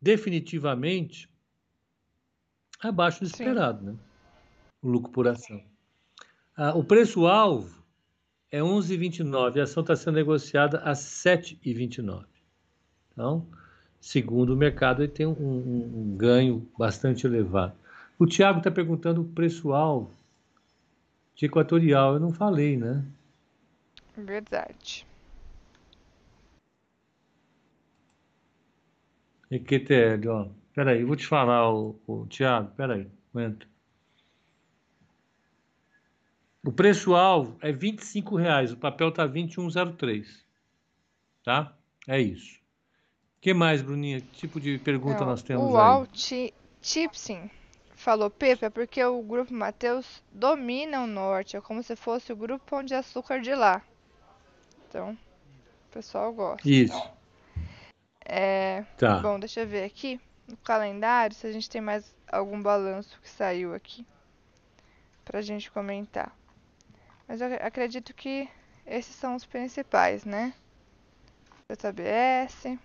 definitivamente 0.00 1.30
abaixo 2.78 3.20
do 3.20 3.26
Sim. 3.26 3.32
esperado, 3.32 3.84
né? 3.86 3.96
O 4.82 4.88
lucro 4.88 5.10
por 5.10 5.26
ação. 5.26 5.64
Ah, 6.54 6.76
o 6.76 6.84
preço-alvo 6.84 7.82
é 8.50 8.60
11,29 8.60 9.60
a 9.60 9.64
ação 9.64 9.82
está 9.82 9.94
sendo 9.96 10.14
negociada 10.14 10.78
a 10.80 10.92
7,29. 10.92 12.24
Então, 13.12 13.46
segundo 14.00 14.54
o 14.54 14.56
mercado, 14.56 15.02
ele 15.02 15.12
tem 15.12 15.26
um, 15.26 15.32
um- 15.32 15.92
um 16.12 16.16
ganho 16.16 16.66
bastante 16.78 17.26
elevado. 17.26 17.74
O 18.18 18.26
Tiago 18.26 18.58
está 18.58 18.70
perguntando 18.70 19.20
o 19.20 19.24
preço-alvo 19.28 20.10
de 21.34 21.46
equatorial. 21.46 22.14
Eu 22.14 22.20
não 22.20 22.32
falei, 22.32 22.76
né? 22.76 23.04
Verdade. 24.16 25.06
EQTL, 29.50 30.28
ó. 30.28 30.48
Peraí, 30.74 31.00
eu 31.00 31.06
vou 31.06 31.16
te 31.16 31.26
falar, 31.26 31.72
o, 31.72 31.98
o 32.06 32.26
Tiago, 32.26 32.70
peraí, 32.76 33.08
aguenta. 33.32 33.66
O 36.68 36.72
preço-alvo 36.72 37.56
é 37.62 37.72
25 37.72 38.36
reais, 38.36 38.70
o 38.72 38.76
papel 38.76 39.08
está 39.08 39.26
21,03. 39.26 40.26
Tá? 41.42 41.74
É 42.06 42.20
isso. 42.20 42.56
O 43.38 43.40
que 43.40 43.54
mais, 43.54 43.80
Bruninha? 43.80 44.20
Que 44.20 44.32
tipo 44.32 44.60
de 44.60 44.78
pergunta 44.78 45.20
Não, 45.20 45.28
nós 45.28 45.42
temos 45.42 45.72
o 45.72 45.78
aí? 45.78 45.82
Alt 45.82 46.30
Tipsin 46.82 47.50
falou, 47.96 48.28
Pepe, 48.28 48.66
é 48.66 48.68
porque 48.68 49.02
o 49.02 49.22
grupo 49.22 49.54
Mateus 49.54 50.22
domina 50.30 51.00
o 51.00 51.06
norte, 51.06 51.56
é 51.56 51.60
como 51.62 51.82
se 51.82 51.96
fosse 51.96 52.34
o 52.34 52.36
grupo 52.36 52.62
Pão 52.66 52.82
de 52.82 52.92
Açúcar 52.92 53.40
de 53.40 53.54
lá. 53.54 53.80
Então, 54.86 55.12
o 55.12 55.90
pessoal 55.90 56.30
gosta. 56.34 56.68
Isso, 56.68 57.10
É, 58.26 58.84
tá. 58.98 59.20
bom, 59.20 59.40
deixa 59.40 59.60
eu 59.60 59.66
ver 59.66 59.84
aqui 59.84 60.20
no 60.46 60.58
calendário 60.58 61.34
se 61.34 61.46
a 61.46 61.50
gente 61.50 61.70
tem 61.70 61.80
mais 61.80 62.14
algum 62.30 62.60
balanço 62.60 63.18
que 63.22 63.30
saiu 63.30 63.72
aqui 63.72 64.04
pra 65.24 65.40
gente 65.40 65.70
comentar. 65.70 66.36
Mas 67.28 67.40
eu 67.40 67.46
ac- 67.46 67.62
acredito 67.62 68.14
que 68.14 68.48
esses 68.86 69.14
são 69.14 69.36
os 69.36 69.44
principais, 69.44 70.24
né? 70.24 70.54
JBS. 71.68 72.78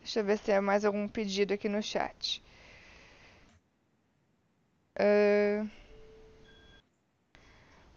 Deixa 0.00 0.20
eu 0.20 0.24
ver 0.24 0.36
se 0.38 0.44
tem 0.44 0.60
mais 0.60 0.84
algum 0.84 1.08
pedido 1.08 1.54
aqui 1.54 1.68
no 1.68 1.82
chat. 1.82 2.42
Ahn, 4.98 5.68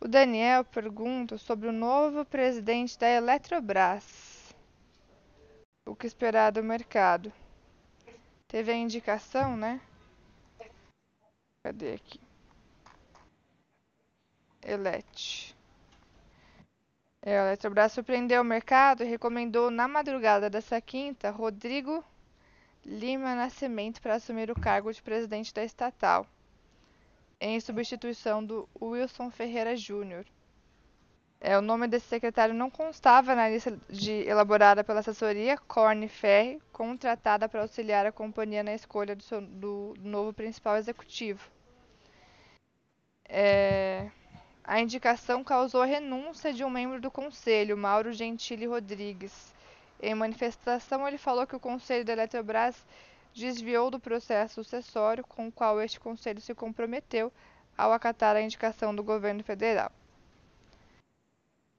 O 0.04 0.08
Daniel 0.08 0.66
pergunta 0.66 1.38
sobre 1.38 1.70
o 1.70 1.72
novo 1.72 2.26
presidente 2.26 3.00
da 3.00 3.08
Eletrobras. 3.08 4.54
O 5.86 5.96
que 5.96 6.06
esperar 6.06 6.52
do 6.52 6.62
mercado? 6.62 7.32
Teve 8.50 8.72
a 8.72 8.76
indicação, 8.76 9.56
né? 9.56 9.80
Cadê 11.64 11.94
aqui? 11.94 12.23
Elet. 14.66 15.56
É, 17.22 17.40
a 17.40 17.48
Eletrobras 17.48 17.92
surpreendeu 17.94 18.42
o 18.42 18.46
mercado 18.46 19.04
e 19.04 19.08
recomendou 19.08 19.72
na 19.72 19.88
madrugada 19.88 20.50
dessa 20.50 20.80
quinta 20.82 21.32
Rodrigo 21.32 22.04
Lima 22.86 23.34
Nascimento 23.36 24.02
para 24.02 24.16
assumir 24.16 24.52
o 24.52 24.60
cargo 24.60 24.92
de 24.92 25.02
presidente 25.02 25.54
da 25.54 25.64
estatal, 25.64 26.28
em 27.40 27.60
substituição 27.60 28.44
do 28.44 28.68
Wilson 28.82 29.30
Ferreira 29.32 29.76
Júnior. 29.76 30.26
É, 31.40 31.58
o 31.58 31.62
nome 31.62 31.88
desse 31.88 32.08
secretário 32.08 32.54
não 32.56 32.70
constava 32.70 33.36
na 33.36 33.50
lista 33.50 33.78
de, 33.90 34.12
elaborada 34.28 34.84
pela 34.84 35.02
assessoria 35.02 35.58
Corne 35.58 36.08
Ferri, 36.08 36.62
contratada 36.72 37.50
para 37.50 37.62
auxiliar 37.62 38.06
a 38.06 38.12
companhia 38.14 38.64
na 38.64 38.74
escolha 38.74 39.16
do, 39.16 39.24
seu- 39.24 39.42
do 39.42 39.94
novo 40.00 40.34
principal 40.34 40.78
executivo. 40.78 41.50
É, 43.28 44.10
a 44.64 44.80
indicação 44.80 45.44
causou 45.44 45.82
a 45.82 45.86
renúncia 45.86 46.54
de 46.54 46.64
um 46.64 46.70
membro 46.70 47.02
do 47.02 47.12
conselho, 47.12 47.78
Mauro 47.78 48.14
Gentili 48.14 48.66
Rodrigues. 48.66 49.54
Em 50.02 50.16
manifestação, 50.16 51.08
ele 51.08 51.18
falou 51.18 51.46
que 51.46 51.56
o 51.56 51.60
conselho 51.60 52.06
da 52.06 52.14
Eletrobras 52.14 52.76
desviou 53.34 53.92
do 53.92 54.00
processo 54.00 54.64
sucessório 54.64 55.24
com 55.24 55.48
o 55.48 55.52
qual 55.52 55.82
este 55.82 56.00
conselho 56.00 56.40
se 56.40 56.54
comprometeu 56.56 57.32
ao 57.78 57.92
acatar 57.92 58.36
a 58.36 58.42
indicação 58.42 58.96
do 58.96 59.04
governo 59.04 59.44
federal. 59.44 59.92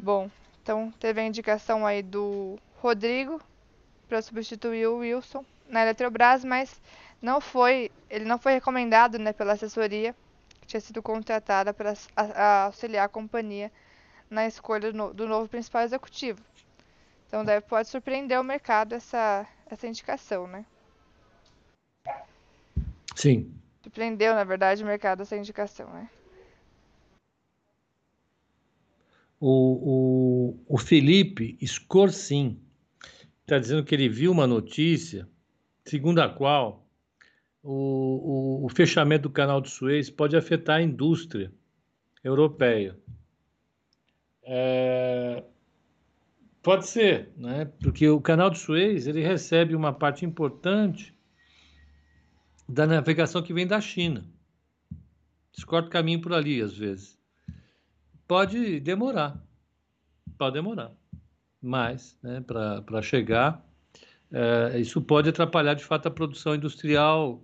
Bom, 0.03 0.31
então 0.63 0.93
teve 1.01 1.21
a 1.21 1.27
indicação 1.27 1.87
aí 1.87 2.03
do 2.03 2.59
Rodrigo 2.83 3.41
para 4.09 4.21
substituir 4.21 4.87
o 4.89 4.99
Wilson 4.99 5.45
na 5.69 5.83
Eletrobras, 5.83 6.45
mas 6.45 6.83
não 7.23 7.41
foi, 7.41 7.91
ele 8.11 8.25
não 8.25 8.39
foi 8.39 8.53
recomendado, 8.53 9.19
né, 9.19 9.33
pela 9.33 9.55
assessoria 9.55 10.15
que 10.65 10.69
tinha 10.69 10.81
sido 10.81 11.03
contratada 11.03 11.75
para 11.75 11.93
auxiliar 12.65 13.05
a 13.05 13.09
companhia 13.09 13.71
na 14.31 14.47
escolha 14.47 14.91
do, 14.91 14.97
no- 14.97 15.15
do 15.15 15.29
novo 15.29 15.47
principal 15.47 15.83
executivo. 15.83 16.41
Então 17.29 17.45
deve, 17.45 17.67
pode 17.67 17.89
surpreender 17.89 18.41
o 18.41 18.45
mercado 18.45 18.95
essa, 18.95 19.47
essa 19.67 19.87
indicação, 19.87 20.47
né? 20.47 20.65
Sim. 23.15 23.55
Surpreendeu, 23.83 24.35
na 24.35 24.45
verdade, 24.45 24.83
o 24.83 24.87
mercado 24.87 25.23
essa 25.23 25.37
indicação, 25.37 25.89
né? 25.91 26.09
O, 29.39 30.57
o, 30.67 30.75
o 30.75 30.79
Felipe 30.79 31.59
Scorsin 31.67 32.59
está 33.43 33.59
dizendo 33.59 33.85
que 33.85 33.95
ele 33.95 34.09
viu 34.09 34.33
uma 34.33 34.47
notícia 34.47 35.29
segundo 35.85 36.21
a 36.21 36.29
qual 36.29 36.84
o, 37.65 38.61
o, 38.63 38.67
o 38.67 38.69
fechamento 38.69 39.23
do 39.23 39.31
canal 39.31 39.61
de 39.61 39.71
Suez 39.71 40.11
pode 40.11 40.37
afetar 40.37 40.77
a 40.77 40.83
indústria 40.83 41.51
europeia. 42.23 42.99
É, 44.43 45.43
pode 46.63 46.87
ser, 46.87 47.33
né? 47.39 47.65
porque 47.81 48.07
o 48.07 48.21
canal 48.21 48.51
de 48.51 48.59
Suez 48.59 49.07
ele 49.07 49.23
recebe 49.23 49.75
uma 49.75 49.95
parte 49.95 50.27
importante 50.27 51.15
da 52.69 52.87
navegação 52.87 53.43
que 53.43 53.55
vem 53.55 53.67
da 53.67 53.81
China. 53.81 54.27
Escorta 55.57 55.89
o 55.89 55.91
caminho 55.91 56.21
por 56.21 56.35
ali, 56.35 56.61
às 56.61 56.77
vezes. 56.77 57.19
Pode 58.29 58.79
demorar, 58.81 59.43
pode 60.37 60.55
demorar, 60.55 60.93
mas 61.63 62.19
né, 62.23 62.43
para 62.43 63.01
chegar, 63.01 63.65
é, 64.31 64.79
isso 64.79 65.01
pode 65.01 65.29
atrapalhar 65.29 65.75
de 65.75 65.85
fato 65.85 66.09
a 66.09 66.11
produção 66.11 66.55
industrial 66.55 67.43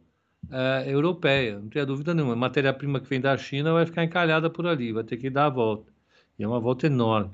é, 0.49 0.84
europeia, 0.86 1.59
não 1.59 1.68
tenha 1.68 1.84
dúvida 1.84 2.14
nenhuma. 2.14 2.36
Matéria-prima 2.36 3.01
que 3.01 3.09
vem 3.09 3.20
da 3.20 3.36
China 3.36 3.72
vai 3.72 3.86
ficar 3.86 4.05
encalhada 4.05 4.49
por 4.49 4.66
ali, 4.66 4.93
vai 4.93 5.05
ter 5.05 5.16
que 5.16 5.28
dar 5.28 5.47
a 5.47 5.51
volta. 5.51 5.93
E 6.38 6.43
é 6.43 6.49
uma 6.49 6.61
volta 6.61 6.86
enorme. 6.86 7.32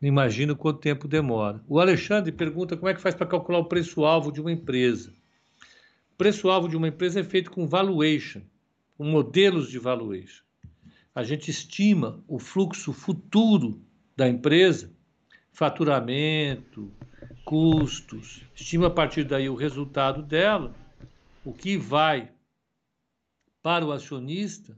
Não 0.00 0.08
imagino 0.08 0.56
quanto 0.56 0.80
tempo 0.80 1.08
demora. 1.08 1.62
O 1.68 1.80
Alexandre 1.80 2.32
pergunta 2.32 2.76
como 2.76 2.88
é 2.88 2.94
que 2.94 3.00
faz 3.00 3.14
para 3.14 3.26
calcular 3.26 3.58
o 3.58 3.64
preço-alvo 3.64 4.32
de 4.32 4.40
uma 4.40 4.52
empresa. 4.52 5.12
O 6.12 6.16
preço-alvo 6.16 6.68
de 6.68 6.76
uma 6.76 6.88
empresa 6.88 7.20
é 7.20 7.24
feito 7.24 7.50
com 7.50 7.66
valuation, 7.66 8.42
com 8.96 9.04
modelos 9.04 9.70
de 9.70 9.78
valuation. 9.78 10.44
A 11.14 11.22
gente 11.22 11.50
estima 11.50 12.22
o 12.26 12.38
fluxo 12.38 12.92
futuro 12.92 13.80
da 14.16 14.28
empresa, 14.28 14.92
faturamento, 15.52 16.92
custos, 17.44 18.42
estima 18.54 18.88
a 18.88 18.90
partir 18.90 19.24
daí 19.24 19.48
o 19.48 19.54
resultado 19.54 20.22
dela, 20.22 20.74
o 21.44 21.52
que 21.52 21.76
vai 21.76 22.30
para 23.62 23.84
o 23.84 23.92
acionista 23.92 24.76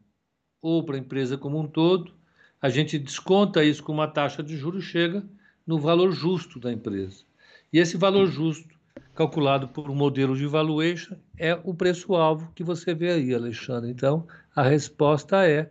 ou 0.60 0.84
para 0.84 0.96
a 0.96 0.98
empresa 0.98 1.38
como 1.38 1.58
um 1.58 1.66
todo, 1.66 2.12
a 2.60 2.68
gente 2.68 2.98
desconta 2.98 3.64
isso 3.64 3.82
com 3.82 3.92
uma 3.92 4.08
taxa 4.08 4.42
de 4.42 4.56
juros, 4.56 4.84
chega 4.84 5.24
no 5.66 5.78
valor 5.78 6.12
justo 6.12 6.58
da 6.58 6.72
empresa. 6.72 7.24
E 7.72 7.78
esse 7.78 7.96
valor 7.96 8.26
justo, 8.26 8.74
calculado 9.14 9.68
por 9.68 9.90
um 9.90 9.94
modelo 9.94 10.36
de 10.36 10.46
valuation, 10.46 11.16
é 11.38 11.54
o 11.64 11.74
preço-alvo 11.74 12.50
que 12.54 12.64
você 12.64 12.94
vê 12.94 13.12
aí, 13.12 13.34
Alexandre. 13.34 13.90
Então, 13.90 14.26
a 14.54 14.62
resposta 14.62 15.46
é, 15.46 15.70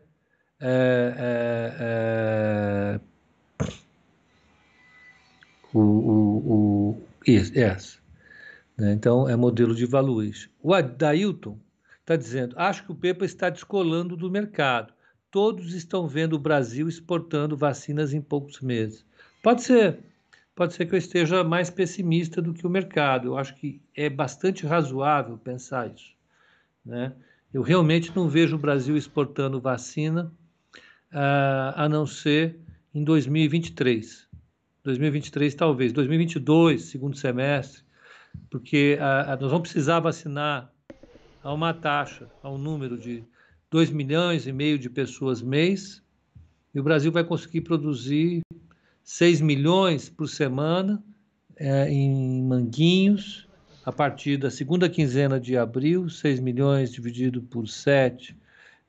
é, 0.59 1.15
é, 1.17 1.75
é 1.79 2.99
o, 5.73 5.79
o, 5.79 6.91
o, 6.91 7.01
essa. 7.27 8.04
Né? 8.77 8.93
Então, 8.93 9.27
é 9.27 9.35
modelo 9.35 9.73
de 9.73 9.85
valuation. 9.85 10.49
O 10.61 10.73
Adailton 10.73 11.59
está 11.99 12.15
dizendo: 12.15 12.55
acho 12.57 12.83
que 12.85 12.91
o 12.91 12.95
PEPA 12.95 13.25
está 13.25 13.49
descolando 13.49 14.15
do 14.15 14.29
mercado. 14.29 14.93
Todos 15.31 15.73
estão 15.73 16.07
vendo 16.07 16.33
o 16.33 16.39
Brasil 16.39 16.87
exportando 16.87 17.57
vacinas 17.57 18.13
em 18.13 18.21
poucos 18.21 18.61
meses. 18.61 19.05
Pode 19.43 19.63
ser. 19.63 19.99
Pode 20.55 20.73
ser 20.73 20.85
que 20.85 20.95
eu 20.95 20.99
esteja 20.99 21.43
mais 21.43 21.69
pessimista 21.69 22.41
do 22.41 22.53
que 22.53 22.65
o 22.65 22.69
mercado. 22.69 23.27
Eu 23.27 23.37
acho 23.37 23.53
que 23.55 23.81
é 23.93 24.09
bastante 24.09 24.65
razoável 24.65 25.37
pensar 25.37 25.93
isso. 25.93 26.15
Né? 26.85 27.11
Eu 27.53 27.61
realmente 27.61 28.15
não 28.15 28.29
vejo 28.29 28.55
o 28.55 28.59
Brasil 28.59 28.95
exportando 28.95 29.59
vacina, 29.59 30.31
uh, 31.11 31.73
a 31.75 31.89
não 31.89 32.05
ser 32.05 32.57
em 32.93 33.03
2023. 33.03 34.25
2023 34.83 35.55
talvez, 35.55 35.91
2022, 35.91 36.83
segundo 36.83 37.17
semestre, 37.17 37.84
porque 38.49 38.97
a, 38.99 39.33
a, 39.33 39.37
nós 39.37 39.51
vamos 39.51 39.69
precisar 39.69 39.99
vacinar 39.99 40.71
a 41.43 41.53
uma 41.53 41.73
taxa, 41.73 42.27
a 42.41 42.49
um 42.49 42.57
número 42.57 42.97
de 42.97 43.23
2 43.69 43.91
milhões 43.91 44.47
e 44.47 44.51
meio 44.51 44.79
de 44.79 44.89
pessoas 44.89 45.41
mês, 45.41 46.01
e 46.73 46.79
o 46.79 46.83
Brasil 46.83 47.11
vai 47.11 47.23
conseguir 47.23 47.61
produzir 47.61 48.41
6 49.03 49.41
milhões 49.41 50.09
por 50.09 50.27
semana 50.27 51.03
é, 51.55 51.89
em 51.89 52.41
manguinhos, 52.43 53.47
a 53.85 53.91
partir 53.91 54.37
da 54.37 54.49
segunda 54.49 54.89
quinzena 54.89 55.39
de 55.39 55.55
abril, 55.55 56.09
6 56.09 56.39
milhões 56.39 56.91
dividido 56.91 57.41
por 57.41 57.67
7 57.67 58.35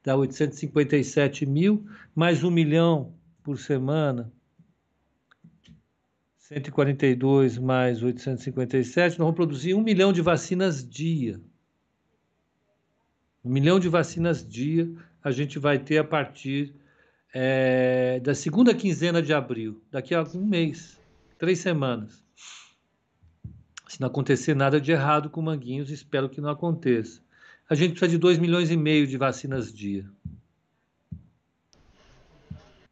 dá 0.07 0.17
857 0.17 1.45
mil, 1.45 1.85
mais 2.15 2.45
1 2.45 2.51
milhão 2.51 3.13
por 3.43 3.59
semana 3.59 4.33
142 6.49 7.59
mais 7.59 8.05
857, 8.05 8.95
nós 8.95 9.17
vamos 9.19 9.35
produzir 9.35 9.75
um 9.75 9.83
milhão 9.83 10.13
de 10.13 10.23
vacinas 10.23 10.89
dia. 10.89 11.41
Um 13.45 13.51
milhão 13.51 13.81
de 13.81 13.89
vacinas 13.89 14.47
dia 14.47 14.89
a 15.25 15.33
gente 15.33 15.59
vai 15.59 15.77
ter 15.77 15.99
a 15.99 16.05
partir 16.05 16.73
é, 17.35 18.21
da 18.21 18.33
segunda 18.33 18.73
quinzena 18.73 19.21
de 19.21 19.35
abril, 19.35 19.83
daqui 19.91 20.15
a 20.15 20.23
um 20.23 20.47
mês, 20.47 21.01
três 21.37 21.59
semanas. 21.59 22.25
Se 23.89 24.01
não 24.01 24.07
acontecer 24.07 24.55
nada 24.55 24.81
de 24.81 24.93
errado 24.93 25.29
com 25.29 25.43
Manguinhos, 25.43 25.91
espero 25.91 26.31
que 26.31 26.41
não 26.41 26.49
aconteça. 26.49 27.21
A 27.69 27.75
gente 27.75 27.91
precisa 27.91 28.13
de 28.13 28.19
2 28.19 28.39
milhões 28.39 28.71
e 28.71 28.77
meio 28.77 29.09
de 29.09 29.17
vacinas 29.17 29.75
dia. 29.75 30.09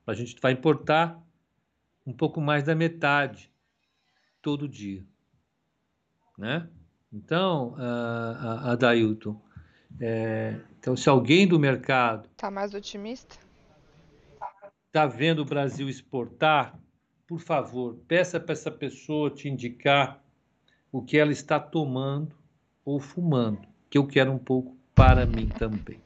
A 0.05 0.13
gente 0.13 0.37
vai 0.43 0.51
importar 0.51 1.24
um 2.07 2.13
pouco 2.13 2.41
mais 2.41 2.65
da 2.65 2.75
metade 2.75 3.51
todo 4.43 4.69
dia, 4.69 5.05
né? 6.37 6.69
Então, 7.13 7.75
a, 7.79 8.73
a 8.73 8.77
Dailton, 8.77 9.41
é, 10.01 10.61
então 10.79 10.97
se 10.97 11.09
alguém 11.09 11.47
do 11.47 11.59
mercado 11.59 12.29
está 12.33 12.51
mais 12.51 12.75
otimista, 12.75 13.37
está 14.87 15.07
vendo 15.07 15.41
o 15.41 15.45
Brasil 15.45 15.89
exportar, 15.89 16.79
por 17.27 17.41
favor, 17.41 17.97
peça 18.07 18.39
para 18.39 18.53
essa 18.53 18.71
pessoa 18.71 19.31
te 19.31 19.49
indicar 19.49 20.23
o 20.93 21.03
que 21.03 21.19
ela 21.19 21.33
está 21.33 21.59
tomando 21.59 22.37
ou 22.85 23.01
fumando, 23.01 23.67
que 23.89 23.97
eu 23.97 24.07
quero 24.07 24.31
um 24.31 24.39
pouco 24.39 24.77
para 24.95 25.25
mim 25.27 25.49
também. 25.49 26.01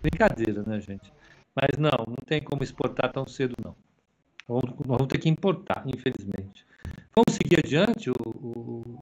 Brincadeira, 0.00 0.62
né, 0.62 0.80
gente? 0.80 1.12
Mas 1.54 1.76
não, 1.78 2.04
não 2.06 2.24
tem 2.26 2.40
como 2.40 2.62
exportar 2.62 3.12
tão 3.12 3.26
cedo, 3.26 3.54
não. 3.62 3.74
Vamos, 4.46 4.74
vamos 4.78 5.06
ter 5.08 5.18
que 5.18 5.28
importar, 5.28 5.82
infelizmente. 5.86 6.66
Vamos 7.14 7.36
seguir 7.36 7.58
adiante, 7.58 8.10
o, 8.10 8.14
o, 8.14 9.00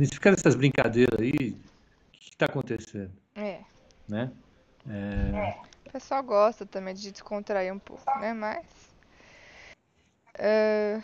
o, 0.00 0.06
ficar 0.12 0.32
essas 0.32 0.54
brincadeiras 0.54 1.20
aí, 1.20 1.50
o 1.50 2.10
que 2.10 2.30
está 2.30 2.46
acontecendo? 2.46 3.12
É. 3.36 3.60
Né? 4.08 4.32
É... 4.88 5.60
O 5.86 5.92
pessoal 5.92 6.22
gosta 6.22 6.66
também 6.66 6.94
de 6.94 7.12
descontrair 7.12 7.72
um 7.72 7.78
pouco, 7.78 8.04
né? 8.18 8.32
Mas. 8.32 8.66
É... 10.36 11.00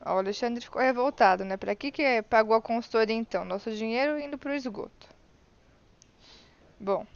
o 0.00 0.10
Alexandre 0.10 0.64
ficou 0.64 0.80
revoltado, 0.80 1.44
né? 1.44 1.56
Para 1.56 1.74
que, 1.74 1.92
que 1.92 2.22
pagou 2.22 2.56
a 2.56 2.62
consultoria 2.62 3.14
então? 3.14 3.44
Nosso 3.44 3.70
dinheiro 3.72 4.18
indo 4.18 4.38
para 4.38 4.52
o 4.52 4.54
esgoto. 4.54 5.08
Bom. 6.78 7.06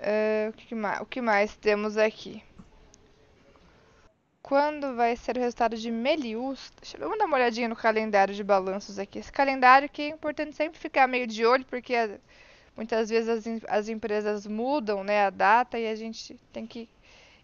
Uh, 0.00 0.48
o, 0.48 0.52
que 0.54 0.74
mais, 0.74 1.00
o 1.02 1.06
que 1.06 1.20
mais 1.20 1.56
temos 1.56 1.98
aqui? 1.98 2.42
Quando 4.42 4.96
vai 4.96 5.14
ser 5.14 5.36
o 5.36 5.40
resultado 5.40 5.76
de 5.76 5.90
Melius? 5.90 6.72
Deixa 6.80 6.96
eu 6.96 7.18
dar 7.18 7.26
uma 7.26 7.36
olhadinha 7.36 7.68
no 7.68 7.76
calendário 7.76 8.34
de 8.34 8.42
balanços 8.42 8.98
aqui. 8.98 9.18
Esse 9.18 9.30
calendário 9.30 9.90
que 9.90 10.00
é 10.00 10.08
importante 10.08 10.56
sempre 10.56 10.78
ficar 10.78 11.06
meio 11.06 11.26
de 11.26 11.44
olho, 11.44 11.66
porque 11.66 11.94
muitas 12.74 13.10
vezes 13.10 13.28
as, 13.28 13.44
as 13.68 13.88
empresas 13.90 14.46
mudam 14.46 15.04
né, 15.04 15.26
a 15.26 15.30
data 15.30 15.78
e 15.78 15.86
a 15.86 15.94
gente 15.94 16.34
tem 16.50 16.66
que 16.66 16.88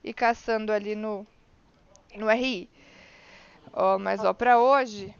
ir 0.02 0.14
caçando 0.14 0.72
ali 0.72 0.94
no, 0.94 1.26
no 2.14 2.26
RI. 2.30 2.70
Mas 4.00 4.24
ó, 4.24 4.32
para 4.32 4.58
hoje, 4.58 5.14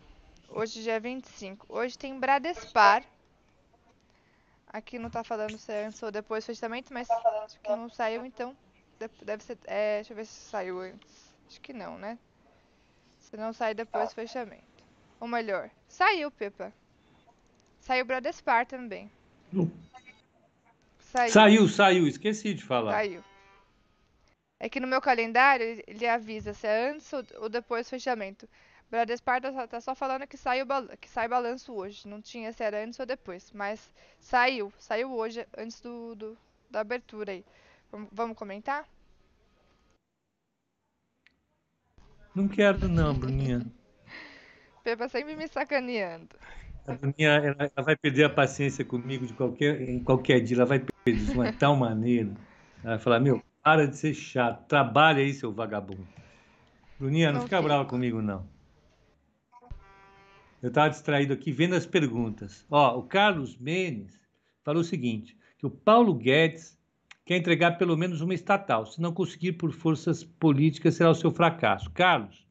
hoje 0.49 0.83
já 0.83 0.95
é 0.95 1.01
25. 1.01 1.67
Hoje 1.69 1.99
tem 1.99 2.19
Bradespar 2.19 3.05
Aqui 4.67 4.99
não 4.99 5.09
tá 5.09 5.23
falando 5.23 5.57
se 5.59 5.73
é 5.73 5.87
antes 5.87 6.03
ou 6.03 6.11
depois 6.11 6.45
do 6.45 6.49
fechamento, 6.49 6.93
mas 6.93 7.09
acho 7.11 7.59
que 7.61 7.69
não 7.69 7.89
saiu, 7.89 8.25
então 8.27 8.57
deve 9.23 9.43
ser. 9.45 9.59
É, 9.65 9.97
deixa 9.97 10.13
eu 10.13 10.17
ver 10.17 10.27
se 10.27 10.51
saiu 10.51 10.81
antes. 10.81 11.35
Acho 11.49 11.61
que 11.61 11.73
não, 11.73 11.97
né? 11.99 12.19
Se 13.19 13.37
não 13.37 13.53
sai 13.53 13.75
depois 13.75 14.11
do 14.11 14.15
fechamento. 14.15 14.65
Ou 15.21 15.29
melhor, 15.29 15.71
saiu, 15.89 16.31
Pepa. 16.31 16.73
Saiu 17.81 18.05
Bradespar 18.05 18.67
também. 18.67 19.11
Saiu. 20.99 21.33
saiu, 21.33 21.69
saiu, 21.69 22.07
esqueci 22.07 22.53
de 22.53 22.63
falar. 22.65 22.93
Saiu. 22.93 23.25
É 24.59 24.69
que 24.69 24.81
no 24.81 24.87
meu 24.87 25.01
calendário 25.01 25.83
ele 25.87 26.07
avisa 26.07 26.53
se 26.53 26.67
é 26.67 26.91
antes 26.91 27.11
ou 27.39 27.49
depois 27.49 27.87
do 27.87 27.91
fechamento. 27.91 28.49
Bradespar 28.91 29.41
tá, 29.41 29.67
tá 29.67 29.81
só 29.81 29.95
falando 29.95 30.27
que 30.27 30.37
sai, 30.37 30.63
o 30.63 30.67
que 31.01 31.09
sai 31.09 31.27
balanço 31.27 31.73
hoje. 31.73 32.07
Não 32.07 32.21
tinha 32.21 32.53
se 32.53 32.63
era 32.63 32.85
antes 32.85 33.01
ou 33.01 33.07
depois. 33.07 33.51
Mas 33.53 33.91
saiu. 34.21 34.73
Saiu 34.79 35.13
hoje, 35.13 35.47
antes 35.57 35.81
do, 35.81 36.15
do 36.15 36.39
da 36.71 36.81
abertura 36.81 37.33
aí. 37.33 37.45
Vamos, 37.91 38.09
vamos 38.13 38.37
comentar? 38.37 38.87
Não 42.35 42.47
quero 42.47 42.89
não, 42.89 43.15
Bruninha. 43.15 43.67
Pepa 44.85 45.09
sempre 45.09 45.35
me 45.35 45.49
sacaneando. 45.49 46.37
A 46.87 46.93
Bruninha, 46.93 47.31
ela, 47.31 47.57
ela, 47.59 47.85
vai 47.85 47.97
perder 47.97 48.25
a 48.25 48.31
paciência 48.31 48.85
comigo 48.85 49.27
de 49.27 49.33
qualquer, 49.33 49.81
em 49.81 49.99
qualquer 49.99 50.41
dia. 50.41 50.59
Ela 50.59 50.67
vai 50.67 50.79
perder 50.79 51.25
de 51.25 51.33
uma 51.33 51.53
tal 51.53 51.75
maneira. 51.75 52.31
Ela 52.85 52.95
vai 52.95 52.99
falar, 52.99 53.19
meu, 53.19 53.43
para 53.63 53.89
de 53.89 53.97
ser 53.97 54.15
chato. 54.15 54.65
Trabalha 54.69 55.19
aí, 55.19 55.35
seu 55.35 55.51
vagabundo. 55.51 56.07
Bruninha, 57.01 57.33
não, 57.33 57.41
não 57.41 57.43
fica 57.43 57.61
brava 57.61 57.85
comigo, 57.85 58.23
não. 58.23 58.47
Eu 60.67 60.69
estava 60.69 60.91
distraído 60.91 61.33
aqui 61.33 61.53
vendo 61.53 61.77
as 61.77 61.87
perguntas. 61.87 62.67
Ó, 62.69 62.99
o 62.99 63.05
Carlos 63.05 63.57
Menes 63.57 64.21
falou 64.65 64.81
o 64.81 64.85
seguinte, 64.85 65.39
que 65.59 65.65
o 65.65 65.71
Paulo 65.71 66.13
Guedes 66.13 66.77
quer 67.25 67.37
entregar 67.37 67.79
pelo 67.79 67.97
menos 67.97 68.21
uma 68.21 68.35
estatal. 68.35 68.85
Se 68.85 69.01
não 69.01 69.13
conseguir 69.13 69.53
por 69.53 69.71
forças 69.71 70.25
políticas, 70.25 70.97
será 70.97 71.13
o 71.13 71.15
seu 71.15 71.31
fracasso. 71.31 71.89
Carlos, 71.93 72.45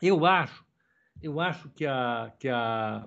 eu 0.00 0.24
acho, 0.24 0.64
eu 1.20 1.40
acho 1.40 1.68
que 1.68 1.84
a, 1.84 2.32
que 2.38 2.48
a, 2.48 3.06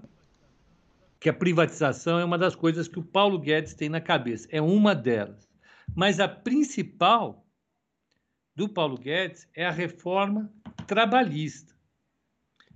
que 1.20 1.28
a 1.28 1.34
privatização 1.34 2.20
é 2.20 2.24
uma 2.24 2.38
das 2.38 2.56
coisas 2.56 2.88
que 2.88 3.00
o 3.00 3.04
Paulo 3.04 3.40
Guedes 3.40 3.74
tem 3.74 3.90
na 3.90 4.00
cabeça. 4.00 4.48
É 4.52 4.62
uma 4.62 4.94
delas. 4.94 5.50
Mas 5.96 6.20
a 6.20 6.28
principal 6.28 7.44
do 8.56 8.70
Paulo 8.70 8.96
Guedes 8.96 9.50
é 9.56 9.66
a 9.66 9.72
reforma 9.72 10.54
trabalhista. 10.86 11.74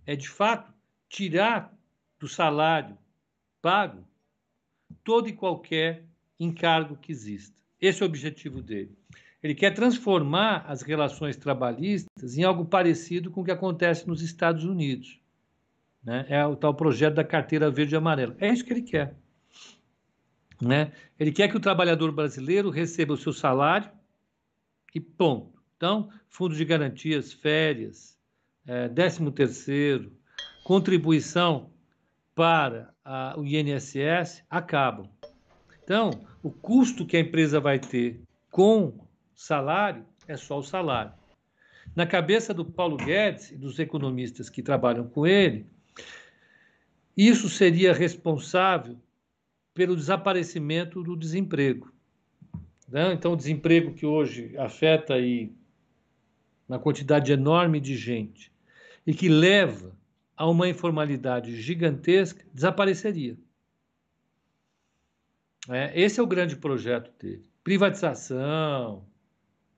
É, 0.04 0.16
de 0.16 0.28
fato, 0.28 0.79
tirar 1.10 1.76
do 2.20 2.28
salário 2.28 2.98
pago 3.62 4.08
todo 5.04 5.28
e 5.28 5.34
qualquer 5.34 6.06
encargo 6.40 6.96
que 6.96 7.12
exista. 7.12 7.58
Esse 7.82 8.02
é 8.02 8.06
o 8.06 8.10
objetivo 8.10 8.62
dele. 8.62 8.98
Ele 9.42 9.56
quer 9.56 9.74
transformar 9.74 10.66
as 10.68 10.82
relações 10.82 11.38
trabalhistas 11.38 12.38
em 12.38 12.44
algo 12.44 12.66
parecido 12.66 13.32
com 13.32 13.42
o 13.42 13.46
que 13.46 13.52
acontece 13.52 14.08
nos 14.08 14.22
Estados 14.22 14.66
Unidos. 14.66 15.20
Né? 16.04 16.26
É 16.30 16.46
o 16.46 16.56
tal 16.56 16.74
projeto 16.74 17.16
da 17.16 17.24
carteira 17.24 17.72
verde 17.72 17.96
e 17.96 17.98
amarela. 17.98 18.36
É 18.40 18.52
isso 18.52 18.66
que 18.66 18.74
ele 18.74 18.82
quer. 18.82 19.16
Né? 20.62 20.92
Ele 21.18 21.32
quer 21.32 21.48
que 21.48 21.56
o 21.56 21.60
trabalhador 21.60 22.12
brasileiro 22.12 22.70
receba 22.70 23.14
o 23.14 23.18
seu 23.18 23.32
salário 23.32 23.90
e 24.94 25.00
ponto. 25.00 25.58
Então, 25.78 26.10
fundo 26.28 26.54
de 26.54 26.66
garantias, 26.66 27.32
férias, 27.32 28.18
é, 28.68 28.90
décimo 28.90 29.32
terceiro, 29.32 30.12
contribuição 30.70 31.72
para 32.36 32.94
a, 33.04 33.34
o 33.36 33.44
INSS 33.44 34.44
acabam. 34.48 35.10
Então, 35.84 36.12
o 36.44 36.52
custo 36.52 37.08
que 37.08 37.18
a 37.18 37.20
empresa 37.20 37.60
vai 37.60 37.80
ter 37.80 38.22
com 38.52 38.94
salário 39.34 40.06
é 40.28 40.38
só 40.38 40.60
o 40.60 40.64
salário. 40.64 41.12
Na 41.96 42.06
cabeça 42.06 42.54
do 42.54 42.64
Paulo 42.64 42.98
Guedes 42.98 43.50
e 43.50 43.58
dos 43.58 43.80
economistas 43.80 44.48
que 44.48 44.62
trabalham 44.62 45.08
com 45.08 45.26
ele, 45.26 45.66
isso 47.18 47.50
seria 47.50 47.92
responsável 47.92 48.96
pelo 49.74 49.96
desaparecimento 49.96 51.02
do 51.02 51.18
desemprego. 51.18 51.92
Né? 52.88 53.12
Então, 53.14 53.34
o 53.34 53.36
desemprego 53.36 53.96
que 53.96 54.06
hoje 54.06 54.56
afeta 54.56 55.16
aí 55.16 55.52
uma 56.68 56.78
quantidade 56.78 57.32
enorme 57.32 57.80
de 57.80 57.98
gente 57.98 58.52
e 59.08 59.16
que 59.16 59.28
leva 59.28 59.98
a 60.40 60.50
uma 60.50 60.70
informalidade 60.70 61.62
gigantesca, 61.62 62.46
desapareceria. 62.54 63.38
É, 65.68 65.92
esse 66.02 66.18
é 66.18 66.24
o 66.24 66.28
grande 66.28 66.56
projeto 66.56 67.12
dele. 67.22 67.44
Privatização, 67.62 69.04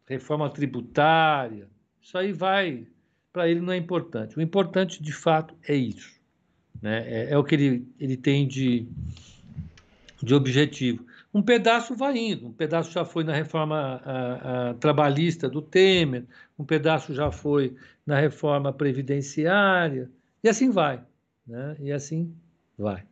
reforma 0.05 0.47
tributária, 0.51 1.67
isso 1.99 2.15
aí 2.15 2.31
vai, 2.31 2.85
para 3.33 3.49
ele 3.49 3.59
não 3.59 3.73
é 3.73 3.77
importante. 3.77 4.37
O 4.37 4.41
importante, 4.41 5.01
de 5.01 5.11
fato, 5.11 5.55
é 5.67 5.73
isso. 5.73 6.21
Né? 6.79 7.07
É, 7.07 7.31
é, 7.31 7.37
o 7.39 7.43
que 7.43 7.55
ele, 7.55 7.87
ele 7.99 8.15
tem 8.15 8.47
de, 8.47 8.87
de 10.21 10.35
objetivo. 10.35 11.03
Um 11.33 11.41
pedaço 11.41 11.95
vai 11.95 12.15
indo, 12.15 12.45
um 12.45 12.53
pedaço 12.53 12.91
já 12.91 13.03
foi 13.03 13.23
na 13.23 13.33
reforma 13.33 13.99
a, 14.05 14.69
a, 14.69 14.73
trabalhista 14.75 15.49
do 15.49 15.59
Temer, 15.59 16.25
um 16.59 16.63
pedaço 16.63 17.15
já 17.15 17.31
foi 17.31 17.75
na 18.05 18.19
reforma 18.19 18.71
previdenciária, 18.71 20.07
e 20.43 20.49
assim 20.49 20.69
vai. 20.69 21.03
Né? 21.45 21.75
E 21.79 21.91
assim 21.91 22.35
vai. 22.77 23.03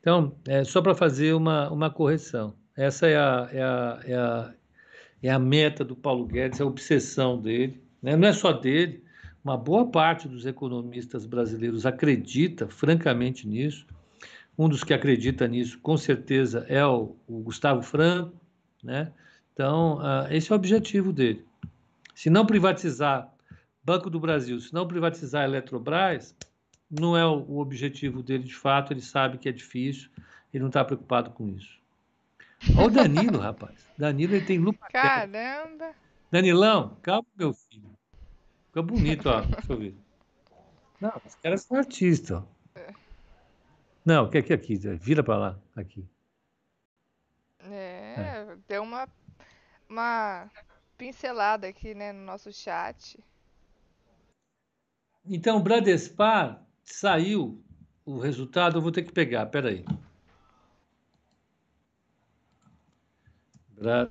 Então, 0.00 0.36
é, 0.46 0.64
só 0.64 0.80
para 0.80 0.94
fazer 0.94 1.34
uma, 1.34 1.70
uma 1.70 1.90
correção, 1.90 2.54
essa 2.76 3.06
é 3.06 3.16
a, 3.16 3.48
é, 3.52 3.62
a, 3.62 4.00
é, 4.04 4.14
a, 4.14 4.54
é 5.22 5.30
a 5.30 5.38
meta 5.38 5.84
do 5.84 5.96
Paulo 5.96 6.26
Guedes, 6.26 6.60
é 6.60 6.62
a 6.62 6.66
obsessão 6.66 7.40
dele, 7.40 7.82
né? 8.00 8.16
não 8.16 8.28
é 8.28 8.32
só 8.32 8.52
dele, 8.52 9.04
uma 9.46 9.56
boa 9.56 9.86
parte 9.86 10.26
dos 10.26 10.44
economistas 10.44 11.24
brasileiros 11.24 11.86
acredita 11.86 12.66
francamente 12.66 13.46
nisso. 13.46 13.86
Um 14.58 14.68
dos 14.68 14.82
que 14.82 14.92
acredita 14.92 15.46
nisso, 15.46 15.78
com 15.78 15.96
certeza, 15.96 16.66
é 16.68 16.84
o, 16.84 17.14
o 17.28 17.38
Gustavo 17.42 17.80
Franco. 17.80 18.34
Né? 18.82 19.12
Então, 19.52 19.98
uh, 19.98 20.26
esse 20.32 20.50
é 20.50 20.52
o 20.52 20.56
objetivo 20.56 21.12
dele. 21.12 21.44
Se 22.12 22.28
não 22.28 22.44
privatizar 22.44 23.32
Banco 23.86 24.10
do 24.10 24.18
Brasil, 24.18 24.58
se 24.58 24.74
não 24.74 24.84
privatizar 24.84 25.42
a 25.42 25.44
Eletrobras, 25.44 26.34
não 26.90 27.16
é 27.16 27.24
o 27.24 27.58
objetivo 27.58 28.20
dele 28.20 28.42
de 28.42 28.52
fato, 28.52 28.92
ele 28.92 29.00
sabe 29.00 29.38
que 29.38 29.48
é 29.48 29.52
difícil, 29.52 30.10
ele 30.52 30.62
não 30.62 30.66
está 30.66 30.84
preocupado 30.84 31.30
com 31.30 31.48
isso. 31.50 31.78
Olha 32.76 32.86
o 32.86 32.90
Danilo, 32.90 33.38
rapaz. 33.38 33.88
Danilo 33.96 34.34
ele 34.34 34.44
tem 34.44 34.58
lupa. 34.58 34.88
Caramba! 34.90 35.94
Danilão, 36.32 36.96
calma, 37.00 37.28
meu 37.36 37.54
filho. 37.54 37.96
Fica 38.66 38.82
bonito, 38.82 39.28
ó. 39.28 39.42
Deixa 39.42 39.72
eu 39.72 39.78
ver. 39.78 39.96
Não, 41.00 41.12
os 41.24 41.36
caras 41.36 41.62
são 41.62 41.76
artistas, 41.76 42.38
ó. 42.38 42.44
Não, 44.04 44.24
aqui, 44.24 44.38
aqui, 44.38 44.52
aqui. 44.52 44.76
Vira 44.96 45.22
para 45.22 45.38
lá, 45.38 45.58
aqui. 45.76 46.04
É, 47.60 48.14
é, 48.18 48.56
deu 48.66 48.82
uma, 48.82 49.08
uma 49.88 50.50
pincelada 50.98 51.68
aqui, 51.68 51.94
né, 51.94 52.12
no 52.12 52.24
nosso 52.24 52.52
chat. 52.52 53.16
Então, 55.28 55.60
Bradespar 55.60 56.64
saiu 56.84 57.62
o 58.04 58.18
resultado, 58.18 58.78
eu 58.78 58.82
vou 58.82 58.92
ter 58.92 59.02
que 59.02 59.12
pegar, 59.12 59.46
peraí. 59.46 59.84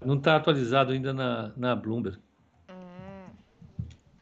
Não 0.06 0.18
está 0.18 0.36
atualizado 0.36 0.92
ainda 0.92 1.14
na, 1.14 1.54
na 1.56 1.76
Bloomberg. 1.76 2.20
Hum. 2.70 3.30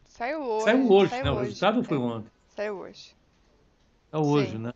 Saiu 0.05 0.41
hoje. 0.41 0.63
Saiu 0.65 0.91
hoje, 0.91 1.09
saiu 1.09 1.23
né? 1.23 1.31
Hoje. 1.31 1.39
O 1.39 1.43
resultado 1.43 1.83
foi 1.83 1.97
ontem? 1.97 2.31
Saiu 2.47 2.77
hoje. 2.77 3.15
É 4.11 4.17
hoje, 4.17 4.51
Sim. 4.51 4.57
né? 4.59 4.73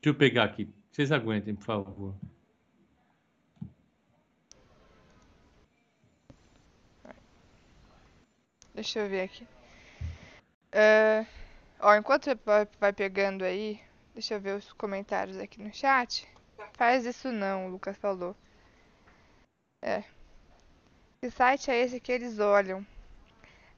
Deixa 0.00 0.14
eu 0.14 0.14
pegar 0.14 0.44
aqui. 0.44 0.72
Vocês 0.90 1.12
aguentem, 1.12 1.54
por 1.54 1.64
favor. 1.64 2.14
Deixa 8.76 8.98
eu 8.98 9.08
ver 9.08 9.22
aqui. 9.22 9.42
Uh, 10.74 11.26
ó, 11.80 11.96
enquanto 11.96 12.26
vai, 12.44 12.68
vai 12.78 12.92
pegando 12.92 13.42
aí, 13.42 13.80
deixa 14.12 14.34
eu 14.34 14.40
ver 14.40 14.54
os 14.54 14.70
comentários 14.74 15.38
aqui 15.38 15.62
no 15.62 15.72
chat. 15.72 16.28
Faz 16.74 17.06
isso 17.06 17.32
não, 17.32 17.66
o 17.66 17.70
Lucas 17.70 17.96
falou. 17.96 18.36
É. 19.82 20.04
Que 21.22 21.30
site 21.30 21.70
é 21.70 21.80
esse 21.80 21.98
que 21.98 22.12
eles 22.12 22.38
olham? 22.38 22.86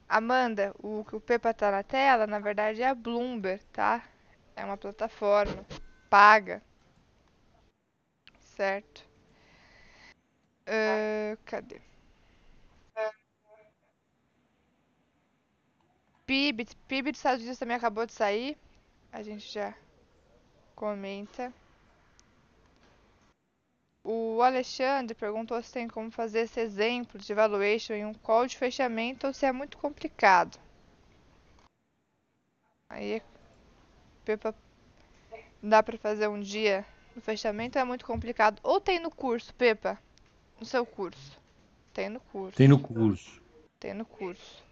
Amanda, 0.09 0.75
o 0.83 1.05
que 1.05 1.15
o 1.15 1.21
Pepa 1.21 1.53
tá 1.53 1.71
na 1.71 1.81
tela, 1.81 2.27
na 2.27 2.39
verdade 2.39 2.81
é 2.81 2.89
a 2.89 2.93
Bloomberg, 2.93 3.63
tá? 3.71 4.03
É 4.53 4.65
uma 4.65 4.75
plataforma 4.75 5.65
paga. 6.09 6.61
Certo? 8.41 9.07
Uh, 10.67 11.37
cadê? 11.45 11.79
PIB, 16.29 16.67
PIB 16.87 17.11
dos 17.11 17.19
Estados 17.19 17.41
Unidos 17.41 17.57
também 17.57 17.75
acabou 17.75 18.05
de 18.05 18.13
sair. 18.13 18.55
A 19.11 19.23
gente 19.23 19.51
já 19.51 19.73
comenta. 20.75 21.51
O 24.05 24.39
Alexandre 24.43 25.15
perguntou 25.15 25.59
se 25.63 25.73
tem 25.73 25.87
como 25.87 26.11
fazer 26.11 26.41
esse 26.41 26.59
exemplo 26.59 27.19
de 27.19 27.33
valuation 27.33 27.93
em 27.93 28.05
um 28.05 28.13
call 28.13 28.45
de 28.45 28.55
fechamento 28.59 29.25
ou 29.25 29.33
se 29.33 29.47
é 29.47 29.51
muito 29.51 29.79
complicado. 29.79 30.59
Aí, 32.91 33.23
Pepa, 34.23 34.53
dá 35.63 35.81
para 35.81 35.97
fazer 35.97 36.27
um 36.27 36.39
dia 36.39 36.85
no 37.15 37.23
fechamento 37.23 37.79
é 37.79 37.83
muito 37.83 38.05
complicado. 38.05 38.59
Ou 38.61 38.79
tem 38.79 38.99
no 38.99 39.09
curso, 39.09 39.51
Pepa? 39.55 39.99
No 40.59 40.65
seu 40.65 40.85
curso? 40.85 41.39
Tem 41.91 42.07
no 42.07 42.19
curso. 42.19 42.55
Tem 42.55 42.67
no 42.67 42.79
curso. 42.79 43.41
Tem 43.79 43.95
no 43.95 44.05
curso. 44.05 44.68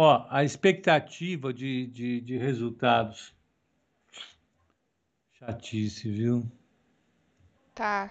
Ó, 0.00 0.24
a 0.30 0.44
expectativa 0.44 1.52
de, 1.52 1.88
de, 1.88 2.20
de 2.20 2.36
resultados. 2.36 3.34
Chatice, 5.32 6.08
viu? 6.08 6.48
Tá. 7.74 8.08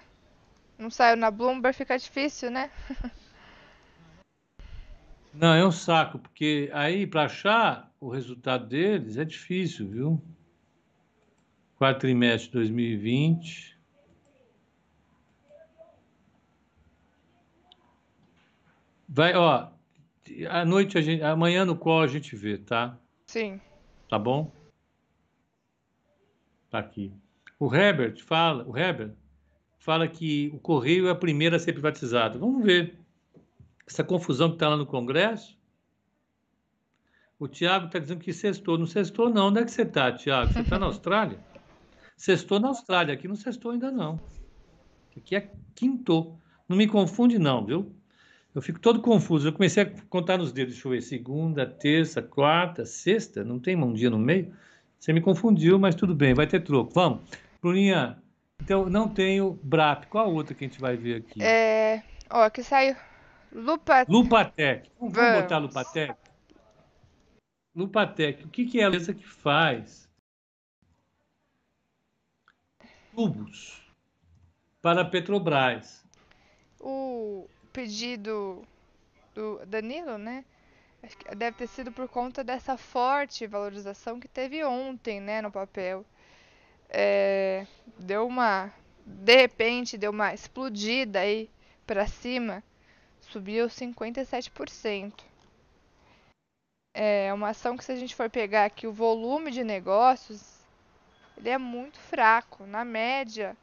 Não 0.76 0.90
saiu 0.90 1.16
na 1.16 1.30
Bloomberg, 1.30 1.74
fica 1.74 1.98
difícil, 1.98 2.50
né? 2.50 2.70
Não, 5.32 5.54
é 5.54 5.66
um 5.66 5.72
saco, 5.72 6.18
porque 6.18 6.70
aí 6.74 7.06
para 7.06 7.24
achar 7.24 7.90
o 7.98 8.10
resultado 8.10 8.66
deles 8.66 9.16
é 9.16 9.24
difícil, 9.24 9.88
viu? 9.88 10.22
Quarto 11.78 12.00
trimestre 12.00 12.48
de 12.48 12.52
2020. 12.52 13.78
Vai, 19.08 19.34
ó, 19.34 19.70
à 20.48 20.64
noite 20.64 20.98
a 20.98 21.00
gente, 21.00 21.22
amanhã 21.22 21.64
no 21.64 21.76
qual 21.76 22.02
a 22.02 22.06
gente 22.06 22.34
vê, 22.36 22.58
tá? 22.58 22.98
Sim. 23.26 23.60
Tá 24.08 24.18
bom? 24.18 24.52
Tá 26.70 26.78
aqui. 26.78 27.12
O 27.58 27.74
Herbert 27.74 28.22
fala, 28.24 28.64
o 28.66 28.76
Herbert 28.76 29.14
fala 29.78 30.06
que 30.06 30.50
o 30.52 30.58
correio 30.58 31.08
é 31.08 31.10
a 31.10 31.14
primeira 31.14 31.56
a 31.56 31.58
ser 31.58 31.72
privatizado. 31.72 32.38
Vamos 32.38 32.64
ver 32.64 32.98
essa 33.86 34.04
confusão 34.04 34.48
que 34.50 34.56
está 34.56 34.68
lá 34.68 34.76
no 34.76 34.86
Congresso. 34.86 35.58
O 37.38 37.46
Tiago 37.46 37.86
está 37.86 37.98
dizendo 37.98 38.20
que 38.20 38.32
sextou. 38.32 38.76
Não 38.76 38.86
sextou, 38.86 39.30
não. 39.30 39.48
Onde 39.48 39.60
é 39.60 39.64
que 39.64 39.70
você 39.70 39.82
está, 39.82 40.12
Tiago? 40.12 40.52
Você 40.52 40.60
está 40.60 40.78
na 40.78 40.86
Austrália? 40.86 41.38
Sextou 42.16 42.58
na 42.58 42.68
Austrália. 42.68 43.14
Aqui 43.14 43.28
não 43.28 43.36
sextou 43.36 43.70
ainda, 43.70 43.90
não. 43.90 44.20
Aqui 45.16 45.36
é 45.36 45.50
quinto. 45.74 46.38
Não 46.68 46.76
me 46.76 46.86
confunde, 46.86 47.38
não, 47.38 47.64
viu? 47.64 47.94
Eu 48.58 48.62
fico 48.62 48.80
todo 48.80 49.00
confuso. 49.00 49.46
Eu 49.46 49.52
comecei 49.52 49.84
a 49.84 49.90
contar 50.10 50.36
nos 50.36 50.50
dedos. 50.50 50.74
Deixa 50.74 50.88
eu 50.88 50.90
ver. 50.90 51.00
Segunda, 51.00 51.64
terça, 51.64 52.20
quarta, 52.20 52.84
sexta. 52.84 53.44
Não 53.44 53.60
tem 53.60 53.76
um 53.76 53.92
dia 53.92 54.10
no 54.10 54.18
meio? 54.18 54.52
Você 54.98 55.12
me 55.12 55.20
confundiu, 55.20 55.78
mas 55.78 55.94
tudo 55.94 56.12
bem. 56.12 56.34
Vai 56.34 56.44
ter 56.44 56.64
troco. 56.64 56.92
Vamos. 56.92 57.20
Bruninha, 57.62 58.20
então 58.60 58.90
não 58.90 59.08
tenho 59.08 59.60
BRAP. 59.62 60.06
Qual 60.06 60.24
a 60.24 60.28
outra 60.28 60.56
que 60.56 60.64
a 60.64 60.68
gente 60.68 60.80
vai 60.80 60.96
ver 60.96 61.18
aqui? 61.18 61.40
É. 61.40 62.02
Ó, 62.28 62.42
aqui 62.42 62.64
saiu. 62.64 62.96
Lupa... 63.52 64.04
Lupatec. 64.08 64.90
Vamos, 64.98 65.14
Vamos 65.14 65.42
botar 65.42 65.58
Lupatec? 65.58 66.14
Lupatec. 67.76 68.44
O 68.44 68.48
que, 68.48 68.66
que 68.66 68.80
é 68.80 68.86
a 68.86 68.88
empresa 68.88 69.14
que 69.14 69.24
faz? 69.24 70.10
Tubos 73.14 73.84
para 74.82 75.02
a 75.02 75.04
Petrobras. 75.04 76.04
O 76.80 77.48
pedido 77.72 78.62
do 79.34 79.64
Danilo, 79.66 80.18
né? 80.18 80.44
Deve 81.36 81.56
ter 81.56 81.66
sido 81.68 81.92
por 81.92 82.08
conta 82.08 82.42
dessa 82.42 82.76
forte 82.76 83.46
valorização 83.46 84.18
que 84.18 84.26
teve 84.26 84.64
ontem, 84.64 85.20
né, 85.20 85.40
no 85.40 85.50
papel. 85.50 86.04
É, 86.88 87.66
deu 87.98 88.26
uma, 88.26 88.72
de 89.06 89.36
repente, 89.36 89.96
deu 89.96 90.10
uma 90.10 90.34
explodida 90.34 91.20
aí 91.20 91.48
para 91.86 92.06
cima 92.06 92.62
subiu 93.30 93.66
57%. 93.66 95.12
É 96.94 97.32
uma 97.32 97.50
ação 97.50 97.76
que 97.76 97.84
se 97.84 97.92
a 97.92 97.96
gente 97.96 98.14
for 98.14 98.28
pegar 98.28 98.64
aqui 98.64 98.86
o 98.86 98.92
volume 98.92 99.50
de 99.50 99.62
negócios, 99.62 100.58
ele 101.36 101.50
é 101.50 101.58
muito 101.58 101.98
fraco, 101.98 102.66
na 102.66 102.84
média. 102.84 103.56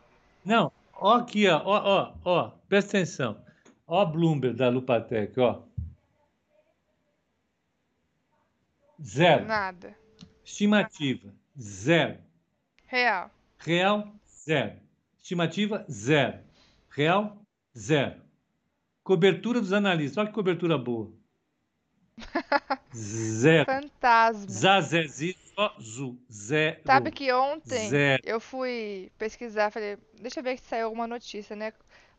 Não, 0.44 0.72
ó 0.94 1.16
aqui, 1.16 1.48
ó, 1.50 1.62
ó, 1.66 2.14
ó, 2.24 2.52
presta 2.70 2.98
atenção. 2.98 3.44
Ó 3.88 4.00
a 4.00 4.06
Bloomberg 4.06 4.56
da 4.56 4.70
Lupatec, 4.70 5.38
ó. 5.40 5.64
Zero. 9.02 9.46
Nada. 9.46 9.96
Estimativa, 10.44 11.34
zero. 11.60 12.18
Real. 12.88 13.30
Real, 13.60 14.14
zero. 14.28 14.80
Estimativa, 15.22 15.86
zero. 15.90 16.40
Real, 16.90 17.38
zero. 17.78 18.22
Cobertura 19.04 19.60
dos 19.60 19.74
analistas. 19.74 20.18
Olha 20.18 20.28
que 20.28 20.34
cobertura 20.34 20.78
boa. 20.78 21.12
Zero. 22.96 23.66
Fantasma. 23.66 24.46
Zazezi, 24.50 25.38
zu. 25.82 26.18
Zero. 26.32 26.80
Sabe 26.86 27.12
que 27.12 27.32
ontem 27.32 27.90
Zero. 27.90 28.24
eu 28.26 28.40
fui 28.40 29.12
pesquisar, 29.18 29.70
falei, 29.70 29.98
deixa 30.22 30.40
eu 30.40 30.44
ver 30.44 30.58
se 30.58 30.66
saiu 30.66 30.86
alguma 30.86 31.06
notícia, 31.06 31.56
né? 31.56 31.74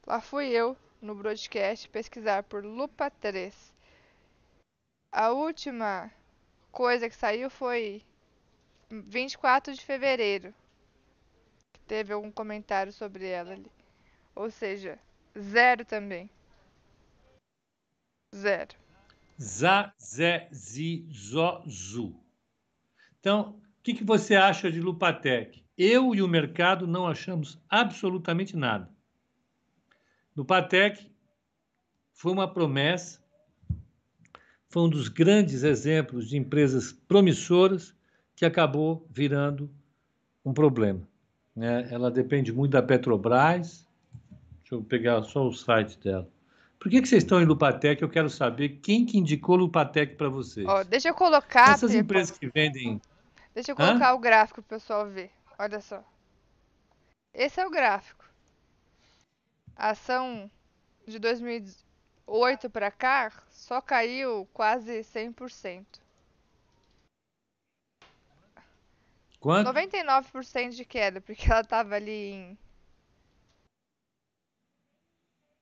Lá 0.07 0.21
fui 0.21 0.49
eu, 0.49 0.77
no 1.01 1.15
broadcast, 1.15 1.89
pesquisar 1.89 2.43
por 2.45 2.65
Lupa 2.65 3.11
3. 3.11 3.73
A 5.13 5.31
última 5.31 6.11
coisa 6.71 7.09
que 7.09 7.17
saiu 7.17 7.49
foi 7.49 8.03
24 8.91 9.75
de 9.75 9.85
fevereiro. 9.85 10.55
Teve 11.87 12.13
algum 12.13 12.31
comentário 12.31 12.93
sobre 12.93 13.27
ela 13.27 13.53
ali. 13.53 13.71
Ou 14.35 14.51
seja, 14.51 14.99
zero 15.39 15.85
também. 15.85 16.29
Zero. 18.35 18.77
Zazezizozu. 19.41 20.55
Então, 23.21 23.61
o 23.79 23.83
que, 23.83 23.95
que 23.95 24.05
você 24.05 24.35
acha 24.35 24.71
de 24.71 24.81
Lupatec? 24.81 25.65
Eu 25.77 26.15
e 26.15 26.23
o 26.23 26.29
mercado 26.29 26.87
não 26.87 27.07
achamos 27.07 27.59
absolutamente 27.69 28.57
nada. 28.57 28.96
Lupatec 30.37 31.11
foi 32.13 32.33
uma 32.33 32.53
promessa, 32.53 33.21
foi 34.69 34.83
um 34.83 34.89
dos 34.89 35.09
grandes 35.09 35.63
exemplos 35.63 36.29
de 36.29 36.37
empresas 36.37 36.93
promissoras 36.93 37.95
que 38.35 38.45
acabou 38.45 39.07
virando 39.11 39.71
um 40.45 40.53
problema. 40.53 41.01
Né? 41.55 41.89
Ela 41.91 42.11
depende 42.11 42.53
muito 42.53 42.73
da 42.73 42.83
Petrobras. 42.83 43.87
Deixa 44.61 44.75
eu 44.75 44.83
pegar 44.83 45.23
só 45.23 45.47
o 45.47 45.53
site 45.53 45.99
dela. 45.99 46.29
Por 46.79 46.91
que, 46.91 47.01
que 47.01 47.09
vocês 47.09 47.23
estão 47.23 47.41
em 47.41 47.47
Lupatec? 47.47 48.03
Eu 48.03 48.09
quero 48.09 48.29
saber 48.29 48.81
quem 48.83 49.07
que 49.07 49.17
indicou 49.17 49.57
Lupatec 49.57 50.17
para 50.17 50.29
vocês. 50.29 50.67
Ó, 50.69 50.85
deixa 50.85 51.09
eu 51.09 51.15
colocar. 51.15 51.71
Essas 51.71 51.95
empresas 51.95 52.37
que 52.37 52.49
vendem. 52.49 53.01
Deixa 53.55 53.73
eu 53.73 53.77
colocar 53.77 54.13
o 54.13 54.19
gráfico 54.19 54.61
pro 54.61 54.77
pessoal 54.77 55.09
ver. 55.09 55.31
Olha 55.59 55.81
só. 55.81 56.05
Esse 57.33 57.61
é 57.61 57.67
o 57.67 57.71
gráfico. 57.71 58.26
A 59.77 59.91
ação 59.91 60.51
de 61.07 61.19
2008 61.19 62.71
para 62.71 62.91
cá 62.91 63.31
só 63.51 63.81
caiu 63.81 64.49
quase 64.55 65.01
100%. 65.01 65.85
Quanto? 69.39 69.71
99% 69.71 70.71
de 70.71 70.85
queda, 70.85 71.21
porque 71.21 71.51
ela 71.51 71.63
tava 71.63 71.95
ali 71.95 72.33
em. 72.33 72.59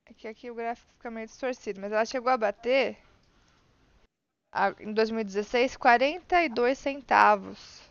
É 0.06 0.14
que 0.14 0.28
aqui 0.28 0.50
o 0.50 0.54
gráfico 0.54 0.92
fica 0.92 1.10
meio 1.10 1.26
distorcido, 1.26 1.80
mas 1.80 1.92
ela 1.92 2.04
chegou 2.06 2.30
a 2.30 2.36
bater 2.36 2.96
em 4.78 4.92
2016 4.92 5.76
42 5.76 6.78
centavos. 6.78 7.82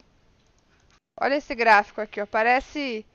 Olha 1.20 1.36
esse 1.36 1.54
gráfico 1.54 2.02
aqui, 2.02 2.22
ó. 2.22 2.26
Parece 2.26 3.06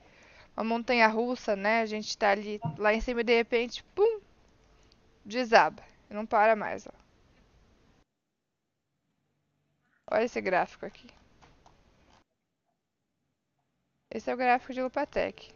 uma 0.59 0.65
montanha 0.65 1.07
russa, 1.07 1.55
né? 1.55 1.81
A 1.81 1.85
gente 1.85 2.17
tá 2.17 2.31
ali 2.31 2.59
lá 2.77 2.93
em 2.93 2.99
cima 2.99 3.21
e 3.21 3.23
de 3.23 3.33
repente, 3.33 3.81
pum! 3.95 4.19
Desaba. 5.23 5.81
Não 6.09 6.25
para 6.25 6.53
mais, 6.53 6.85
ó. 6.85 6.91
Olha 10.11 10.23
esse 10.23 10.41
gráfico 10.41 10.85
aqui. 10.85 11.07
Esse 14.11 14.29
é 14.29 14.33
o 14.33 14.37
gráfico 14.37 14.73
de 14.73 14.81
Lupatec. 14.81 15.53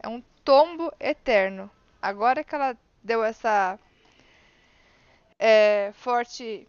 É 0.00 0.08
um 0.08 0.20
tombo 0.44 0.92
eterno. 1.00 1.70
Agora 2.02 2.44
que 2.44 2.54
ela 2.54 2.76
deu 3.02 3.24
essa 3.24 3.78
é, 5.38 5.92
forte 5.94 6.68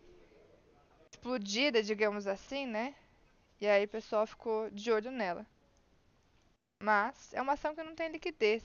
explodida, 1.11 1.83
digamos 1.83 2.27
assim, 2.27 2.65
né? 2.65 2.95
E 3.59 3.67
aí 3.67 3.83
o 3.83 3.89
pessoal 3.89 4.25
ficou 4.25 4.69
de 4.69 4.89
olho 4.89 5.11
nela. 5.11 5.45
Mas 6.81 7.33
é 7.33 7.41
uma 7.41 7.53
ação 7.53 7.75
que 7.75 7.83
não 7.83 7.95
tem 7.95 8.09
liquidez. 8.09 8.63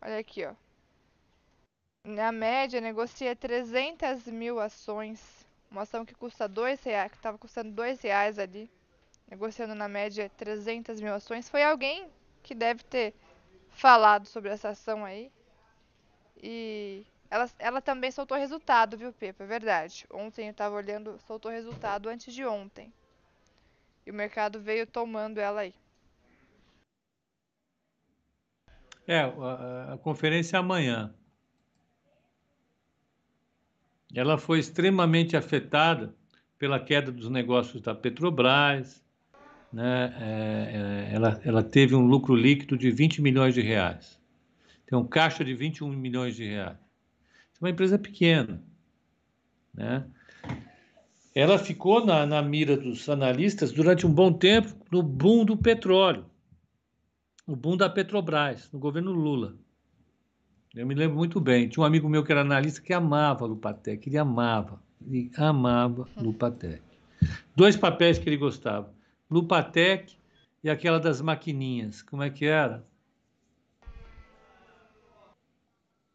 Olha 0.00 0.18
aqui, 0.18 0.44
ó. 0.44 0.54
Na 2.04 2.32
média, 2.32 2.80
negocia 2.80 3.36
300 3.36 4.26
mil 4.26 4.60
ações. 4.60 5.46
Uma 5.70 5.82
ação 5.82 6.04
que 6.04 6.14
custa 6.14 6.48
dois 6.48 6.82
reais, 6.82 7.10
que 7.10 7.18
estava 7.18 7.38
custando 7.38 7.70
dois 7.70 8.00
reais 8.00 8.38
ali 8.38 8.70
negociando 9.30 9.74
na 9.74 9.88
média 9.88 10.30
300 10.36 11.00
mil 11.00 11.14
ações. 11.14 11.48
Foi 11.48 11.62
alguém 11.62 12.10
que 12.42 12.54
deve 12.54 12.82
ter 12.82 13.14
falado 13.70 14.26
sobre 14.26 14.50
essa 14.50 14.70
ação 14.70 15.04
aí. 15.04 15.30
E 16.42 17.04
ela, 17.30 17.50
ela 17.58 17.80
também 17.80 18.10
soltou 18.10 18.38
resultado, 18.38 18.96
viu, 18.96 19.12
Pepa? 19.12 19.44
É 19.44 19.46
verdade. 19.46 20.06
Ontem 20.10 20.46
eu 20.46 20.52
estava 20.52 20.74
olhando, 20.74 21.18
soltou 21.26 21.50
resultado 21.50 22.08
antes 22.08 22.32
de 22.32 22.44
ontem. 22.44 22.92
E 24.06 24.10
o 24.10 24.14
mercado 24.14 24.60
veio 24.60 24.86
tomando 24.86 25.38
ela 25.38 25.60
aí. 25.60 25.74
É, 29.08 29.20
a, 29.20 29.94
a 29.94 29.98
conferência 29.98 30.56
é 30.56 30.60
amanhã. 30.60 31.12
ela 34.14 34.38
foi 34.38 34.58
extremamente 34.58 35.36
afetada 35.36 36.14
pela 36.58 36.80
queda 36.80 37.12
dos 37.12 37.28
negócios 37.28 37.80
da 37.82 37.94
Petrobras, 37.94 39.02
né? 39.72 40.14
É, 40.18 41.10
é, 41.10 41.14
ela, 41.14 41.40
ela 41.44 41.62
teve 41.62 41.94
um 41.94 42.06
lucro 42.06 42.34
líquido 42.34 42.76
de 42.76 42.90
20 42.90 43.20
milhões 43.20 43.54
de 43.54 43.60
reais, 43.60 44.18
tem 44.86 44.98
um 44.98 45.06
caixa 45.06 45.44
de 45.44 45.54
21 45.54 45.88
milhões 45.90 46.34
de 46.34 46.44
reais. 46.44 46.78
É 47.60 47.64
uma 47.64 47.70
empresa 47.70 47.98
pequena, 47.98 48.62
né? 49.74 50.04
Ela 51.34 51.58
ficou 51.58 52.04
na, 52.04 52.26
na 52.26 52.42
mira 52.42 52.76
dos 52.76 53.08
analistas 53.08 53.70
durante 53.70 54.06
um 54.06 54.12
bom 54.12 54.32
tempo 54.32 54.74
no 54.90 55.02
boom 55.02 55.44
do 55.44 55.56
petróleo, 55.56 56.24
o 57.48 57.56
boom 57.56 57.78
da 57.78 57.88
Petrobras, 57.88 58.70
no 58.70 58.78
governo 58.78 59.10
Lula. 59.10 59.56
Eu 60.74 60.86
me 60.86 60.94
lembro 60.94 61.16
muito 61.16 61.40
bem. 61.40 61.66
Tinha 61.66 61.82
um 61.82 61.86
amigo 61.86 62.06
meu 62.06 62.22
que 62.22 62.30
era 62.30 62.42
analista 62.42 62.82
que 62.82 62.92
amava 62.92 63.46
Lupatec, 63.46 64.06
ele 64.06 64.18
amava, 64.18 64.80
ele 65.00 65.30
amava 65.34 66.06
Lupatec. 66.18 66.82
Dois 67.56 67.74
papéis 67.74 68.18
que 68.18 68.28
ele 68.28 68.36
gostava: 68.36 68.92
Lupatec 69.30 70.14
e 70.62 70.68
aquela 70.68 71.00
das 71.00 71.22
maquininhas. 71.22 72.02
Como 72.02 72.22
é 72.22 72.28
que 72.28 72.44
era? 72.44 72.86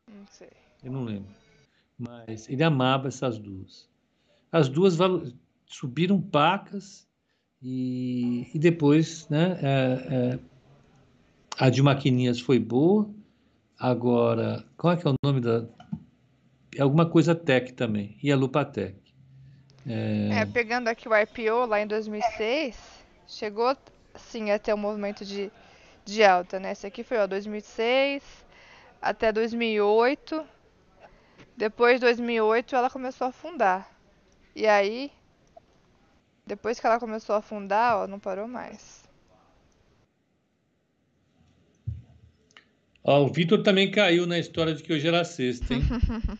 Não 0.08 0.28
sei. 0.28 0.52
Eu 0.84 0.92
não 0.92 1.04
lembro. 1.04 1.34
Mas 1.98 2.48
ele 2.48 2.64
amava 2.64 3.08
essas 3.08 3.40
duas. 3.40 3.90
As 4.52 4.70
duas 4.70 4.98
subiram 5.66 6.22
pacas 6.22 7.08
e, 7.60 8.48
e 8.54 8.60
depois 8.60 9.28
né, 9.30 9.58
é, 9.62 10.08
é, 10.16 10.40
a 11.58 11.70
de 11.70 11.82
maquininhas 11.82 12.40
foi 12.40 12.60
boa. 12.60 13.10
Agora, 13.80 14.64
qual 14.78 14.94
é 14.94 14.98
que 14.98 15.08
é 15.08 15.12
o 15.12 15.16
nome 15.24 15.42
da. 15.42 15.66
É 16.76 16.82
alguma 16.82 17.10
coisa 17.10 17.36
Tech 17.36 17.74
também. 17.74 18.18
E 18.22 18.32
a 18.32 18.36
Lupatec. 18.36 18.96
É... 19.86 20.30
é, 20.40 20.46
pegando 20.46 20.88
aqui 20.88 21.10
o 21.10 21.16
IPO 21.16 21.66
lá 21.66 21.82
em 21.82 21.88
2006, 21.88 22.78
chegou 23.28 23.76
sim 24.16 24.50
a 24.50 24.58
ter 24.58 24.74
um 24.74 24.78
movimento 24.78 25.26
de, 25.26 25.52
de 26.06 26.24
alta, 26.24 26.60
né? 26.60 26.72
Esse 26.72 26.88
aqui 26.88 27.04
foi 27.04 27.18
ó, 27.18 27.28
2006 27.28 28.24
até 29.02 29.32
2008. 29.32 30.44
Depois 31.58 31.96
de 31.96 32.02
2008 32.02 32.76
ela 32.76 32.90
começou 32.90 33.26
a 33.26 33.30
afundar. 33.30 33.92
E 34.56 34.66
aí, 34.66 35.12
depois 36.46 36.80
que 36.80 36.88
ela 36.88 37.00
começou 37.00 37.36
a 37.36 37.40
afundar, 37.40 37.98
ó, 37.98 38.08
não 38.08 38.20
parou 38.20 38.48
mais. 38.48 39.03
O 43.04 43.28
Vitor 43.28 43.62
também 43.62 43.92
caiu 43.92 44.26
na 44.26 44.40
história 44.40 44.74
de 44.74 44.82
que 44.82 44.94
hoje 44.94 45.08
era 45.08 45.26
sexta, 45.26 45.74
hein? 45.74 45.82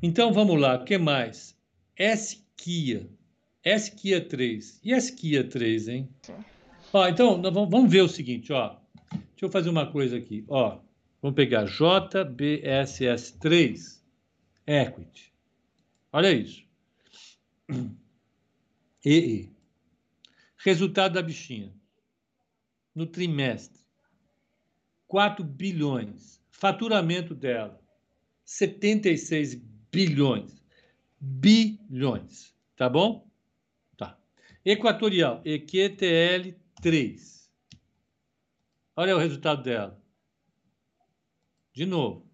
então 0.00 0.32
vamos 0.32 0.60
lá, 0.60 0.76
o 0.76 0.84
que 0.84 0.96
mais? 0.96 1.58
S-Kia. 1.96 3.10
S-Kia 3.64 4.24
3. 4.24 4.80
E 4.84 4.92
S-Kia 4.92 5.42
3, 5.42 5.88
hein? 5.88 6.08
Ó, 6.92 7.08
então, 7.08 7.42
vamos 7.42 7.90
ver 7.90 8.02
o 8.02 8.08
seguinte, 8.08 8.52
ó. 8.52 8.76
Deixa 9.10 9.46
eu 9.46 9.50
fazer 9.50 9.70
uma 9.70 9.90
coisa 9.90 10.16
aqui, 10.16 10.44
ó. 10.48 10.78
Vamos 11.20 11.34
pegar 11.34 11.64
JBSS3 11.64 14.00
Equity. 14.66 15.32
Olha 16.12 16.32
isso. 16.32 16.64
EE. 19.04 19.50
Resultado 20.62 21.14
da 21.14 21.22
bichinha. 21.22 21.72
No 22.94 23.06
trimestre. 23.06 23.79
4 25.10 25.44
bilhões. 25.44 26.40
Faturamento 26.50 27.34
dela. 27.34 27.82
76 28.44 29.56
bilhões. 29.90 30.62
Bilhões. 31.20 32.54
Tá 32.76 32.88
bom? 32.88 33.28
Tá. 33.96 34.16
Equatorial. 34.64 35.42
EQTL 35.44 36.54
3. 36.80 37.50
Olha 38.94 39.16
o 39.16 39.18
resultado 39.18 39.64
dela. 39.64 40.00
De 41.72 41.84
novo. 41.84 42.30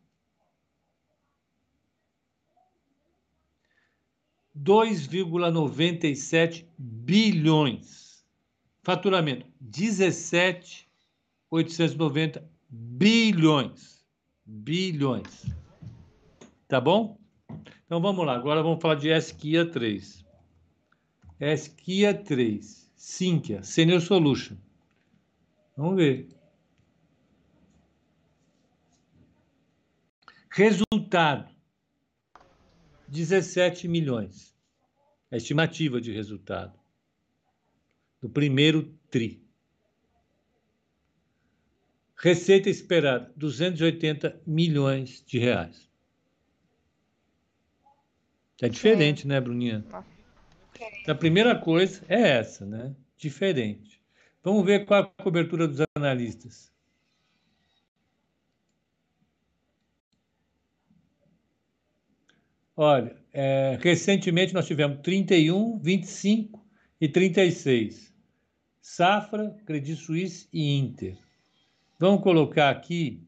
2,97 4.54 6.66
bilhões. 6.76 8.22
Faturamento 8.82 9.46
17,890 9.60 12.55
bilhões. 12.76 14.04
Bilhões. 14.44 15.46
Tá 16.68 16.80
bom? 16.80 17.18
Então 17.84 18.00
vamos 18.00 18.26
lá. 18.26 18.34
Agora 18.34 18.62
vamos 18.62 18.80
falar 18.80 18.96
de 18.96 19.08
Esquia 19.08 19.64
3. 19.64 20.24
Esquia 21.40 22.12
3. 22.14 22.92
Sinqia, 22.96 23.62
Senior 23.62 24.00
Solution. 24.00 24.56
Vamos 25.76 25.96
ver. 25.96 26.28
Resultado: 30.50 31.54
17 33.08 33.86
milhões. 33.86 34.54
A 35.30 35.36
estimativa 35.36 36.00
de 36.00 36.12
resultado 36.12 36.78
do 38.20 38.28
primeiro 38.28 38.94
TRI. 39.10 39.45
Receita 42.26 42.68
esperada: 42.68 43.32
280 43.36 44.40
milhões 44.44 45.22
de 45.24 45.38
reais. 45.38 45.88
É 48.60 48.68
diferente, 48.68 49.22
Sim. 49.22 49.28
né, 49.28 49.40
Bruninha? 49.40 49.84
A 51.06 51.14
primeira 51.14 51.56
coisa 51.56 52.04
é 52.08 52.20
essa, 52.20 52.66
né? 52.66 52.96
Diferente. 53.16 54.02
Vamos 54.42 54.66
ver 54.66 54.84
qual 54.86 55.04
a 55.04 55.22
cobertura 55.22 55.68
dos 55.68 55.78
analistas. 55.94 56.72
Olha, 62.76 63.16
é, 63.32 63.78
recentemente 63.80 64.52
nós 64.52 64.66
tivemos 64.66 64.98
31, 65.00 65.78
25 65.78 66.66
e 67.00 67.08
36. 67.08 68.12
Safra, 68.80 69.56
Credit 69.64 69.94
Suisse 69.94 70.48
e 70.52 70.76
Inter. 70.76 71.25
Vamos 71.98 72.22
colocar 72.22 72.68
aqui 72.68 73.26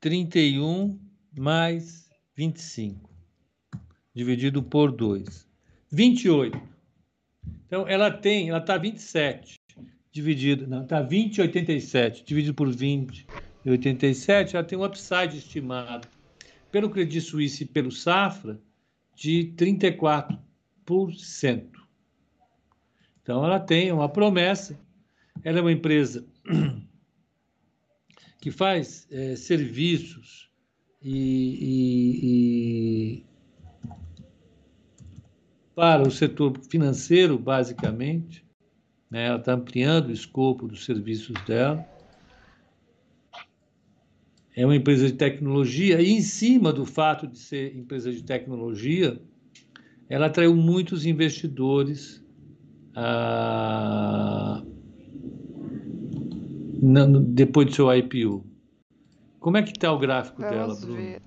31 0.00 0.98
mais 1.36 2.08
25, 2.34 3.10
dividido 4.14 4.62
por 4.62 4.90
2. 4.90 5.46
28. 5.90 6.58
Então, 7.66 7.86
ela 7.86 8.10
tem, 8.10 8.48
ela 8.48 8.58
está 8.58 8.78
27, 8.78 9.60
dividido, 10.10 10.66
não, 10.66 10.82
está 10.82 11.02
20 11.02 11.42
87, 11.42 12.24
dividido 12.24 12.54
por 12.54 12.70
20 12.70 13.26
e 13.66 13.70
87, 13.70 14.56
ela 14.56 14.64
tem 14.64 14.78
um 14.78 14.84
upside 14.84 15.36
estimado 15.36 16.08
pelo 16.72 16.88
Credit 16.88 17.20
Suisse 17.20 17.64
e 17.64 17.66
pelo 17.66 17.90
Safra 17.90 18.58
de 19.14 19.52
34%. 19.56 20.38
Então, 23.28 23.44
ela 23.44 23.60
tem 23.60 23.92
uma 23.92 24.08
promessa. 24.08 24.80
Ela 25.44 25.58
é 25.58 25.60
uma 25.60 25.70
empresa 25.70 26.24
que 28.40 28.50
faz 28.50 29.06
é, 29.10 29.36
serviços 29.36 30.50
e, 31.02 31.60
e, 31.60 33.20
e, 33.20 33.24
para 35.74 36.08
o 36.08 36.10
setor 36.10 36.58
financeiro, 36.70 37.38
basicamente. 37.38 38.42
Né? 39.10 39.26
Ela 39.26 39.38
está 39.38 39.52
ampliando 39.52 40.06
o 40.06 40.12
escopo 40.12 40.66
dos 40.66 40.86
serviços 40.86 41.36
dela. 41.44 41.86
É 44.56 44.64
uma 44.64 44.74
empresa 44.74 45.06
de 45.06 45.12
tecnologia, 45.12 46.00
e 46.00 46.12
em 46.12 46.22
cima 46.22 46.72
do 46.72 46.86
fato 46.86 47.26
de 47.26 47.36
ser 47.36 47.76
empresa 47.76 48.10
de 48.10 48.22
tecnologia, 48.22 49.20
ela 50.08 50.28
atraiu 50.28 50.56
muitos 50.56 51.04
investidores 51.04 52.26
ah, 53.00 54.60
depois 57.28 57.68
do 57.68 57.74
seu 57.74 57.94
IPO. 57.94 58.44
Como 59.38 59.56
é 59.56 59.62
que 59.62 59.70
está 59.70 59.92
o 59.92 59.98
gráfico 59.98 60.42
Vamos 60.42 60.56
dela, 60.56 60.74
Bruno? 60.74 60.96
Ver. 60.96 61.22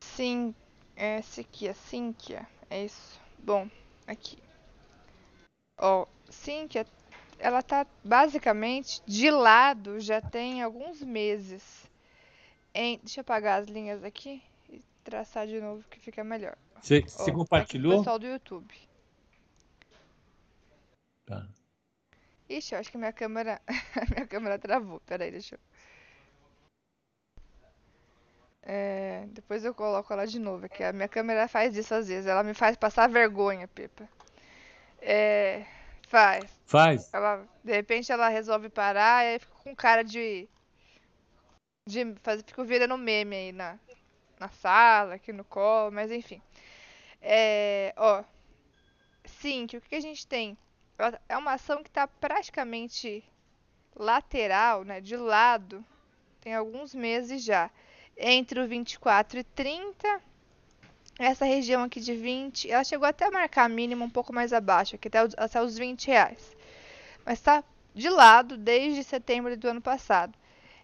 Sim, 0.00 0.54
esse 0.96 1.42
aqui, 1.42 1.68
a 1.68 1.74
Cynthia, 1.74 2.46
é 2.70 2.86
isso. 2.86 3.20
Bom, 3.38 3.68
aqui. 4.06 4.38
Ó, 5.76 6.06
Cynthia, 6.30 6.86
ela 7.38 7.60
tá 7.60 7.86
basicamente 8.02 9.02
de 9.06 9.30
lado 9.30 10.00
já 10.00 10.22
tem 10.22 10.62
alguns 10.62 11.02
meses. 11.02 11.84
Em, 12.74 12.98
deixa 12.98 13.20
eu 13.20 13.22
apagar 13.22 13.60
as 13.60 13.68
linhas 13.68 14.02
aqui 14.02 14.42
e 14.70 14.80
traçar 15.02 15.46
de 15.46 15.60
novo 15.60 15.84
que 15.90 16.00
fica 16.00 16.24
melhor. 16.24 16.56
Você, 16.80 17.02
compartilhou? 17.30 17.98
pessoal 17.98 18.18
do 18.18 18.26
YouTube. 18.26 18.74
Tá. 21.26 21.46
Ixi, 22.48 22.74
eu 22.74 22.80
acho 22.80 22.90
que 22.90 22.98
minha 22.98 23.12
câmera. 23.12 23.60
minha 24.10 24.26
câmera 24.26 24.58
travou. 24.58 25.00
Peraí, 25.00 25.30
deixa 25.30 25.54
eu. 25.54 25.60
É, 28.66 29.26
depois 29.28 29.62
eu 29.64 29.74
coloco 29.74 30.10
ela 30.12 30.26
de 30.26 30.38
novo, 30.38 30.68
que 30.68 30.82
a 30.82 30.92
minha 30.92 31.08
câmera 31.08 31.46
faz 31.46 31.76
isso 31.76 31.94
às 31.94 32.08
vezes. 32.08 32.26
Ela 32.26 32.42
me 32.42 32.54
faz 32.54 32.76
passar 32.76 33.08
vergonha, 33.08 33.68
Pepa. 33.68 34.08
É, 35.00 35.66
faz. 36.08 36.44
Faz. 36.64 37.12
Ela, 37.12 37.46
de 37.62 37.72
repente 37.72 38.10
ela 38.10 38.28
resolve 38.28 38.70
parar 38.70 39.24
e 39.24 39.34
aí 39.34 39.38
fica 39.38 39.54
com 39.62 39.76
cara 39.76 40.02
de. 40.02 40.48
de 41.86 42.14
fazer, 42.22 42.42
fico 42.44 42.64
virando 42.64 42.96
meme 42.96 43.36
aí 43.36 43.52
na, 43.52 43.78
na 44.40 44.48
sala, 44.48 45.14
aqui 45.14 45.32
no 45.32 45.44
colo, 45.44 45.92
mas 45.92 46.10
enfim. 46.10 46.40
É, 47.20 47.92
ó. 47.96 48.24
Sim, 49.26 49.66
que 49.66 49.76
o 49.76 49.80
que 49.80 49.94
a 49.94 50.00
gente 50.00 50.26
tem? 50.26 50.56
É 51.28 51.36
uma 51.36 51.52
ação 51.52 51.82
que 51.82 51.88
está 51.88 52.06
praticamente 52.06 53.24
lateral, 53.96 54.84
né, 54.84 55.00
de 55.00 55.16
lado, 55.16 55.84
tem 56.40 56.54
alguns 56.54 56.94
meses 56.94 57.42
já. 57.42 57.70
Entre 58.16 58.60
o 58.60 58.68
24 58.68 59.40
e 59.40 59.44
30, 59.44 60.20
essa 61.18 61.44
região 61.44 61.84
aqui 61.84 62.00
de 62.00 62.14
20, 62.14 62.70
ela 62.70 62.84
chegou 62.84 63.06
até 63.06 63.26
a 63.26 63.30
marcar 63.30 63.64
a 63.64 63.68
mínima 63.68 64.04
um 64.04 64.10
pouco 64.10 64.32
mais 64.32 64.52
abaixo, 64.52 64.96
aqui 64.96 65.08
até 65.08 65.24
os, 65.24 65.34
até 65.36 65.62
os 65.62 65.78
20 65.78 66.06
reais. 66.08 66.54
Mas 67.24 67.38
está 67.38 67.64
de 67.94 68.08
lado 68.08 68.56
desde 68.56 69.02
setembro 69.04 69.56
do 69.56 69.68
ano 69.68 69.80
passado. 69.80 70.36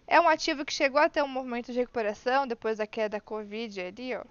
É 0.07 0.19
um 0.19 0.27
ativo 0.27 0.65
que 0.65 0.73
chegou 0.73 0.99
até 0.99 1.23
um 1.23 1.27
movimento 1.27 1.71
de 1.71 1.79
recuperação 1.79 2.47
depois 2.47 2.77
da 2.79 2.87
queda 2.87 3.17
da 3.17 3.21
Covid 3.21 3.79
ali, 3.79 4.15
ó. 4.15 4.23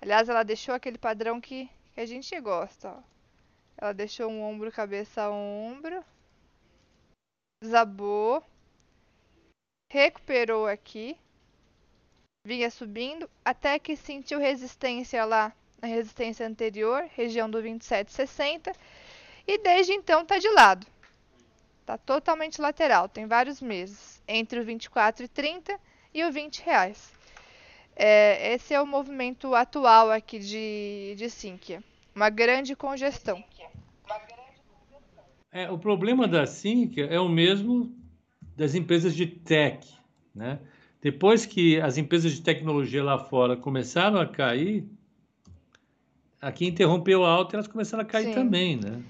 Aliás, 0.00 0.28
ela 0.28 0.42
deixou 0.42 0.74
aquele 0.74 0.98
padrão 0.98 1.40
que, 1.40 1.68
que 1.94 2.00
a 2.00 2.06
gente 2.06 2.38
gosta, 2.40 2.90
ó. 2.90 3.13
Ela 3.76 3.92
deixou 3.92 4.30
um 4.30 4.42
ombro, 4.42 4.70
cabeça, 4.70 5.30
ombro. 5.30 6.04
Desabou. 7.62 8.42
Recuperou 9.92 10.66
aqui. 10.66 11.16
Vinha 12.46 12.70
subindo 12.70 13.28
até 13.44 13.78
que 13.78 13.96
sentiu 13.96 14.38
resistência 14.38 15.24
lá 15.24 15.52
na 15.80 15.88
resistência 15.88 16.46
anterior, 16.46 17.08
região 17.14 17.50
do 17.50 17.58
27,60. 17.62 18.74
E 19.46 19.58
desde 19.58 19.92
então 19.92 20.24
tá 20.24 20.38
de 20.38 20.48
lado. 20.48 20.86
Tá 21.84 21.98
totalmente 21.98 22.60
lateral, 22.60 23.08
tem 23.08 23.26
vários 23.26 23.60
meses. 23.60 24.22
Entre 24.26 24.58
o 24.58 24.64
24 24.64 25.24
e 25.24 25.28
30 25.28 25.78
e 26.14 26.24
o 26.24 26.32
20 26.32 26.62
reais. 26.62 27.12
É, 27.94 28.54
esse 28.54 28.72
é 28.72 28.80
o 28.80 28.86
movimento 28.86 29.54
atual 29.54 30.10
aqui 30.10 30.38
de, 30.38 31.14
de 31.16 31.28
Sinqia. 31.28 31.82
Uma 32.14 32.30
grande 32.30 32.76
congestão. 32.76 33.42
É, 35.50 35.70
o 35.70 35.78
problema 35.78 36.26
da 36.26 36.46
Sinqia 36.46 37.06
é 37.06 37.18
o 37.18 37.28
mesmo 37.28 37.94
das 38.56 38.74
empresas 38.74 39.14
de 39.14 39.26
tech, 39.26 39.86
né? 40.34 40.60
Depois 41.00 41.44
que 41.44 41.80
as 41.80 41.98
empresas 41.98 42.32
de 42.32 42.42
tecnologia 42.42 43.02
lá 43.04 43.18
fora 43.18 43.56
começaram 43.56 44.18
a 44.18 44.26
cair, 44.26 44.88
aqui 46.40 46.66
interrompeu 46.66 47.24
alta 47.24 47.54
e 47.54 47.56
elas 47.56 47.68
começaram 47.68 48.02
a 48.02 48.06
cair 48.06 48.26
Sim. 48.26 48.34
também, 48.34 48.76
né? 48.76 49.02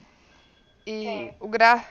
E 0.86 1.30
o 1.40 1.48
gra... 1.48 1.84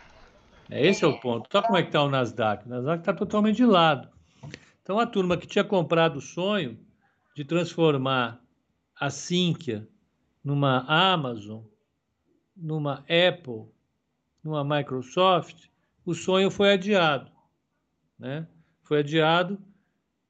É, 0.69 0.85
esse 0.85 1.03
é 1.03 1.07
o 1.07 1.19
ponto. 1.19 1.49
Olha 1.53 1.63
como 1.65 1.77
é 1.77 1.81
que 1.81 1.89
está 1.89 2.03
o 2.03 2.09
Nasdaq. 2.09 2.65
O 2.65 2.69
Nasdaq 2.69 2.99
está 2.99 3.13
totalmente 3.13 3.57
de 3.57 3.65
lado. 3.65 4.09
Então, 4.81 4.99
a 4.99 5.05
turma 5.05 5.37
que 5.37 5.47
tinha 5.47 5.63
comprado 5.63 6.17
o 6.17 6.21
sonho 6.21 6.77
de 7.35 7.45
transformar 7.45 8.41
a 8.99 9.09
Sinqia 9.09 9.87
numa 10.43 10.79
Amazon, 10.87 11.61
numa 12.55 13.05
Apple, 13.09 13.65
numa 14.43 14.63
Microsoft, 14.63 15.67
o 16.05 16.13
sonho 16.13 16.51
foi 16.51 16.73
adiado. 16.73 17.31
Né? 18.19 18.47
Foi 18.83 18.99
adiado 18.99 19.57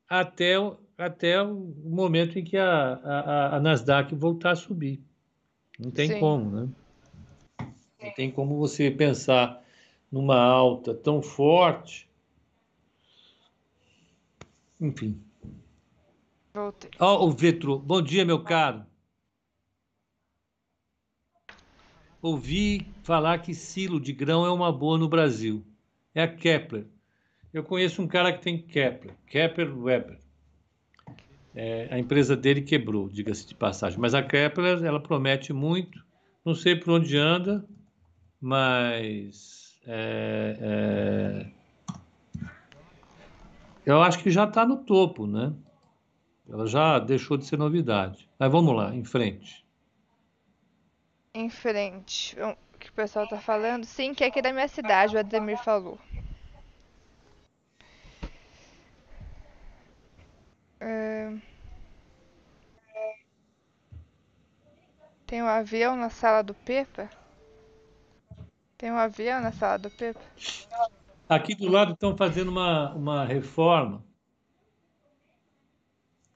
até, 0.07 0.53
até 0.97 1.41
o 1.41 1.73
momento 1.83 2.37
em 2.37 2.43
que 2.43 2.57
a, 2.57 2.93
a, 2.93 3.55
a 3.55 3.59
Nasdaq 3.59 4.13
voltar 4.15 4.51
a 4.51 4.55
subir. 4.55 5.01
Não 5.79 5.89
tem 5.89 6.07
Sim. 6.07 6.19
como, 6.19 6.51
né? 6.51 6.69
Não 8.01 8.13
tem 8.13 8.31
como 8.31 8.57
você 8.57 8.91
pensar 8.91 9.63
numa 10.11 10.37
alta 10.37 10.93
tão 10.93 11.21
forte. 11.21 12.07
Enfim. 14.79 15.19
Voltei. 16.53 16.91
Ó, 16.99 17.23
oh, 17.23 17.27
o 17.27 17.31
Vetro. 17.31 17.79
Bom 17.79 18.01
dia, 18.01 18.23
meu 18.23 18.43
caro. 18.43 18.85
Ouvi 22.23 22.87
falar 23.03 23.39
que 23.39 23.53
silo 23.53 23.99
de 23.99 24.13
grão 24.13 24.45
é 24.45 24.51
uma 24.51 24.71
boa 24.71 24.97
no 24.97 25.09
Brasil. 25.09 25.61
É 26.15 26.23
a 26.23 26.27
Kepler. 26.27 26.87
Eu 27.53 27.63
conheço 27.63 28.01
um 28.01 28.07
cara 28.07 28.31
que 28.31 28.41
tem 28.41 28.57
Kepler, 28.57 29.13
Kepler 29.27 29.77
Weber. 29.77 30.17
É, 31.53 31.87
a 31.91 31.99
empresa 31.99 32.35
dele 32.35 32.61
quebrou, 32.61 33.09
diga-se 33.09 33.45
de 33.45 33.53
passagem. 33.53 33.99
Mas 33.99 34.15
a 34.15 34.23
Kepler, 34.23 34.83
ela 34.83 34.99
promete 34.99 35.53
muito. 35.53 36.03
Não 36.43 36.55
sei 36.55 36.75
por 36.75 36.93
onde 36.93 37.15
anda, 37.17 37.63
mas 38.41 39.77
é, 39.85 40.57
é, 40.61 42.43
eu 43.85 44.01
acho 44.01 44.19
que 44.19 44.31
já 44.31 44.45
está 44.45 44.65
no 44.65 44.77
topo, 44.77 45.27
né? 45.27 45.53
Ela 46.49 46.65
já 46.65 46.99
deixou 46.99 47.37
de 47.37 47.45
ser 47.45 47.57
novidade. 47.57 48.27
Mas 48.39 48.51
vamos 48.51 48.75
lá, 48.75 48.95
em 48.95 49.03
frente 49.03 49.62
em 51.33 51.49
frente. 51.49 52.35
O 52.39 52.77
que 52.77 52.89
o 52.89 52.93
pessoal 52.93 53.27
tá 53.27 53.39
falando? 53.39 53.85
Sim, 53.85 54.13
que 54.13 54.23
é 54.23 54.27
aqui 54.27 54.41
da 54.41 54.53
minha 54.53 54.67
cidade, 54.67 55.15
o 55.15 55.19
Ademir 55.19 55.57
falou. 55.57 55.97
É... 60.79 61.33
Tem 65.25 65.41
um 65.41 65.47
avião 65.47 65.95
na 65.95 66.09
sala 66.09 66.43
do 66.43 66.53
Pepa? 66.53 67.09
Tem 68.77 68.91
um 68.91 68.97
avião 68.97 69.41
na 69.41 69.51
sala 69.51 69.79
do 69.79 69.89
Pepa? 69.89 70.21
Aqui 71.27 71.55
do 71.55 71.67
lado 71.67 71.93
estão 71.93 72.15
fazendo 72.15 72.49
uma, 72.49 72.93
uma 72.93 73.25
reforma. 73.25 74.03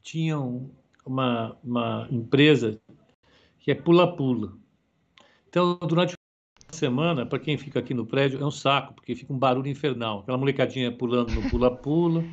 Tinham 0.01 0.71
uma, 1.05 1.57
uma 1.63 2.07
empresa 2.09 2.81
que 3.59 3.69
é 3.69 3.75
pula-pula. 3.75 4.57
Então, 5.49 5.77
durante 5.79 6.13
a 6.13 6.73
semana, 6.73 7.25
para 7.25 7.39
quem 7.39 7.57
fica 7.57 7.79
aqui 7.79 7.93
no 7.93 8.05
prédio, 8.05 8.41
é 8.41 8.45
um 8.45 8.51
saco, 8.51 8.93
porque 8.93 9.15
fica 9.15 9.31
um 9.31 9.37
barulho 9.37 9.69
infernal. 9.69 10.19
Aquela 10.19 10.37
molecadinha 10.37 10.91
pulando 10.91 11.33
no 11.33 11.49
pula-pula, 11.49 12.23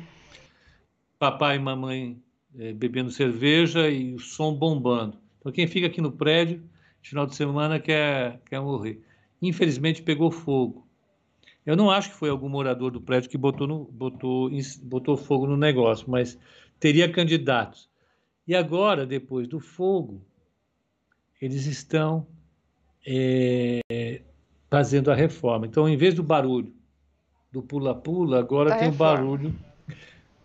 papai 1.17 1.55
e 1.55 1.59
mamãe 1.59 2.21
é, 2.57 2.73
bebendo 2.73 3.09
cerveja 3.11 3.89
e 3.89 4.13
o 4.13 4.19
som 4.19 4.53
bombando. 4.53 5.17
Então, 5.39 5.51
quem 5.51 5.67
fica 5.67 5.87
aqui 5.87 6.01
no 6.01 6.11
prédio, 6.11 6.63
final 7.01 7.25
de 7.25 7.35
semana, 7.35 7.79
quer, 7.79 8.41
quer 8.45 8.59
morrer. 8.59 9.01
Infelizmente, 9.41 10.01
pegou 10.01 10.29
fogo. 10.29 10.85
Eu 11.65 11.75
não 11.75 11.89
acho 11.89 12.09
que 12.09 12.15
foi 12.15 12.29
algum 12.29 12.49
morador 12.49 12.91
do 12.91 13.01
prédio 13.01 13.29
que 13.29 13.37
botou, 13.37 13.65
no, 13.65 13.85
botou, 13.85 14.49
botou 14.83 15.17
fogo 15.17 15.47
no 15.47 15.57
negócio, 15.57 16.09
mas 16.09 16.37
teria 16.79 17.11
candidatos. 17.11 17.89
E 18.47 18.55
agora, 18.55 19.05
depois 19.05 19.47
do 19.47 19.59
fogo, 19.59 20.21
eles 21.41 21.65
estão 21.65 22.27
é, 23.05 24.21
fazendo 24.69 25.11
a 25.11 25.15
reforma. 25.15 25.65
Então, 25.65 25.87
em 25.87 25.97
vez 25.97 26.13
do 26.13 26.23
barulho 26.23 26.73
do 27.51 27.61
pula-pula, 27.61 28.39
agora 28.39 28.71
da 28.71 28.77
tem 28.77 28.89
reforma. 28.89 29.13
o 29.13 29.15
barulho 29.17 29.55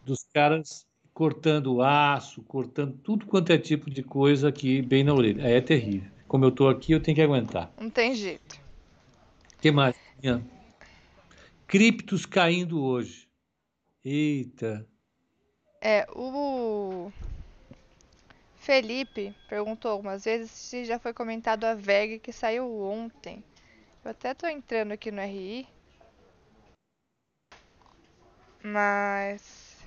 dos 0.05 0.25
caras 0.33 0.87
cortando 1.13 1.83
aço, 1.83 2.43
cortando 2.43 2.97
tudo 3.03 3.27
quanto 3.27 3.53
é 3.53 3.59
tipo 3.59 3.91
de 3.91 4.03
coisa 4.03 4.49
aqui 4.49 4.81
bem 4.83 5.05
na 5.05 5.13
orelha. 5.13 5.43
É, 5.43 5.61
terrível. 5.61 6.11
Como 6.29 6.45
eu 6.45 6.51
estou 6.51 6.69
aqui, 6.69 6.93
eu 6.93 7.01
tenho 7.01 7.17
que 7.17 7.23
aguentar. 7.23 7.73
Não 7.81 7.91
tem 7.91 8.15
jeito. 8.15 8.55
O 9.57 9.61
que 9.61 9.71
mais? 9.71 9.97
Criptos 11.67 12.25
caindo 12.25 12.83
hoje. 12.83 13.29
Eita. 14.05 14.87
É, 15.81 16.07
o 16.15 17.11
Felipe 18.61 19.35
perguntou 19.49 19.91
algumas 19.91 20.27
vezes 20.27 20.51
se 20.51 20.85
já 20.85 20.99
foi 20.99 21.15
comentado 21.15 21.65
a 21.65 21.75
VEG 21.75 22.19
que 22.19 22.31
saiu 22.31 22.83
ontem. 22.83 23.43
Eu 24.05 24.11
até 24.11 24.35
tô 24.35 24.47
entrando 24.47 24.93
aqui 24.93 25.11
no 25.11 25.23
RI. 25.23 25.67
Mas. 28.63 29.79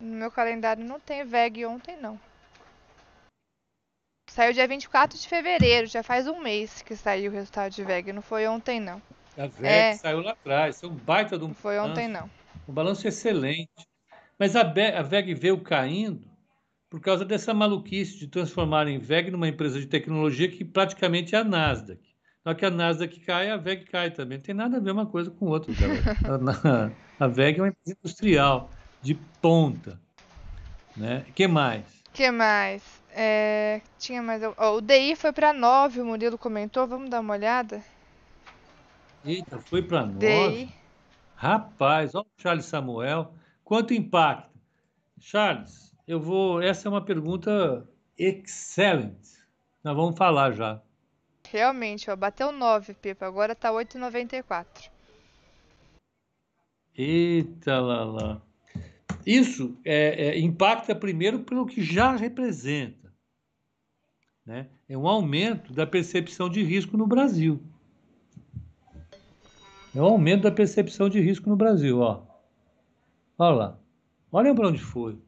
No 0.00 0.14
meu 0.14 0.30
calendário 0.30 0.84
não 0.84 1.00
tem 1.00 1.24
VEG 1.24 1.66
ontem, 1.66 1.96
não. 1.96 2.18
Saiu 4.30 4.52
dia 4.52 4.68
24 4.68 5.18
de 5.18 5.28
fevereiro, 5.28 5.88
já 5.88 6.04
faz 6.04 6.28
um 6.28 6.40
mês 6.40 6.80
que 6.82 6.94
saiu 6.94 7.30
o 7.30 7.34
resultado 7.34 7.72
de 7.72 7.82
VEG, 7.82 8.12
não 8.12 8.22
foi 8.22 8.46
ontem, 8.46 8.78
não. 8.78 9.02
A 9.36 9.46
VEG 9.48 9.66
é... 9.66 9.94
saiu 9.94 10.20
lá 10.20 10.32
atrás, 10.32 10.80
é 10.80 10.86
um 10.86 10.94
baita 10.94 11.36
de 11.36 11.44
um. 11.44 11.48
Não 11.48 11.54
foi 11.54 11.76
ontem, 11.80 12.06
não. 12.06 12.30
Um 12.68 12.72
balanço 12.72 13.08
excelente. 13.08 13.68
Mas 14.38 14.56
a, 14.56 14.62
a 14.62 15.02
VEG 15.02 15.34
veio 15.34 15.58
caindo 15.60 16.28
por 16.90 17.00
causa 17.00 17.24
dessa 17.24 17.52
maluquice 17.52 18.18
de 18.18 18.28
transformar 18.28 18.86
a 18.86 18.98
VEG 18.98 19.30
numa 19.30 19.48
empresa 19.48 19.80
de 19.80 19.86
tecnologia 19.86 20.48
que 20.48 20.64
praticamente 20.64 21.34
é 21.34 21.38
a 21.38 21.44
Nasdaq. 21.44 22.00
Só 22.42 22.52
que 22.54 22.64
a 22.64 22.70
Nasdaq 22.70 23.20
cai, 23.20 23.50
a 23.50 23.56
VEG 23.56 23.84
cai 23.86 24.10
também. 24.10 24.38
Não 24.38 24.44
tem 24.44 24.54
nada 24.54 24.76
a 24.76 24.80
ver 24.80 24.90
uma 24.90 25.06
coisa 25.06 25.30
com 25.30 25.46
outra. 25.46 25.72
a, 27.18 27.24
a 27.24 27.28
VEG 27.28 27.58
é 27.58 27.62
uma 27.62 27.68
empresa 27.68 27.96
industrial. 27.98 28.70
de 29.02 29.14
ponta. 29.40 30.00
Né? 30.96 31.24
que 31.34 31.48
mais? 31.48 31.84
que 32.12 32.30
mais? 32.30 33.02
É, 33.10 33.80
tinha 33.98 34.22
mais. 34.22 34.40
Oh, 34.56 34.76
o 34.76 34.80
DI 34.80 35.16
foi 35.16 35.32
para 35.32 35.52
9, 35.52 36.00
o 36.00 36.04
Murilo 36.04 36.38
comentou. 36.38 36.86
Vamos 36.86 37.10
dar 37.10 37.20
uma 37.20 37.34
olhada? 37.34 37.82
Eita, 39.24 39.58
foi 39.58 39.82
para 39.82 40.06
9? 40.06 40.68
Rapaz, 41.34 42.14
olha 42.14 42.24
o 42.24 42.40
Charles 42.42 42.66
Samuel. 42.66 43.32
Quanto 43.64 43.94
impacta? 43.94 44.50
Charles, 45.18 45.96
eu 46.06 46.20
vou. 46.20 46.60
Essa 46.60 46.86
é 46.86 46.90
uma 46.90 47.04
pergunta 47.04 47.88
excelente. 48.16 49.32
Nós 49.82 49.96
vamos 49.96 50.16
falar 50.18 50.52
já. 50.52 50.82
Realmente, 51.50 52.10
ó, 52.10 52.16
bateu 52.16 52.52
9, 52.52 52.94
Pipa. 52.94 53.26
Agora 53.26 53.54
tá 53.54 53.70
8,94. 53.70 54.90
Eita 56.96 57.80
lá 57.80 58.04
lá. 58.04 58.42
Isso 59.26 59.76
é, 59.84 60.28
é, 60.28 60.38
impacta 60.38 60.94
primeiro 60.94 61.40
pelo 61.40 61.66
que 61.66 61.82
já 61.82 62.14
representa. 62.14 63.12
Né? 64.44 64.68
É 64.88 64.96
um 64.96 65.08
aumento 65.08 65.72
da 65.72 65.86
percepção 65.86 66.50
de 66.50 66.62
risco 66.62 66.96
no 66.96 67.06
Brasil. 67.06 67.62
É 69.94 70.00
um 70.00 70.04
aumento 70.04 70.42
da 70.42 70.50
percepção 70.50 71.08
de 71.08 71.20
risco 71.20 71.48
no 71.48 71.56
Brasil. 71.56 72.00
Ó. 72.00 72.33
Olha 73.38 73.54
lá. 73.54 73.78
Olha 74.30 74.54
para 74.54 74.68
onde 74.68 74.78
foi. 74.78 75.18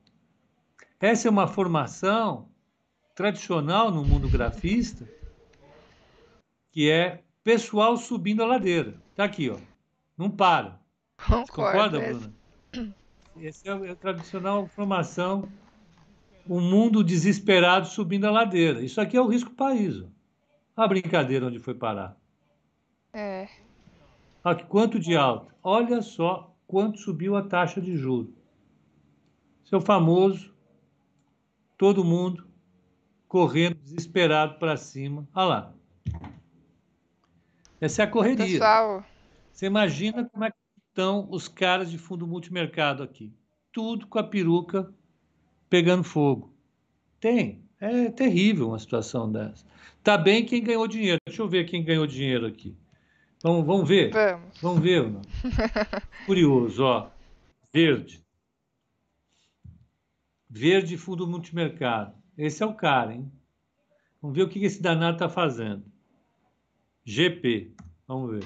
Essa 1.01 1.28
é 1.28 1.31
uma 1.31 1.47
formação 1.47 2.49
tradicional 3.15 3.91
no 3.91 4.05
mundo 4.05 4.28
grafista, 4.28 5.09
que 6.70 6.91
é 6.91 7.23
pessoal 7.43 7.97
subindo 7.97 8.43
a 8.43 8.47
ladeira. 8.47 8.95
Está 9.11 9.24
aqui, 9.24 9.51
ó. 9.51 9.59
Não 10.16 10.31
para. 10.31 10.81
Concordo, 11.16 11.53
concorda, 11.53 12.01
Bruna? 12.01 12.33
Essa 13.41 13.69
é 13.69 13.91
a 13.91 13.95
tradicional 13.97 14.66
formação, 14.66 15.49
um 16.49 16.61
mundo 16.61 17.05
desesperado 17.05 17.87
subindo 17.87 18.27
a 18.27 18.31
ladeira. 18.31 18.83
Isso 18.83 19.01
aqui 19.01 19.16
é 19.16 19.20
o 19.20 19.28
risco 19.28 19.51
país. 19.51 20.01
Ó. 20.01 20.07
A 20.77 20.89
brincadeira 20.89 21.47
onde 21.47 21.59
foi 21.59 21.74
parar. 21.74 22.16
É. 23.12 23.49
Olha 24.45 24.65
quanto 24.65 24.99
de 24.99 25.16
alta. 25.16 25.55
Olha 25.62 26.01
só 26.03 26.56
quanto 26.66 26.98
subiu 26.98 27.36
a 27.36 27.43
taxa 27.43 27.80
de 27.80 27.97
juros. 27.97 28.34
Seu 29.64 29.80
famoso, 29.80 30.52
todo 31.76 32.05
mundo 32.05 32.47
correndo 33.28 33.76
desesperado 33.76 34.59
para 34.59 34.76
cima. 34.76 35.26
Olha 35.34 35.47
lá. 35.47 35.74
Essa 37.80 38.02
é 38.02 38.05
a 38.05 38.10
correria. 38.10 38.47
Pessoal. 38.47 39.05
Você 39.52 39.66
imagina 39.66 40.24
como 40.24 40.44
é 40.44 40.51
que 40.51 40.56
estão 40.88 41.28
os 41.30 41.48
caras 41.48 41.90
de 41.90 41.98
fundo 41.98 42.26
multimercado 42.26 43.02
aqui. 43.02 43.32
Tudo 43.72 44.06
com 44.06 44.18
a 44.18 44.24
peruca 44.24 44.93
pegando 45.68 46.05
fogo. 46.05 46.55
Tem. 47.20 47.62
É 47.78 48.10
terrível 48.10 48.68
uma 48.68 48.78
situação 48.78 49.30
dessa. 49.30 49.64
Tá 50.02 50.16
bem 50.16 50.47
quem 50.47 50.62
ganhou 50.62 50.86
dinheiro. 50.86 51.20
Deixa 51.26 51.43
eu 51.43 51.48
ver 51.48 51.64
quem 51.64 51.84
ganhou 51.84 52.06
dinheiro 52.06 52.47
aqui. 52.47 52.74
Vamos, 53.47 53.64
vamos 53.64 53.89
ver? 53.89 54.10
Vamos. 54.10 54.60
Vamos 54.60 54.81
ver. 54.81 55.05
Curioso, 56.27 56.82
ó. 56.82 57.10
Verde. 57.73 58.20
Verde 60.51 60.98
fundo 60.98 61.28
multimercado. 61.28 62.12
Esse 62.36 62.64
é 62.64 62.66
o 62.66 62.74
cara, 62.74 63.14
hein? 63.14 63.31
Vamos 64.20 64.36
ver 64.36 64.43
o 64.43 64.48
que 64.48 64.59
esse 64.64 64.82
danado 64.82 65.14
está 65.14 65.28
fazendo. 65.28 65.85
GP. 67.05 67.73
Vamos 68.09 68.32
ver. 68.32 68.44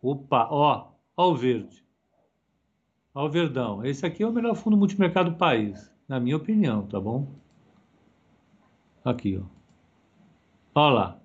Opa, 0.00 0.48
ó. 0.50 0.92
Ó 1.14 1.30
o 1.32 1.36
verde. 1.36 1.84
Ó 3.14 3.26
o 3.26 3.30
verdão. 3.30 3.84
Esse 3.84 4.06
aqui 4.06 4.22
é 4.22 4.26
o 4.26 4.32
melhor 4.32 4.54
fundo 4.54 4.78
multimercado 4.78 5.30
do 5.30 5.36
país, 5.36 5.94
na 6.08 6.18
minha 6.18 6.38
opinião, 6.38 6.86
tá 6.86 6.98
bom? 6.98 7.30
Aqui, 9.04 9.36
ó. 9.36 9.44
Ó 10.74 10.88
lá. 10.88 11.21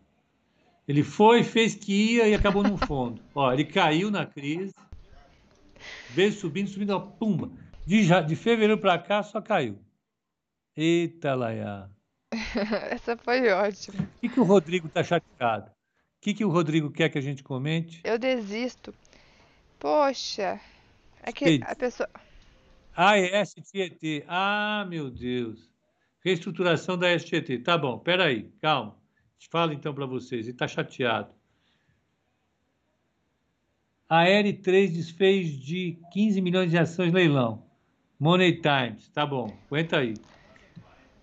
Ele 0.88 1.04
foi, 1.04 1.44
fez 1.44 1.76
que 1.76 2.16
ia 2.16 2.28
e 2.28 2.34
acabou 2.34 2.64
no 2.64 2.78
fundo. 2.78 3.22
ó, 3.36 3.52
ele 3.52 3.66
caiu 3.66 4.10
na 4.10 4.26
crise, 4.26 4.74
veio 6.12 6.32
subindo, 6.32 6.70
subindo, 6.70 6.92
ó, 6.92 7.00
pumba. 7.00 7.52
De, 7.86 8.08
de 8.26 8.36
fevereiro 8.36 8.80
para 8.80 8.98
cá 8.98 9.22
só 9.22 9.42
caiu. 9.42 9.78
Eita, 10.76 11.36
Laia. 11.36 11.90
Essa 12.92 13.18
foi 13.18 13.50
ótima. 13.50 14.04
O 14.04 14.20
que, 14.20 14.30
que 14.30 14.40
o 14.40 14.44
Rodrigo 14.44 14.88
tá 14.90 15.04
chateado? 15.04 15.68
O 15.68 16.22
que, 16.22 16.34
que 16.34 16.46
o 16.46 16.50
Rodrigo 16.50 16.92
quer 16.92 17.10
que 17.10 17.18
a 17.18 17.22
gente 17.22 17.44
comente? 17.44 18.02
Eu 18.04 18.18
desisto. 18.18 18.94
Poxa, 19.80 20.60
é 21.24 21.32
que 21.32 21.60
a 21.64 21.76
pessoa. 21.76 22.10
Ah, 22.96 23.18
é. 23.18 23.44
Ah, 24.28 24.86
meu 24.90 25.10
Deus. 25.10 25.70
Reestruturação 26.24 26.98
da 26.98 27.18
STT. 27.18 27.60
Tá 27.60 27.78
bom, 27.78 28.00
peraí, 28.00 28.52
calma. 28.62 28.98
Fala 29.50 29.74
então 29.74 29.94
para 29.94 30.06
vocês. 30.06 30.46
Ele 30.46 30.52
está 30.52 30.68
chateado. 30.68 31.34
A 34.10 34.24
R3 34.26 34.92
desfez 34.92 35.52
de 35.52 36.00
15 36.12 36.42
milhões 36.42 36.72
de 36.72 36.78
ações 36.78 37.12
leilão. 37.14 37.64
Money 38.20 38.62
Times. 38.62 39.10
Tá 39.10 39.26
bom, 39.26 39.56
aguenta 39.68 40.00
aí. 40.00 40.16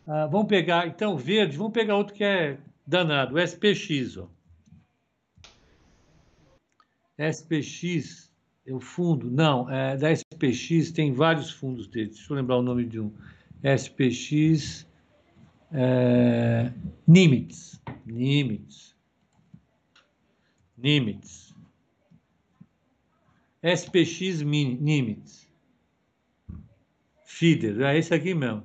Ah, 0.07 0.27
vamos 0.27 0.49
pegar, 0.49 0.87
então, 0.87 1.17
verde, 1.17 1.57
vamos 1.57 1.73
pegar 1.73 1.97
outro 1.97 2.15
que 2.15 2.23
é 2.23 2.59
danado, 2.87 3.37
o 3.37 3.39
SPX. 3.39 4.19
Ó. 4.19 4.29
SPX 7.19 8.31
é 8.67 8.73
o 8.75 8.81
fundo? 8.81 9.31
Não, 9.31 9.71
é, 9.71 9.97
da 9.97 10.13
SPX 10.13 10.93
tem 10.93 11.13
vários 11.13 11.51
fundos 11.51 11.87
deles. 11.87 12.17
Deixa 12.17 12.33
eu 12.33 12.37
lembrar 12.37 12.59
o 12.59 12.63
nome 12.63 12.85
de 12.85 13.01
um. 13.01 13.13
SPX 13.63 14.87
é, 15.75 16.73
Nimitz. 17.07 17.83
Nimitz. 18.07 18.95
Nimitz. 20.79 21.53
SPX 23.63 24.43
Nimitz. 24.43 25.51
Feeder, 27.25 27.81
é 27.81 27.99
esse 27.99 28.15
aqui 28.15 28.35
mesmo. 28.35 28.65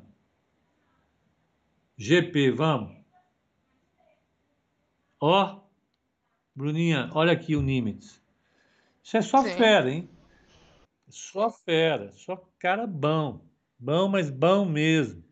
GP, 1.97 2.51
vamos. 2.51 2.95
Ó, 5.19 5.59
Bruninha, 6.55 7.09
olha 7.13 7.33
aqui 7.33 7.55
o 7.55 7.61
Nimitz. 7.61 8.21
Isso 9.03 9.17
é 9.17 9.21
só 9.21 9.41
Sim. 9.41 9.57
fera, 9.57 9.91
hein? 9.91 10.09
Só 11.09 11.49
fera, 11.49 12.11
só 12.11 12.35
cara 12.59 12.85
bom. 12.85 13.41
Bom, 13.79 14.07
mas 14.07 14.29
bom 14.29 14.65
mesmo. 14.65 15.23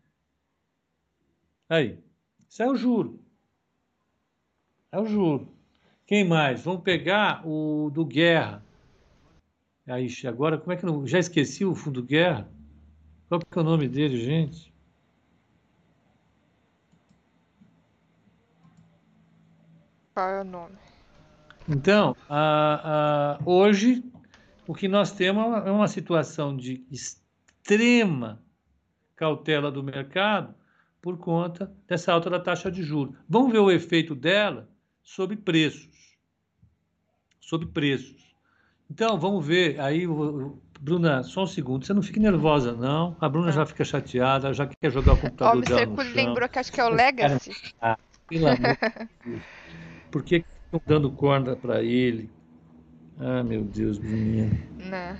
Aí, 1.68 1.98
isso 2.48 2.62
é 2.62 2.66
o 2.66 2.76
juro. 2.76 3.22
É 4.90 4.98
o 4.98 5.04
juro. 5.04 5.52
Quem 6.06 6.24
mais? 6.24 6.62
Vamos 6.62 6.82
pegar 6.82 7.46
o 7.46 7.90
do 7.90 8.04
Guerra. 8.04 8.64
Aí, 9.86 10.08
agora, 10.26 10.56
como 10.56 10.72
é 10.72 10.76
que 10.76 10.86
não... 10.86 11.06
Já 11.06 11.18
esqueci 11.18 11.64
o 11.64 11.74
fundo 11.74 12.02
Guerra? 12.02 12.48
Qual 13.28 13.40
que 13.40 13.58
é 13.58 13.60
o 13.60 13.64
nome 13.64 13.86
dele, 13.88 14.16
gente? 14.16 14.72
Qual 20.14 20.28
é 20.30 20.40
o 20.40 20.44
nome? 20.44 20.74
Então, 21.68 22.16
a, 22.28 23.36
a, 23.38 23.38
hoje, 23.44 24.02
o 24.66 24.74
que 24.74 24.88
nós 24.88 25.12
temos 25.12 25.66
é 25.66 25.70
uma 25.70 25.86
situação 25.86 26.56
de 26.56 26.86
extrema 26.90 28.42
cautela 29.14 29.70
do 29.70 29.82
mercado 29.82 30.54
por 31.00 31.18
conta 31.18 31.72
dessa 31.86 32.12
alta 32.12 32.28
da 32.28 32.40
taxa 32.40 32.70
de 32.70 32.82
juros. 32.82 33.14
Vamos 33.28 33.52
ver 33.52 33.58
o 33.58 33.70
efeito 33.70 34.14
dela 34.14 34.68
sobre 35.02 35.36
preços. 35.36 36.16
Sobre 37.40 37.66
preços. 37.66 38.34
Então, 38.90 39.18
vamos 39.18 39.46
ver. 39.46 39.80
Aí, 39.80 40.06
Bruna, 40.80 41.22
só 41.22 41.42
um 41.42 41.46
segundo. 41.46 41.84
Você 41.84 41.92
não 41.92 42.02
fique 42.02 42.18
nervosa, 42.18 42.72
não. 42.72 43.16
A 43.20 43.28
Bruna 43.28 43.52
já 43.52 43.64
fica 43.64 43.84
chateada, 43.84 44.52
já 44.52 44.66
quer 44.66 44.90
jogar 44.90 45.14
o 45.14 45.16
computador 45.16 45.62
dela 45.62 45.86
no 45.86 46.02
chão. 46.02 46.14
lembrou 46.14 46.48
que 46.48 46.58
acho 46.58 46.72
que 46.72 46.80
é 46.80 46.84
o 46.84 46.88
Legacy. 46.88 47.52
Ah, 47.80 47.98
pelo 48.26 48.46
amor 48.46 48.58
de 48.58 49.30
Deus. 49.30 49.42
Por 50.10 50.22
que 50.22 50.44
estão 50.64 50.80
dando 50.86 51.10
corda 51.10 51.56
para 51.56 51.82
ele. 51.82 52.30
Ah, 53.18 53.42
meu 53.42 53.64
Deus, 53.64 53.98
Bruninha. 53.98 54.50
Né? 54.76 55.18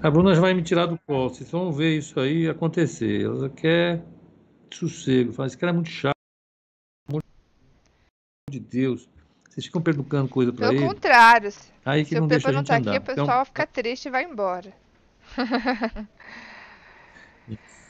A 0.00 0.10
Bruna 0.10 0.34
já 0.34 0.40
vai 0.40 0.54
me 0.54 0.62
tirar 0.62 0.86
do 0.86 0.98
colo. 1.06 1.28
Vocês 1.28 1.50
vão 1.50 1.72
ver 1.72 1.98
isso 1.98 2.18
aí 2.18 2.48
acontecer. 2.48 3.24
Ela 3.24 3.48
quer 3.48 4.02
sossego. 4.76 5.32
Fala, 5.32 5.46
esse 5.46 5.56
cara 5.58 5.70
é 5.70 5.74
muito 5.74 5.90
chato. 5.90 6.14
Pelo 7.06 7.18
amor 7.18 7.22
de 8.50 8.60
Deus. 8.60 9.08
Vocês 9.48 9.66
ficam 9.66 9.82
perguntando 9.82 10.28
coisa 10.28 10.52
para 10.52 10.68
ele. 10.68 10.78
Pelo 10.78 10.88
contrário. 10.90 11.50
Aí 11.84 12.04
que 12.04 12.10
Se 12.10 12.16
não 12.16 12.26
o 12.26 12.28
deixa 12.28 12.48
a 12.48 12.52
gente 12.52 12.66
tá 12.66 12.76
andar. 12.76 12.90
aqui, 12.92 13.00
o 13.00 13.02
pessoal 13.02 13.26
então... 13.26 13.44
fica 13.46 13.66
triste 13.66 14.06
e 14.06 14.10
vai 14.10 14.24
embora. 14.24 14.72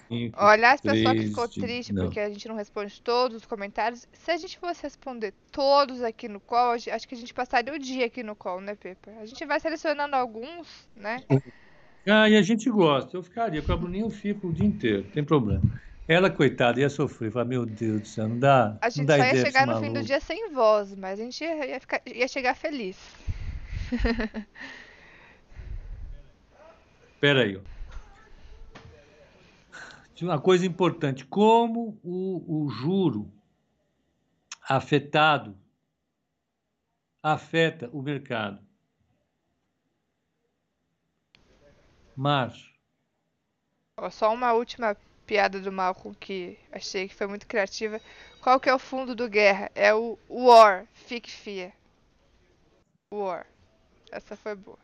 Cinco, 0.09 0.39
Olha, 0.43 0.73
as 0.73 0.81
pessoas 0.81 1.13
que 1.13 1.27
ficou 1.27 1.47
triste 1.47 1.93
não. 1.93 2.05
porque 2.05 2.19
a 2.19 2.31
gente 2.31 2.49
não 2.49 2.57
responde 2.57 3.01
todos 3.03 3.37
os 3.37 3.45
comentários. 3.45 4.09
Se 4.13 4.31
a 4.31 4.39
gente 4.39 4.59
fosse 4.59 4.83
responder 4.83 5.35
todos 5.53 6.03
aqui 6.03 6.27
no 6.29 6.41
call, 6.41 6.73
acho 6.73 7.07
que 7.07 7.15
a 7.15 7.19
gente 7.19 7.35
passaria 7.35 7.75
o 7.75 7.79
dia 7.79 8.07
aqui 8.07 8.23
no 8.23 8.35
call, 8.35 8.63
né, 8.63 8.75
Pepa? 8.75 9.11
A 9.21 9.27
gente 9.27 9.45
vai 9.45 9.61
selecionando 9.61 10.17
alguns, 10.17 10.89
né? 10.97 11.23
Ah, 12.07 12.27
e 12.31 12.37
a 12.37 12.43
gente 12.43 12.71
gosta. 12.71 13.19
Eu 13.19 13.23
ficaria. 13.23 13.61
Com 13.61 13.71
a 13.71 13.77
Bruninha 13.77 14.05
eu 14.05 14.11
fico 14.11 14.49
o 14.49 14.53
dia 14.53 14.67
inteiro, 14.67 15.03
não 15.03 15.11
tem 15.11 15.23
problema. 15.23 15.61
Ela, 16.09 16.31
coitada, 16.31 16.81
ia 16.81 16.89
sofrer. 16.89 17.31
Falar, 17.31 17.45
meu 17.45 17.67
Deus 17.67 18.01
do 18.01 18.09
céu, 18.09 18.27
não 18.27 18.39
dá. 18.39 18.79
A 18.81 18.89
gente 18.89 19.07
dá 19.07 19.19
só 19.19 19.25
ia 19.25 19.45
chegar 19.45 19.67
no 19.67 19.79
fim 19.79 19.93
do 19.93 20.03
dia 20.03 20.19
sem 20.21 20.51
voz, 20.51 20.95
mas 20.95 21.21
a 21.21 21.23
gente 21.23 21.45
ia, 21.45 21.79
ficar- 21.79 22.01
ia 22.07 22.27
chegar 22.27 22.55
feliz. 22.55 22.97
Espera 27.15 27.43
aí. 27.43 27.57
ó. 27.59 27.61
Tinha 30.15 30.31
Uma 30.31 30.41
coisa 30.41 30.65
importante, 30.65 31.27
como 31.27 32.01
o, 32.03 32.65
o 32.65 32.71
juro 32.71 33.31
afetado 34.63 35.57
afeta 37.23 37.91
o 37.93 38.01
mercado. 38.01 38.67
Março. 42.17 42.73
Só 44.11 44.33
uma 44.33 44.53
última 44.55 44.97
piada 45.29 45.61
do 45.61 45.71
Malcolm 45.71 46.17
que 46.19 46.59
achei 46.73 47.07
que 47.07 47.15
foi 47.15 47.27
muito 47.27 47.47
criativa. 47.47 48.01
Qual 48.41 48.59
que 48.59 48.71
é 48.71 48.75
o 48.75 48.79
fundo 48.79 49.15
do 49.15 49.29
Guerra? 49.29 49.71
É 49.75 49.95
o 49.95 50.19
War, 50.27 50.87
fique 50.95 51.31
fia. 51.31 51.71
War. 53.13 53.47
Essa 54.11 54.35
foi 54.35 54.55
boa. 54.55 54.79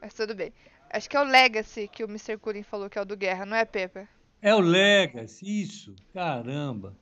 Mas 0.00 0.14
tudo 0.14 0.34
bem. 0.34 0.50
Acho 0.88 1.10
que 1.10 1.16
é 1.16 1.20
o 1.20 1.24
Legacy 1.24 1.88
que 1.88 2.02
o 2.02 2.08
Mr. 2.08 2.38
Cooling 2.38 2.62
falou 2.62 2.88
que 2.88 2.98
é 2.98 3.02
o 3.02 3.04
do 3.04 3.16
Guerra, 3.16 3.44
não 3.44 3.54
é, 3.54 3.66
Pepe? 3.66 4.08
É 4.40 4.54
o 4.54 4.60
Legacy, 4.60 5.62
isso, 5.62 5.94
caramba. 6.12 6.96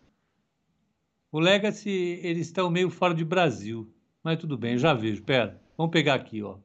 O 1.31 1.39
Legacy, 1.39 2.21
eles 2.25 2.49
estão 2.49 2.69
meio 2.71 2.91
fora 2.91 3.15
de 3.15 3.25
Brasil, 3.25 3.89
mas 4.23 4.39
tudo 4.39 4.59
bem, 4.59 4.77
já 4.77 4.93
vejo. 4.93 5.23
Pera, 5.23 5.63
vamos 5.77 5.93
pegar 5.93 6.15
aqui, 6.15 6.43
ó. 6.43 6.55
O 6.55 6.61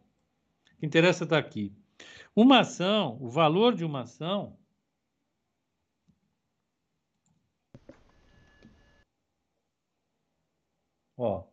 que 0.79 0.85
interessa 0.85 1.23
está 1.23 1.37
aqui. 1.37 1.71
Uma 2.35 2.61
ação, 2.61 3.15
o 3.21 3.29
valor 3.29 3.75
de 3.75 3.85
uma 3.85 4.01
ação. 4.01 4.57
Ó. 11.17 11.43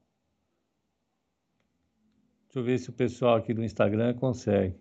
Deixa 2.47 2.59
eu 2.59 2.65
ver 2.65 2.79
se 2.79 2.91
o 2.91 2.93
pessoal 2.93 3.37
aqui 3.37 3.55
do 3.55 3.65
Instagram 3.65 4.15
consegue. 4.15 4.77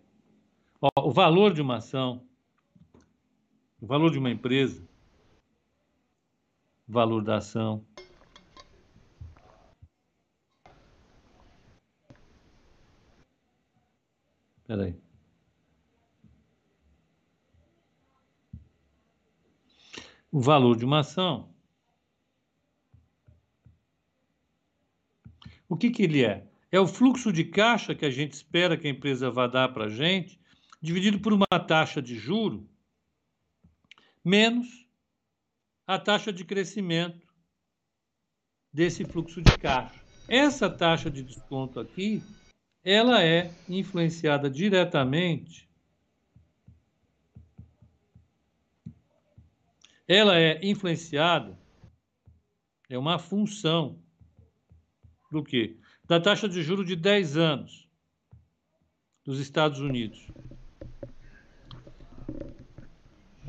Ó, 0.82 0.90
o 1.08 1.12
valor 1.12 1.54
de 1.54 1.62
uma 1.62 1.78
ação 1.78 2.26
o 3.82 3.88
valor 3.88 4.12
de 4.12 4.20
uma 4.20 4.30
empresa, 4.30 4.88
o 6.88 6.92
valor 6.92 7.24
da 7.24 7.38
ação. 7.38 7.84
Espera 14.60 14.84
aí. 14.84 14.96
O 20.32 20.40
valor 20.40 20.78
de 20.78 20.86
uma 20.86 21.00
ação. 21.00 21.51
O 25.72 25.78
que, 25.78 25.90
que 25.90 26.04
ele 26.04 26.26
é? 26.26 26.46
É 26.70 26.82
o 26.82 26.86
fluxo 26.86 27.32
de 27.32 27.46
caixa 27.46 27.96
que 27.96 28.06
a 28.06 28.12
gente 28.12 28.34
espera 28.34 28.76
que 28.76 28.88
a 28.88 28.90
empresa 28.90 29.32
vá 29.32 29.48
dar 29.48 29.70
para 29.70 29.86
a 29.86 29.90
gente, 29.90 30.38
dividido 30.82 31.18
por 31.22 31.32
uma 31.32 31.48
taxa 31.48 32.02
de 32.02 32.14
juro 32.18 32.70
menos 34.22 34.68
a 35.88 35.98
taxa 35.98 36.34
de 36.34 36.44
crescimento 36.44 37.26
desse 38.74 39.06
fluxo 39.06 39.42
de 39.42 39.58
caixa. 39.60 39.98
Essa 40.28 40.70
taxa 40.70 41.10
de 41.10 41.24
desconto 41.24 41.80
aqui, 41.80 42.22
ela 42.84 43.24
é 43.24 43.50
influenciada 43.70 44.50
diretamente 44.50 45.72
ela 50.06 50.38
é 50.38 50.60
influenciada 50.62 51.58
é 52.90 52.98
uma 52.98 53.18
função 53.18 54.01
do 55.32 55.44
quê? 55.44 55.78
Da 56.06 56.20
taxa 56.20 56.48
de 56.48 56.62
juro 56.62 56.84
de 56.84 56.96
10 56.96 57.38
anos 57.38 57.88
dos 59.24 59.40
Estados 59.40 59.80
Unidos 59.80 60.28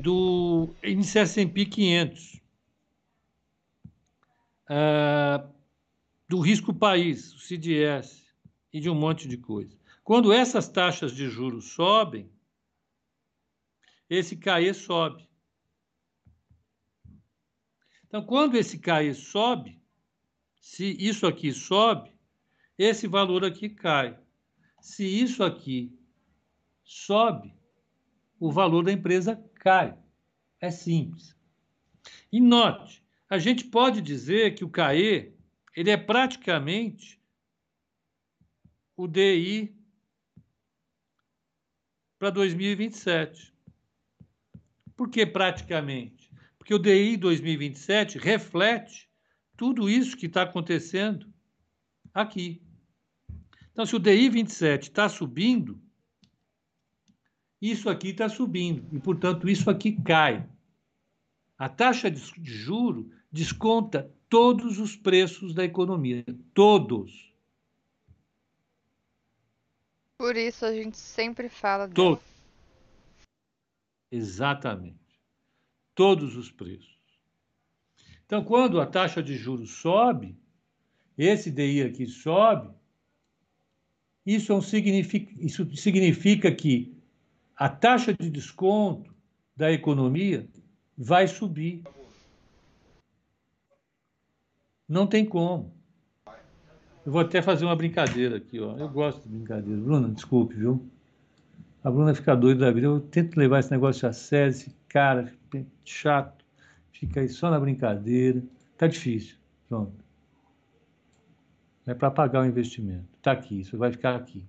do 0.03 0.75
índice 0.83 1.17
S&P 1.19 1.65
500, 1.65 2.41
ah, 4.69 5.47
do 6.27 6.41
risco 6.41 6.73
país, 6.73 7.33
o 7.33 7.39
CDS, 7.39 8.23
e 8.73 8.81
de 8.81 8.89
um 8.89 8.95
monte 8.95 9.29
de 9.29 9.37
coisa. 9.37 9.77
Quando 10.03 10.33
essas 10.33 10.67
taxas 10.67 11.15
de 11.15 11.29
juros 11.29 11.71
sobem, 11.71 12.29
esse 14.09 14.35
CAE 14.35 14.73
sobe. 14.73 15.25
Então, 18.05 18.25
quando 18.25 18.57
esse 18.57 18.77
CAE 18.79 19.13
sobe, 19.13 19.81
se 20.63 20.95
isso 20.97 21.27
aqui 21.27 21.51
sobe, 21.51 22.09
esse 22.77 23.05
valor 23.05 23.43
aqui 23.43 23.69
cai. 23.69 24.17
Se 24.79 25.03
isso 25.03 25.43
aqui 25.43 25.93
sobe, 26.85 27.53
o 28.39 28.49
valor 28.49 28.85
da 28.85 28.91
empresa 28.93 29.35
cai. 29.55 29.93
É 30.61 30.71
simples. 30.71 31.35
E 32.31 32.39
note, 32.39 33.03
a 33.29 33.37
gente 33.37 33.65
pode 33.65 34.01
dizer 34.01 34.55
que 34.55 34.63
o 34.63 34.69
CAE 34.69 35.35
ele 35.75 35.91
é 35.91 35.97
praticamente 35.97 37.21
o 38.95 39.05
DI 39.05 39.75
para 42.17 42.29
2027. 42.29 43.53
Por 44.95 45.09
que 45.09 45.25
praticamente? 45.25 46.31
Porque 46.57 46.73
o 46.73 46.79
DI 46.79 47.17
2027 47.17 48.17
reflete 48.17 49.11
tudo 49.63 49.89
isso 49.89 50.17
que 50.17 50.25
está 50.25 50.41
acontecendo 50.41 51.25
aqui. 52.13 52.61
Então, 53.71 53.85
se 53.85 53.95
o 53.95 53.99
DI 53.99 54.27
27 54.27 54.89
está 54.89 55.07
subindo, 55.07 55.81
isso 57.61 57.89
aqui 57.89 58.09
está 58.09 58.27
subindo 58.27 58.85
e, 58.93 58.99
portanto, 58.99 59.47
isso 59.47 59.69
aqui 59.69 59.93
cai. 60.01 60.45
A 61.57 61.69
taxa 61.69 62.11
de 62.11 62.19
juro 62.43 63.09
desconta 63.31 64.13
todos 64.27 64.79
os 64.79 64.97
preços 64.97 65.53
da 65.53 65.63
economia, 65.63 66.25
todos, 66.53 67.31
Por 70.17 70.35
isso 70.35 70.65
a 70.65 70.73
gente 70.73 70.97
sempre 70.97 71.47
fala 71.47 71.87
dela. 71.87 71.95
todos. 71.95 72.23
Exatamente. 74.11 74.99
Todos 75.95 76.35
os 76.35 76.51
preços. 76.51 76.92
Então, 78.33 78.43
quando 78.43 78.81
a 78.81 78.85
taxa 78.87 79.21
de 79.21 79.37
juros 79.37 79.69
sobe, 79.69 80.35
esse 81.15 81.51
DI 81.51 81.83
aqui 81.83 82.07
sobe, 82.07 82.67
isso, 84.25 84.51
é 84.51 84.55
um 84.55 84.61
significa, 84.61 85.31
isso 85.37 85.75
significa 85.75 86.51
que 86.51 86.97
a 87.55 87.69
taxa 87.69 88.11
de 88.11 88.31
desconto 88.31 89.13
da 89.55 89.71
economia 89.71 90.47
vai 90.97 91.27
subir. 91.27 91.83
Não 94.89 95.05
tem 95.05 95.23
como. 95.23 95.71
Eu 97.05 97.11
vou 97.11 97.21
até 97.21 97.39
fazer 97.39 97.65
uma 97.65 97.75
brincadeira 97.75 98.37
aqui, 98.37 98.59
ó. 98.59 98.75
Eu 98.75 98.89
gosto 98.89 99.21
de 99.21 99.29
brincadeira. 99.29 99.79
Bruna, 99.79 100.09
desculpe, 100.09 100.55
viu? 100.55 100.83
A 101.83 101.91
Bruna 101.91 102.15
fica 102.15 102.35
doida 102.35 102.65
da 102.65 102.71
vida. 102.71 102.87
Eu 102.87 102.99
tento 102.99 103.37
levar 103.37 103.59
esse 103.59 103.69
negócio 103.69 104.09
a 104.09 104.11
sério, 104.11 104.49
esse 104.49 104.75
cara 104.89 105.31
chato, 105.85 106.42
fica 106.93 107.19
aí 107.19 107.27
só 107.27 107.49
na 107.49 107.59
brincadeira. 107.59 108.41
Tá 108.77 108.87
difícil. 108.87 109.35
Pronto. 109.67 109.93
É 111.85 111.93
para 111.93 112.09
pagar 112.09 112.41
o 112.41 112.45
investimento. 112.45 113.07
Tá 113.21 113.33
aqui, 113.33 113.59
isso 113.59 113.77
vai 113.77 113.91
ficar 113.91 114.15
aqui. 114.15 114.45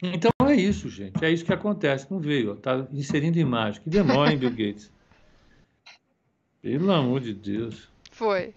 Então 0.00 0.30
é 0.48 0.54
isso, 0.54 0.88
gente. 0.88 1.24
É 1.24 1.30
isso 1.30 1.44
que 1.44 1.52
acontece. 1.52 2.10
Não 2.10 2.18
veio, 2.18 2.52
ó. 2.52 2.54
Tá 2.56 2.86
inserindo 2.92 3.38
imagem. 3.38 3.82
Que 3.82 3.90
demora, 3.90 4.32
hein, 4.32 4.38
Bill 4.38 4.50
Gates? 4.50 4.92
Pelo 6.60 6.92
amor 6.92 7.20
de 7.20 7.34
Deus. 7.34 7.88
Foi. 8.10 8.54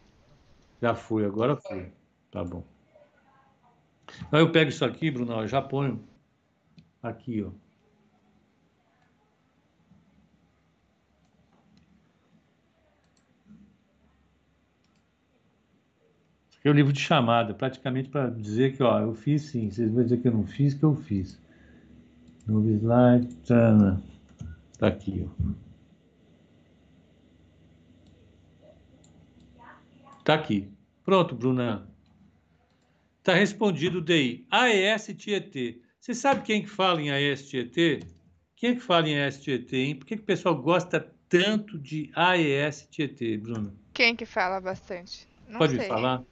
Já 0.81 0.93
foi, 0.93 1.25
agora 1.25 1.55
foi. 1.55 1.91
Tá 2.31 2.43
bom. 2.43 2.63
Então 4.27 4.39
eu 4.39 4.51
pego 4.51 4.69
isso 4.69 4.85
aqui, 4.85 5.09
Bruno, 5.09 5.33
ó, 5.33 5.47
já 5.47 5.61
ponho 5.61 6.03
aqui, 7.01 7.43
ó. 7.43 7.51
É 16.65 16.69
o 16.69 16.73
livro 16.73 16.91
de 16.91 16.99
chamada, 16.99 17.53
praticamente 17.53 18.09
para 18.09 18.27
dizer 18.27 18.75
que, 18.75 18.81
ó, 18.81 18.99
eu 18.99 19.13
fiz 19.13 19.43
sim. 19.43 19.69
Vocês 19.69 19.91
vão 19.91 20.03
dizer 20.03 20.19
que 20.19 20.27
eu 20.27 20.31
não 20.31 20.47
fiz, 20.47 20.73
que 20.73 20.81
eu 20.81 20.95
fiz. 20.95 21.39
Novo 22.47 22.67
slide, 22.67 23.35
tana. 23.45 24.01
Tá 24.79 24.87
aqui, 24.87 25.23
ó. 25.23 25.29
Tá 30.23 30.33
aqui. 30.33 30.67
Pronto, 31.03 31.35
Bruna. 31.35 31.87
Tá 33.21 33.35
respondido 33.35 33.99
o 33.99 34.01
DI. 34.01 34.47
AES 34.49 35.13
Tietê. 35.15 35.79
Você 35.99 36.15
sabe 36.15 36.41
quem 36.41 36.63
que 36.63 36.69
fala 36.69 36.99
em 36.99 37.11
AES-Tietê? 37.11 37.99
Quem 38.55 38.71
é 38.71 38.75
que 38.75 38.81
fala 38.81 39.07
em 39.07 39.19
AES-Tietê, 39.19 39.77
hein? 39.77 39.95
Por 39.95 40.05
que, 40.05 40.15
que 40.15 40.23
o 40.23 40.25
pessoal 40.25 40.55
gosta 40.55 40.99
tanto 41.29 41.77
de 41.77 42.11
AES-Tietê, 42.15 43.37
Bruno? 43.37 43.71
Quem 43.93 44.15
que 44.15 44.25
fala 44.25 44.59
bastante? 44.59 45.27
Não 45.47 45.59
Pode 45.59 45.75
sei. 45.75 45.87
falar? 45.87 46.23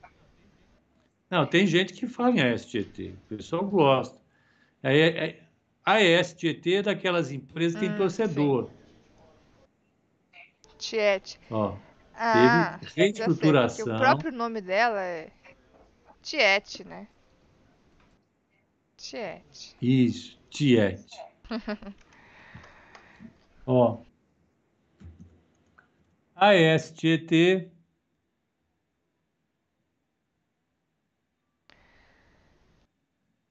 Não, 1.34 1.48
tem 1.48 1.66
gente 1.66 1.94
que 1.94 2.06
fala 2.06 2.30
em 2.30 2.42
AES-Tietê. 2.42 3.16
O 3.26 3.36
pessoal 3.36 3.66
gosta. 3.66 4.16
É, 4.84 5.30
é, 5.30 5.44
AES-Tietê 5.84 6.76
é 6.76 6.82
daquelas 6.84 7.32
empresas 7.32 7.74
que 7.74 7.88
tem 7.88 7.96
Hum, 7.96 7.98
torcedor. 7.98 8.70
Tiete. 10.78 11.40
Ó, 11.50 11.76
Ah, 12.14 12.34
Teve 12.34 12.84
já 12.86 12.94
sei, 12.94 13.04
reestruturação. 13.06 13.96
o 13.96 13.98
próprio 13.98 14.32
nome 14.32 14.62
dela 14.62 15.02
é 15.02 15.32
Tiete, 16.22 16.84
né? 16.84 17.08
Tiete. 18.96 19.76
Isso, 19.82 20.40
Tiete. 20.52 21.18
Ó. 23.66 24.04
AES 26.36 26.92
Tietê. 26.92 27.72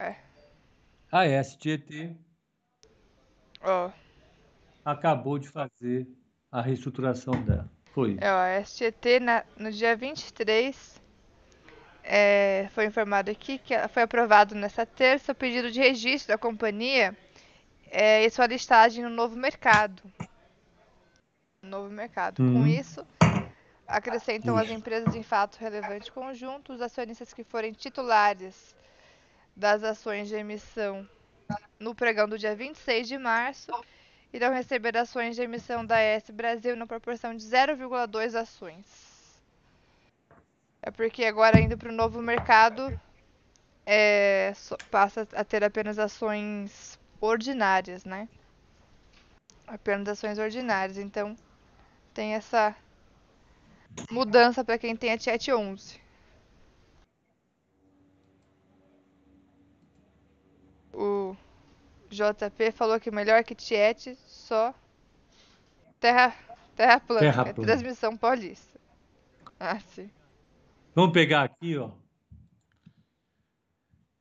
É. 0.02 0.16
AES 1.12 1.56
Tietê 1.56 2.16
Ó, 3.62 3.90
acabou 4.84 5.38
de 5.38 5.48
fazer 5.48 6.08
a 6.50 6.60
reestruturação 6.60 7.42
dela. 7.44 7.70
Foi. 7.92 8.18
é, 8.18 8.28
a 8.28 8.64
STT 8.64 9.20
na, 9.20 9.44
no 9.56 9.70
dia 9.70 9.94
23 9.94 11.00
é, 12.02 12.68
foi 12.74 12.86
informado 12.86 13.30
aqui 13.30 13.58
que 13.58 13.74
foi 13.88 14.02
aprovado 14.02 14.54
nessa 14.54 14.86
terça 14.86 15.32
o 15.32 15.34
pedido 15.34 15.70
de 15.70 15.80
registro 15.80 16.28
da 16.28 16.38
companhia 16.38 17.16
é, 17.90 18.24
e 18.24 18.30
sua 18.30 18.46
listagem 18.46 19.04
no 19.04 19.10
novo 19.10 19.36
mercado. 19.36 20.02
Novo 21.62 21.90
mercado. 21.90 22.36
Com 22.38 22.42
Uhum. 22.42 22.66
isso, 22.66 23.06
acrescentam 23.86 24.56
as 24.56 24.64
Isso. 24.64 24.74
empresas 24.78 25.14
em 25.14 25.22
fato 25.22 25.58
relevante 25.58 26.10
conjunto, 26.10 26.72
os 26.72 26.80
acionistas 26.80 27.32
que 27.32 27.44
forem 27.44 27.72
titulares 27.72 28.74
das 29.56 29.82
ações 29.84 30.28
de 30.28 30.34
emissão 30.34 31.08
no 31.78 31.94
pregão 31.94 32.28
do 32.28 32.38
dia 32.38 32.54
26 32.54 33.08
de 33.08 33.18
março 33.18 33.72
irão 34.32 34.52
receber 34.52 34.96
ações 34.96 35.36
de 35.36 35.42
emissão 35.42 35.84
da 35.84 35.98
S 35.98 36.32
Brasil 36.32 36.76
na 36.76 36.86
proporção 36.86 37.34
de 37.36 37.44
0,2 37.44 38.34
ações. 38.34 38.86
É 40.82 40.90
porque 40.90 41.24
agora 41.24 41.60
indo 41.60 41.78
para 41.78 41.90
o 41.90 41.94
novo 41.94 42.20
mercado 42.22 42.98
é, 43.86 44.52
passa 44.90 45.28
a 45.34 45.44
ter 45.44 45.62
apenas 45.64 45.98
ações 45.98 46.98
ordinárias, 47.20 48.04
né? 48.04 48.28
Apenas 49.66 50.08
ações 50.08 50.38
ordinárias. 50.38 50.98
Então 50.98 51.36
tem 52.14 52.34
essa 52.34 52.76
mudança 54.10 54.64
para 54.64 54.78
quem 54.78 54.96
tem 54.96 55.12
a 55.12 55.18
Tiet 55.18 55.48
11. 55.50 56.01
O 60.92 61.36
JP 62.10 62.70
falou 62.72 63.00
que 63.00 63.10
melhor 63.10 63.42
que 63.44 63.54
Tiete, 63.54 64.16
só 64.26 64.74
terra, 65.98 66.34
terra 66.76 67.00
plana, 67.00 67.20
Terra 67.20 67.48
é 67.48 67.52
plana. 67.52 67.66
transmissão 67.66 68.16
paulista. 68.16 68.78
Ah, 69.58 69.80
sim. 69.80 70.10
Vamos 70.94 71.12
pegar 71.12 71.44
aqui, 71.44 71.78
ó. 71.78 71.90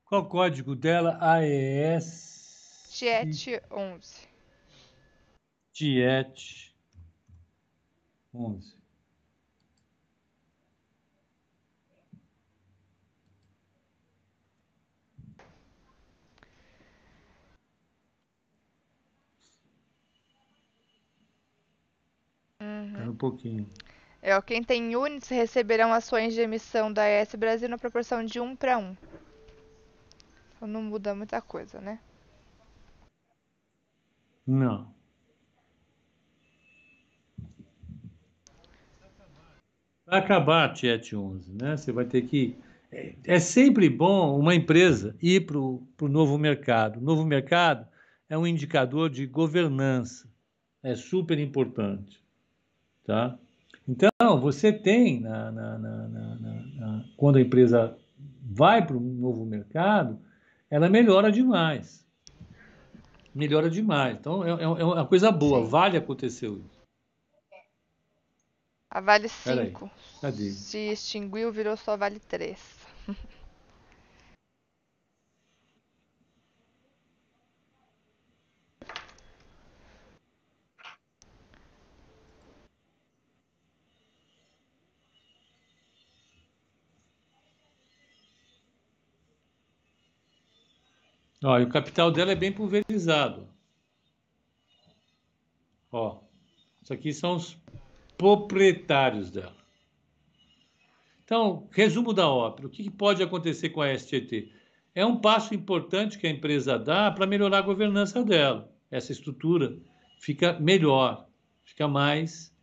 Qual 0.06 0.22
o 0.22 0.30
código 0.30 0.76
dela? 0.76 1.18
AES. 1.22 2.88
Tiete 2.92 3.62
11. 3.72 4.28
Tiet 5.74 6.76
11. 8.34 8.81
Uhum. 22.62 23.10
Um 23.10 23.16
pouquinho. 23.16 23.68
É, 24.22 24.38
ó, 24.38 24.42
quem 24.42 24.64
tem 24.64 24.96
units 24.96 25.30
receberão 25.30 25.92
ações 25.92 26.36
de 26.36 26.42
emissão 26.42 26.94
da 26.94 27.10
ES 27.10 27.34
Brasil 27.34 27.68
na 27.68 27.78
proporção 27.78 28.24
de 28.24 28.40
1 28.40 28.56
para 28.56 28.78
1. 28.78 28.96
Então 30.56 30.68
não 30.68 30.84
muda 30.84 31.16
muita 31.16 31.42
coisa, 31.42 31.82
né? 31.82 32.00
Não. 34.46 34.94
Vai 40.06 40.20
acabar 40.20 40.66
a 40.66 40.74
Tiet 40.74 41.14
11, 41.14 41.54
né? 41.54 41.78
Você 41.78 41.92
vai 41.92 42.06
ter 42.06 42.22
que. 42.24 42.56
É, 42.92 43.16
é 43.24 43.40
sempre 43.40 43.90
bom 43.90 44.38
uma 44.38 44.54
empresa 44.54 45.16
ir 45.20 45.48
para 45.48 45.58
o 45.58 45.88
novo 46.02 46.38
mercado. 46.38 46.98
O 46.98 47.02
novo 47.02 47.26
mercado 47.26 47.88
é 48.30 48.38
um 48.38 48.46
indicador 48.46 49.10
de 49.10 49.26
governança. 49.26 50.30
É 50.84 50.96
super 50.96 51.40
importante. 51.40 52.21
Tá? 53.06 53.38
Então, 53.88 54.10
você 54.40 54.72
tem, 54.72 55.20
na, 55.20 55.52
na- 55.52 55.78
na- 55.78 57.06
quando 57.18 57.38
a 57.38 57.42
empresa 57.42 57.98
vai 58.42 58.86
para 58.86 58.96
um 58.96 59.00
novo 59.00 59.46
mercado, 59.46 60.20
ela 60.70 60.90
melhora 60.90 61.32
demais. 61.32 62.06
Melhora 63.34 63.70
demais. 63.70 64.18
Então, 64.18 64.44
é, 64.44 64.50
é- 64.50 64.64
é 64.64 64.84
uma 64.84 65.06
coisa 65.06 65.32
boa. 65.32 65.64
Sim. 65.64 65.70
Vale 65.70 65.98
aconteceu 65.98 66.58
isso. 66.60 66.82
A 68.90 69.00
Vale 69.00 69.30
Pera 69.44 69.62
aí. 69.62 69.68
5 69.68 69.90
Cadê? 70.20 70.52
se 70.52 70.78
extinguiu, 70.78 71.52
virou 71.52 71.78
só 71.78 71.96
Vale 71.98 72.20
3. 72.20 72.60
Ó, 91.44 91.60
e 91.60 91.64
o 91.64 91.70
capital 91.70 92.12
dela 92.12 92.32
é 92.32 92.36
bem 92.36 92.52
pulverizado. 92.52 93.48
Ó, 95.92 96.20
isso 96.82 96.94
aqui 96.94 97.12
são 97.12 97.36
os 97.36 97.58
proprietários 98.18 99.32
dela. 99.32 99.56
Então, 101.24 101.68
resumo 101.72 102.14
da 102.14 102.30
ópera. 102.30 102.68
O 102.68 102.70
que 102.70 102.90
pode 102.90 103.24
acontecer 103.24 103.70
com 103.70 103.82
a 103.82 103.98
STT? 103.98 104.52
É 104.94 105.06
um 105.06 105.20
passo 105.20 105.56
importante 105.56 106.18
que 106.20 106.28
a 106.28 106.30
empresa 106.30 106.78
dá 106.78 107.10
para 107.10 107.26
melhorar 107.26 107.60
a 107.60 107.64
governança 107.64 108.24
dela. 108.24 108.70
Essa 108.92 109.12
estrutura 109.12 109.78
fica 110.20 110.60
melhor, 110.60 111.26
fica 111.64 111.88
mais 111.88 112.54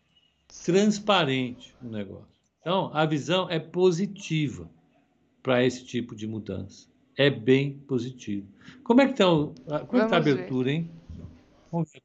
transparente 0.65 1.75
no 1.81 1.91
negócio. 1.91 2.29
Então, 2.61 2.91
a 2.93 3.07
visão 3.07 3.51
é 3.51 3.59
positiva 3.59 4.71
para 5.43 5.65
esse 5.65 5.85
tipo 5.85 6.15
de 6.15 6.27
mudança. 6.27 6.89
É 7.19 7.29
bem 7.29 7.81
positivo. 7.81 8.47
Como 8.85 9.01
é 9.01 9.07
que 9.07 9.13
está 9.13 9.25
como 9.25 10.01
é 10.01 10.05
que 10.05 10.09
tá 10.09 10.17
a 10.17 10.21
Vamos 10.21 10.25
ver. 10.25 10.33
abertura, 10.33 10.71
hein? 10.71 10.91
Vamos 11.73 11.91
ver. 11.93 12.03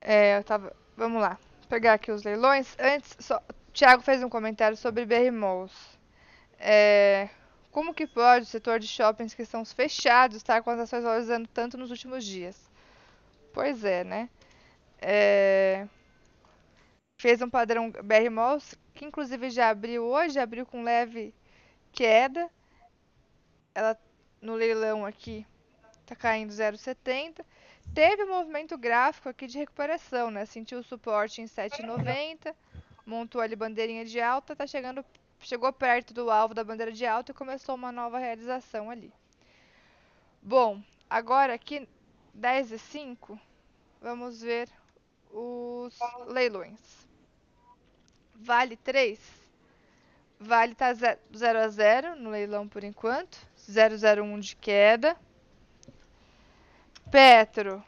É, 0.00 0.36
eu 0.36 0.42
tava. 0.42 0.74
Vamos 0.96 1.22
lá. 1.22 1.38
Vou 1.60 1.68
pegar 1.68 1.92
aqui 1.92 2.10
os 2.10 2.24
leilões. 2.24 2.76
Antes, 2.76 3.16
só. 3.20 3.38
O 3.68 3.72
Thiago 3.72 4.02
fez 4.02 4.20
um 4.20 4.28
comentário 4.28 4.76
sobre 4.76 5.06
BR 5.06 5.30
Malls. 5.30 5.72
É, 6.58 7.28
como 7.70 7.94
que 7.94 8.04
pode 8.04 8.46
o 8.46 8.48
setor 8.48 8.80
de 8.80 8.88
shoppings 8.88 9.32
que 9.32 9.42
estão 9.42 9.64
fechados 9.64 10.36
estar 10.36 10.60
com 10.62 10.70
as 10.70 10.80
ações 10.80 11.04
valorizando 11.04 11.48
tanto 11.54 11.78
nos 11.78 11.92
últimos 11.92 12.24
dias? 12.24 12.60
Pois 13.52 13.84
é, 13.84 14.02
né? 14.02 14.28
É, 15.00 15.86
fez 17.20 17.40
um 17.40 17.48
padrão 17.48 17.92
BR 17.92 18.28
Malls, 18.28 18.76
que 18.92 19.04
inclusive 19.04 19.50
já 19.50 19.70
abriu 19.70 20.02
hoje, 20.02 20.40
abriu 20.40 20.66
com 20.66 20.82
leve 20.82 21.32
queda. 21.92 22.50
Ela 23.72 23.96
no 24.40 24.54
leilão 24.54 25.04
aqui 25.04 25.46
tá 26.06 26.16
caindo 26.16 26.50
0,70. 26.50 27.44
Teve 27.94 28.24
um 28.24 28.28
movimento 28.28 28.76
gráfico 28.76 29.28
aqui 29.28 29.46
de 29.46 29.58
recuperação, 29.58 30.30
né? 30.30 30.46
Sentiu 30.46 30.78
o 30.78 30.82
suporte 30.82 31.40
em 31.40 31.46
7,90, 31.46 32.54
montou 33.04 33.40
ali 33.40 33.56
bandeirinha 33.56 34.04
de 34.04 34.20
alta, 34.20 34.56
tá 34.56 34.66
chegando, 34.66 35.04
chegou 35.40 35.72
perto 35.72 36.12
do 36.14 36.30
alvo 36.30 36.54
da 36.54 36.64
bandeira 36.64 36.92
de 36.92 37.06
alta 37.06 37.32
e 37.32 37.34
começou 37.34 37.74
uma 37.74 37.92
nova 37.92 38.18
realização 38.18 38.90
ali. 38.90 39.12
Bom, 40.42 40.82
agora 41.08 41.54
aqui 41.54 41.88
10 42.34 42.72
e 42.72 42.78
5, 42.78 43.40
vamos 44.00 44.40
ver 44.40 44.68
os 45.30 45.98
leilões. 46.26 47.06
Vale 48.34 48.76
3. 48.76 49.18
Vale 50.38 50.74
tá 50.74 50.92
0 50.94 51.18
a 51.58 51.68
0 51.68 52.16
no 52.16 52.30
leilão 52.30 52.68
por 52.68 52.84
enquanto, 52.84 53.36
001 53.68 54.40
de 54.40 54.56
queda. 54.56 55.16
Petro, 57.10 57.82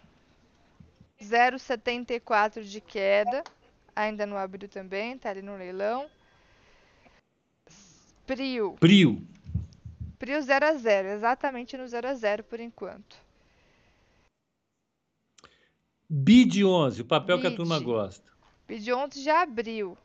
0,74 1.21 2.63
de 2.63 2.81
queda. 2.81 3.43
Ainda 3.97 4.27
não 4.27 4.37
abriu 4.37 4.69
também, 4.69 5.19
tá 5.19 5.31
ali 5.31 5.43
no 5.43 5.57
leilão. 5.57 6.09
Prio. 8.27 8.77
Prio. 8.79 9.27
Prio 10.19 10.43
0 10.43 10.67
a 10.67 10.75
0, 10.75 11.09
exatamente 11.09 11.77
no 11.77 11.89
0 11.89 12.09
a 12.09 12.15
0 12.15 12.45
por 12.45 12.61
enquanto. 12.61 13.17
BID 16.09 16.65
11, 16.65 17.03
o 17.03 17.05
papel 17.05 17.39
BID. 17.39 17.49
que 17.49 17.55
a 17.55 17.57
turma 17.57 17.81
gosta. 17.81 18.31
BID 18.69 18.93
11 18.93 19.23
já 19.23 19.43
abriu. 19.43 19.97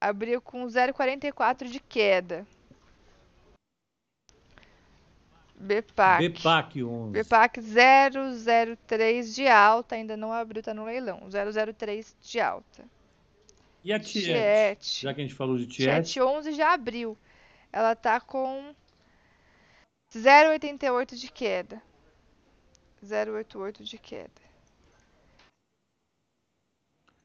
Abriu 0.00 0.40
com 0.40 0.64
0,44 0.66 1.68
de 1.68 1.80
queda. 1.80 2.46
BPAC. 5.64 6.28
BPAC 6.28 6.84
11. 6.84 7.22
BPAC 7.22 7.60
003 8.86 9.34
de 9.34 9.48
alta, 9.48 9.94
ainda 9.94 10.16
não 10.16 10.32
abriu, 10.32 10.62
tá 10.62 10.74
no 10.74 10.84
leilão. 10.84 11.22
003 11.30 12.14
de 12.20 12.40
alta. 12.40 12.84
E 13.82 13.92
a 13.92 13.98
Tiet? 13.98 15.02
Já 15.02 15.14
que 15.14 15.20
a 15.20 15.24
gente 15.24 15.34
falou 15.34 15.56
de 15.56 15.66
Tiet. 15.66 16.04
Tiet 16.04 16.20
11 16.20 16.52
já 16.52 16.74
abriu. 16.74 17.16
Ela 17.72 17.96
tá 17.96 18.20
com 18.20 18.74
0,88 20.14 21.16
de 21.16 21.30
queda. 21.30 21.82
0,88 23.04 23.82
de 23.82 23.98
queda. 23.98 24.44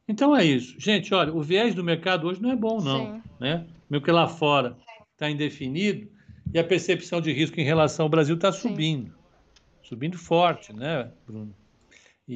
Então 0.07 0.35
é 0.35 0.43
isso. 0.43 0.79
Gente, 0.79 1.13
olha, 1.13 1.33
o 1.33 1.41
viés 1.41 1.75
do 1.75 1.83
mercado 1.83 2.27
hoje 2.27 2.41
não 2.41 2.51
é 2.51 2.55
bom, 2.55 2.81
não. 2.81 3.15
Sim. 3.15 3.23
Né? 3.39 3.67
Meio 3.89 4.01
que 4.01 4.11
lá 4.11 4.27
fora 4.27 4.77
está 5.13 5.29
indefinido 5.29 6.09
e 6.53 6.59
a 6.59 6.63
percepção 6.63 7.21
de 7.21 7.31
risco 7.31 7.59
em 7.59 7.63
relação 7.63 8.05
ao 8.05 8.09
Brasil 8.09 8.35
está 8.35 8.51
subindo. 8.51 9.13
Subindo 9.83 10.17
forte, 10.17 10.73
né, 10.73 11.11
Bruno? 11.25 11.53
E, 12.27 12.35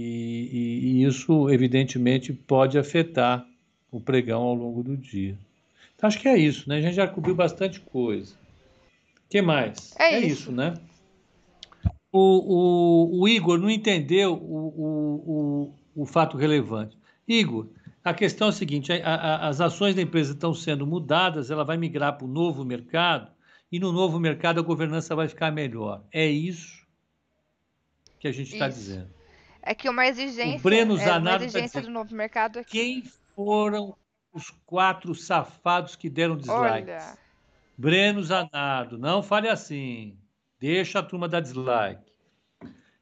e, 0.51 0.87
e, 0.87 1.03
isso, 1.03 1.49
evidentemente, 1.49 2.33
pode 2.33 2.79
afetar 2.79 3.45
o 3.91 3.99
pregão 3.99 4.41
ao 4.41 4.55
longo 4.55 4.81
do 4.81 4.97
dia. 4.97 5.37
Então, 5.95 6.07
acho 6.07 6.19
que 6.19 6.27
é 6.27 6.35
isso, 6.35 6.67
né? 6.67 6.77
A 6.77 6.81
gente 6.81 6.95
já 6.95 7.07
cobriu 7.07 7.35
bastante 7.35 7.79
coisa. 7.79 8.33
O 8.33 9.29
que 9.29 9.41
mais? 9.41 9.95
É, 9.99 10.15
é 10.15 10.19
isso. 10.19 10.27
isso. 10.27 10.51
né? 10.51 10.73
O, 12.11 12.19
o, 12.19 13.21
o 13.21 13.27
Igor 13.27 13.59
não 13.59 13.69
entendeu 13.69 14.33
o, 14.33 15.73
o, 15.95 16.01
o 16.01 16.05
fato 16.05 16.37
relevante. 16.37 16.97
Igor, 17.27 17.67
a 18.03 18.13
questão 18.13 18.47
é 18.47 18.49
a 18.49 18.53
seguinte: 18.53 18.91
a, 18.91 18.97
a, 18.97 19.47
as 19.47 19.61
ações 19.61 19.95
da 19.95 20.01
empresa 20.01 20.33
estão 20.33 20.53
sendo 20.53 20.85
mudadas, 20.85 21.49
ela 21.49 21.63
vai 21.63 21.77
migrar 21.77 22.17
para 22.17 22.25
o 22.25 22.29
novo 22.29 22.65
mercado, 22.65 23.31
e 23.73 23.79
no 23.79 23.91
novo 23.91 24.19
mercado 24.19 24.59
a 24.59 24.63
governança 24.63 25.15
vai 25.15 25.27
ficar 25.27 25.51
melhor. 25.51 26.03
É 26.11 26.27
isso 26.27 26.85
que 28.19 28.27
a 28.27 28.31
gente 28.31 28.53
está 28.53 28.67
dizendo. 28.67 29.09
É 29.63 29.73
que 29.73 29.89
uma 29.89 30.05
exigência, 30.05 30.59
o 30.59 30.61
Breno 30.61 30.95
é, 30.95 31.19
tá 31.19 31.35
exigência 31.37 31.81
tá 31.81 31.87
do 31.87 31.91
novo 31.91 32.13
mercado 32.13 32.59
é 32.59 32.63
que... 32.63 32.69
Quem 32.69 33.03
foram 33.35 33.97
os 34.31 34.51
quatro 34.63 35.15
safados 35.15 35.95
que 35.95 36.07
deram 36.07 36.37
dislike? 36.37 36.91
Olha... 36.91 37.17
Breno 37.75 38.21
Zanardo, 38.21 38.99
não 38.99 39.23
fale 39.23 39.49
assim. 39.49 40.19
Deixa 40.59 40.99
a 40.99 41.03
turma 41.03 41.27
dar 41.27 41.39
dislike. 41.39 42.13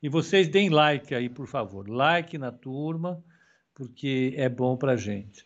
E 0.02 0.08
vocês 0.08 0.48
deem 0.48 0.70
like 0.70 1.14
aí, 1.14 1.28
por 1.28 1.48
favor. 1.48 1.90
Like 1.90 2.38
na 2.38 2.50
turma 2.50 3.22
porque 3.74 4.34
é 4.38 4.48
bom 4.48 4.78
para 4.78 4.94
a 4.94 4.98
gente. 4.98 5.46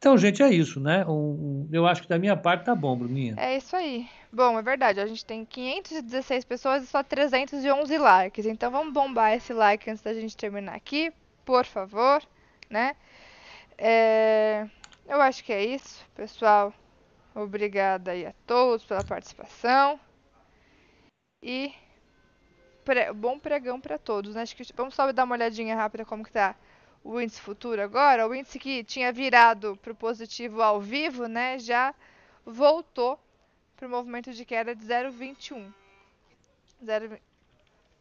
Então, 0.00 0.16
gente, 0.16 0.42
é 0.42 0.48
isso, 0.48 0.80
né? 0.80 1.04
Um, 1.06 1.68
eu 1.70 1.86
acho 1.86 2.00
que 2.00 2.08
da 2.08 2.18
minha 2.18 2.34
parte 2.34 2.64
tá 2.64 2.74
bom, 2.74 2.96
Bruninha. 2.96 3.34
É 3.36 3.58
isso 3.58 3.76
aí. 3.76 4.08
Bom, 4.32 4.58
é 4.58 4.62
verdade. 4.62 4.98
A 4.98 5.04
gente 5.04 5.22
tem 5.22 5.44
516 5.44 6.42
pessoas 6.46 6.82
e 6.82 6.86
só 6.86 7.02
311 7.02 7.98
likes. 7.98 8.46
Então, 8.46 8.70
vamos 8.70 8.94
bombar 8.94 9.34
esse 9.34 9.52
like 9.52 9.90
antes 9.90 10.02
da 10.02 10.14
gente 10.14 10.34
terminar 10.34 10.74
aqui, 10.74 11.12
por 11.44 11.66
favor, 11.66 12.22
né? 12.70 12.96
É... 13.76 14.66
Eu 15.06 15.20
acho 15.20 15.44
que 15.44 15.52
é 15.52 15.62
isso, 15.62 16.02
pessoal. 16.14 16.72
Obrigada 17.34 18.12
aí 18.12 18.24
a 18.24 18.32
todos 18.46 18.86
pela 18.86 19.04
participação. 19.04 20.00
E 21.42 21.74
pre... 22.86 23.12
bom 23.12 23.38
pregão 23.38 23.78
para 23.78 23.98
todos, 23.98 24.34
né? 24.34 24.40
Acho 24.40 24.56
que 24.56 24.64
vamos 24.74 24.94
só 24.94 25.12
dar 25.12 25.24
uma 25.24 25.34
olhadinha 25.34 25.76
rápida 25.76 26.06
como 26.06 26.24
que 26.24 26.32
tá 26.32 26.56
o 27.02 27.20
índice 27.20 27.40
futuro 27.40 27.82
agora, 27.82 28.26
o 28.28 28.34
índice 28.34 28.58
que 28.58 28.84
tinha 28.84 29.12
virado 29.12 29.76
para 29.76 29.92
o 29.92 29.96
positivo 29.96 30.62
ao 30.62 30.80
vivo, 30.80 31.26
né, 31.26 31.58
já 31.58 31.94
voltou 32.44 33.18
para 33.76 33.86
o 33.86 33.90
movimento 33.90 34.32
de 34.32 34.44
queda 34.44 34.74
de 34.74 34.84
0,21. 34.84 35.72
Zero... 36.84 37.18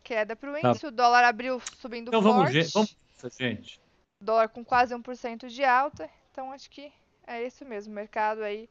Queda 0.04 0.36
para 0.36 0.50
o 0.50 0.54
tá. 0.54 0.60
índice, 0.60 0.82
tá. 0.82 0.88
o 0.88 0.92
dólar 0.92 1.24
abriu 1.24 1.62
subindo 1.80 2.10
então, 2.10 2.22
forte. 2.22 2.72
Vamos, 2.74 2.98
vamos, 3.22 3.38
gente. 3.38 3.80
Dólar 4.20 4.50
com 4.50 4.66
quase 4.66 4.94
1% 4.94 5.48
de 5.48 5.64
alta, 5.64 6.10
então 6.32 6.52
acho 6.52 6.70
que 6.70 6.92
é 7.26 7.46
isso 7.46 7.64
mesmo. 7.64 7.94
O 7.94 7.96
mercado 7.96 8.44
aí, 8.44 8.70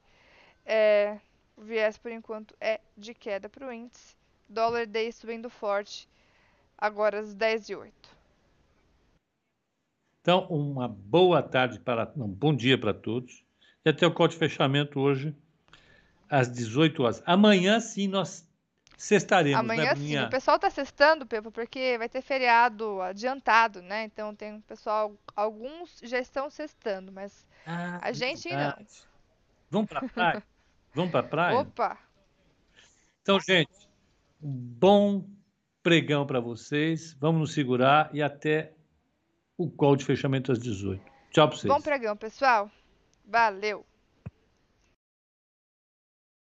é, 0.66 1.18
o 1.56 1.62
viés 1.62 1.96
por 1.96 2.10
enquanto 2.10 2.54
é 2.60 2.80
de 2.96 3.14
queda 3.14 3.48
para 3.48 3.66
o 3.66 3.72
índice. 3.72 4.16
Dólar 4.48 4.86
day 4.86 5.12
subindo 5.12 5.48
forte, 5.48 6.08
agora 6.76 7.20
às 7.20 7.34
10 7.34 7.68
e 7.68 7.76
8. 7.76 8.17
Então, 10.28 10.44
uma 10.50 10.86
boa 10.86 11.42
tarde 11.42 11.80
para. 11.80 12.12
Um 12.14 12.28
bom 12.28 12.54
dia 12.54 12.76
para 12.76 12.92
todos. 12.92 13.42
E 13.82 13.88
até 13.88 14.06
o 14.06 14.12
código 14.12 14.38
de 14.38 14.46
fechamento 14.46 15.00
hoje, 15.00 15.34
às 16.28 16.52
18 16.52 17.02
horas. 17.02 17.22
Amanhã 17.24 17.80
sim 17.80 18.06
nós 18.06 18.46
sextaremos. 18.98 19.66
Né, 19.66 19.74
Amanhã 19.74 19.94
né, 19.94 19.96
sim. 19.96 20.18
O 20.18 20.28
pessoal 20.28 20.56
está 20.56 20.68
sextando, 20.68 21.24
Pepa, 21.24 21.50
porque 21.50 21.96
vai 21.96 22.10
ter 22.10 22.20
feriado 22.20 23.00
adiantado, 23.00 23.80
né? 23.80 24.04
Então 24.04 24.34
tem 24.34 24.52
um 24.52 24.60
pessoal. 24.60 25.16
Alguns 25.34 25.98
já 26.02 26.18
estão 26.18 26.50
sextando, 26.50 27.10
mas 27.10 27.46
ah, 27.66 27.98
a 28.02 28.12
gente 28.12 28.50
verdade. 28.50 28.76
não. 28.76 28.86
Vamos 29.70 29.88
para 29.88 30.00
a 30.00 30.08
praia? 30.12 30.42
Vamos 30.92 31.10
para 31.10 31.20
a 31.20 31.22
praia? 31.30 31.58
Opa! 31.58 31.98
Então, 33.22 33.40
gente, 33.40 33.88
um 34.42 34.52
bom 34.52 35.24
pregão 35.82 36.26
para 36.26 36.38
vocês. 36.38 37.16
Vamos 37.18 37.40
nos 37.40 37.54
segurar 37.54 38.10
e 38.12 38.22
até 38.22 38.74
o 39.58 39.68
call 39.68 39.96
de 39.96 40.04
fechamento 40.04 40.52
às 40.52 40.58
18. 40.60 41.02
Tchau 41.32 41.48
para 41.48 41.56
vocês. 41.56 41.72
Bom 41.72 41.80
pregão, 41.80 42.16
pessoal. 42.16 42.70
Valeu. 43.26 43.84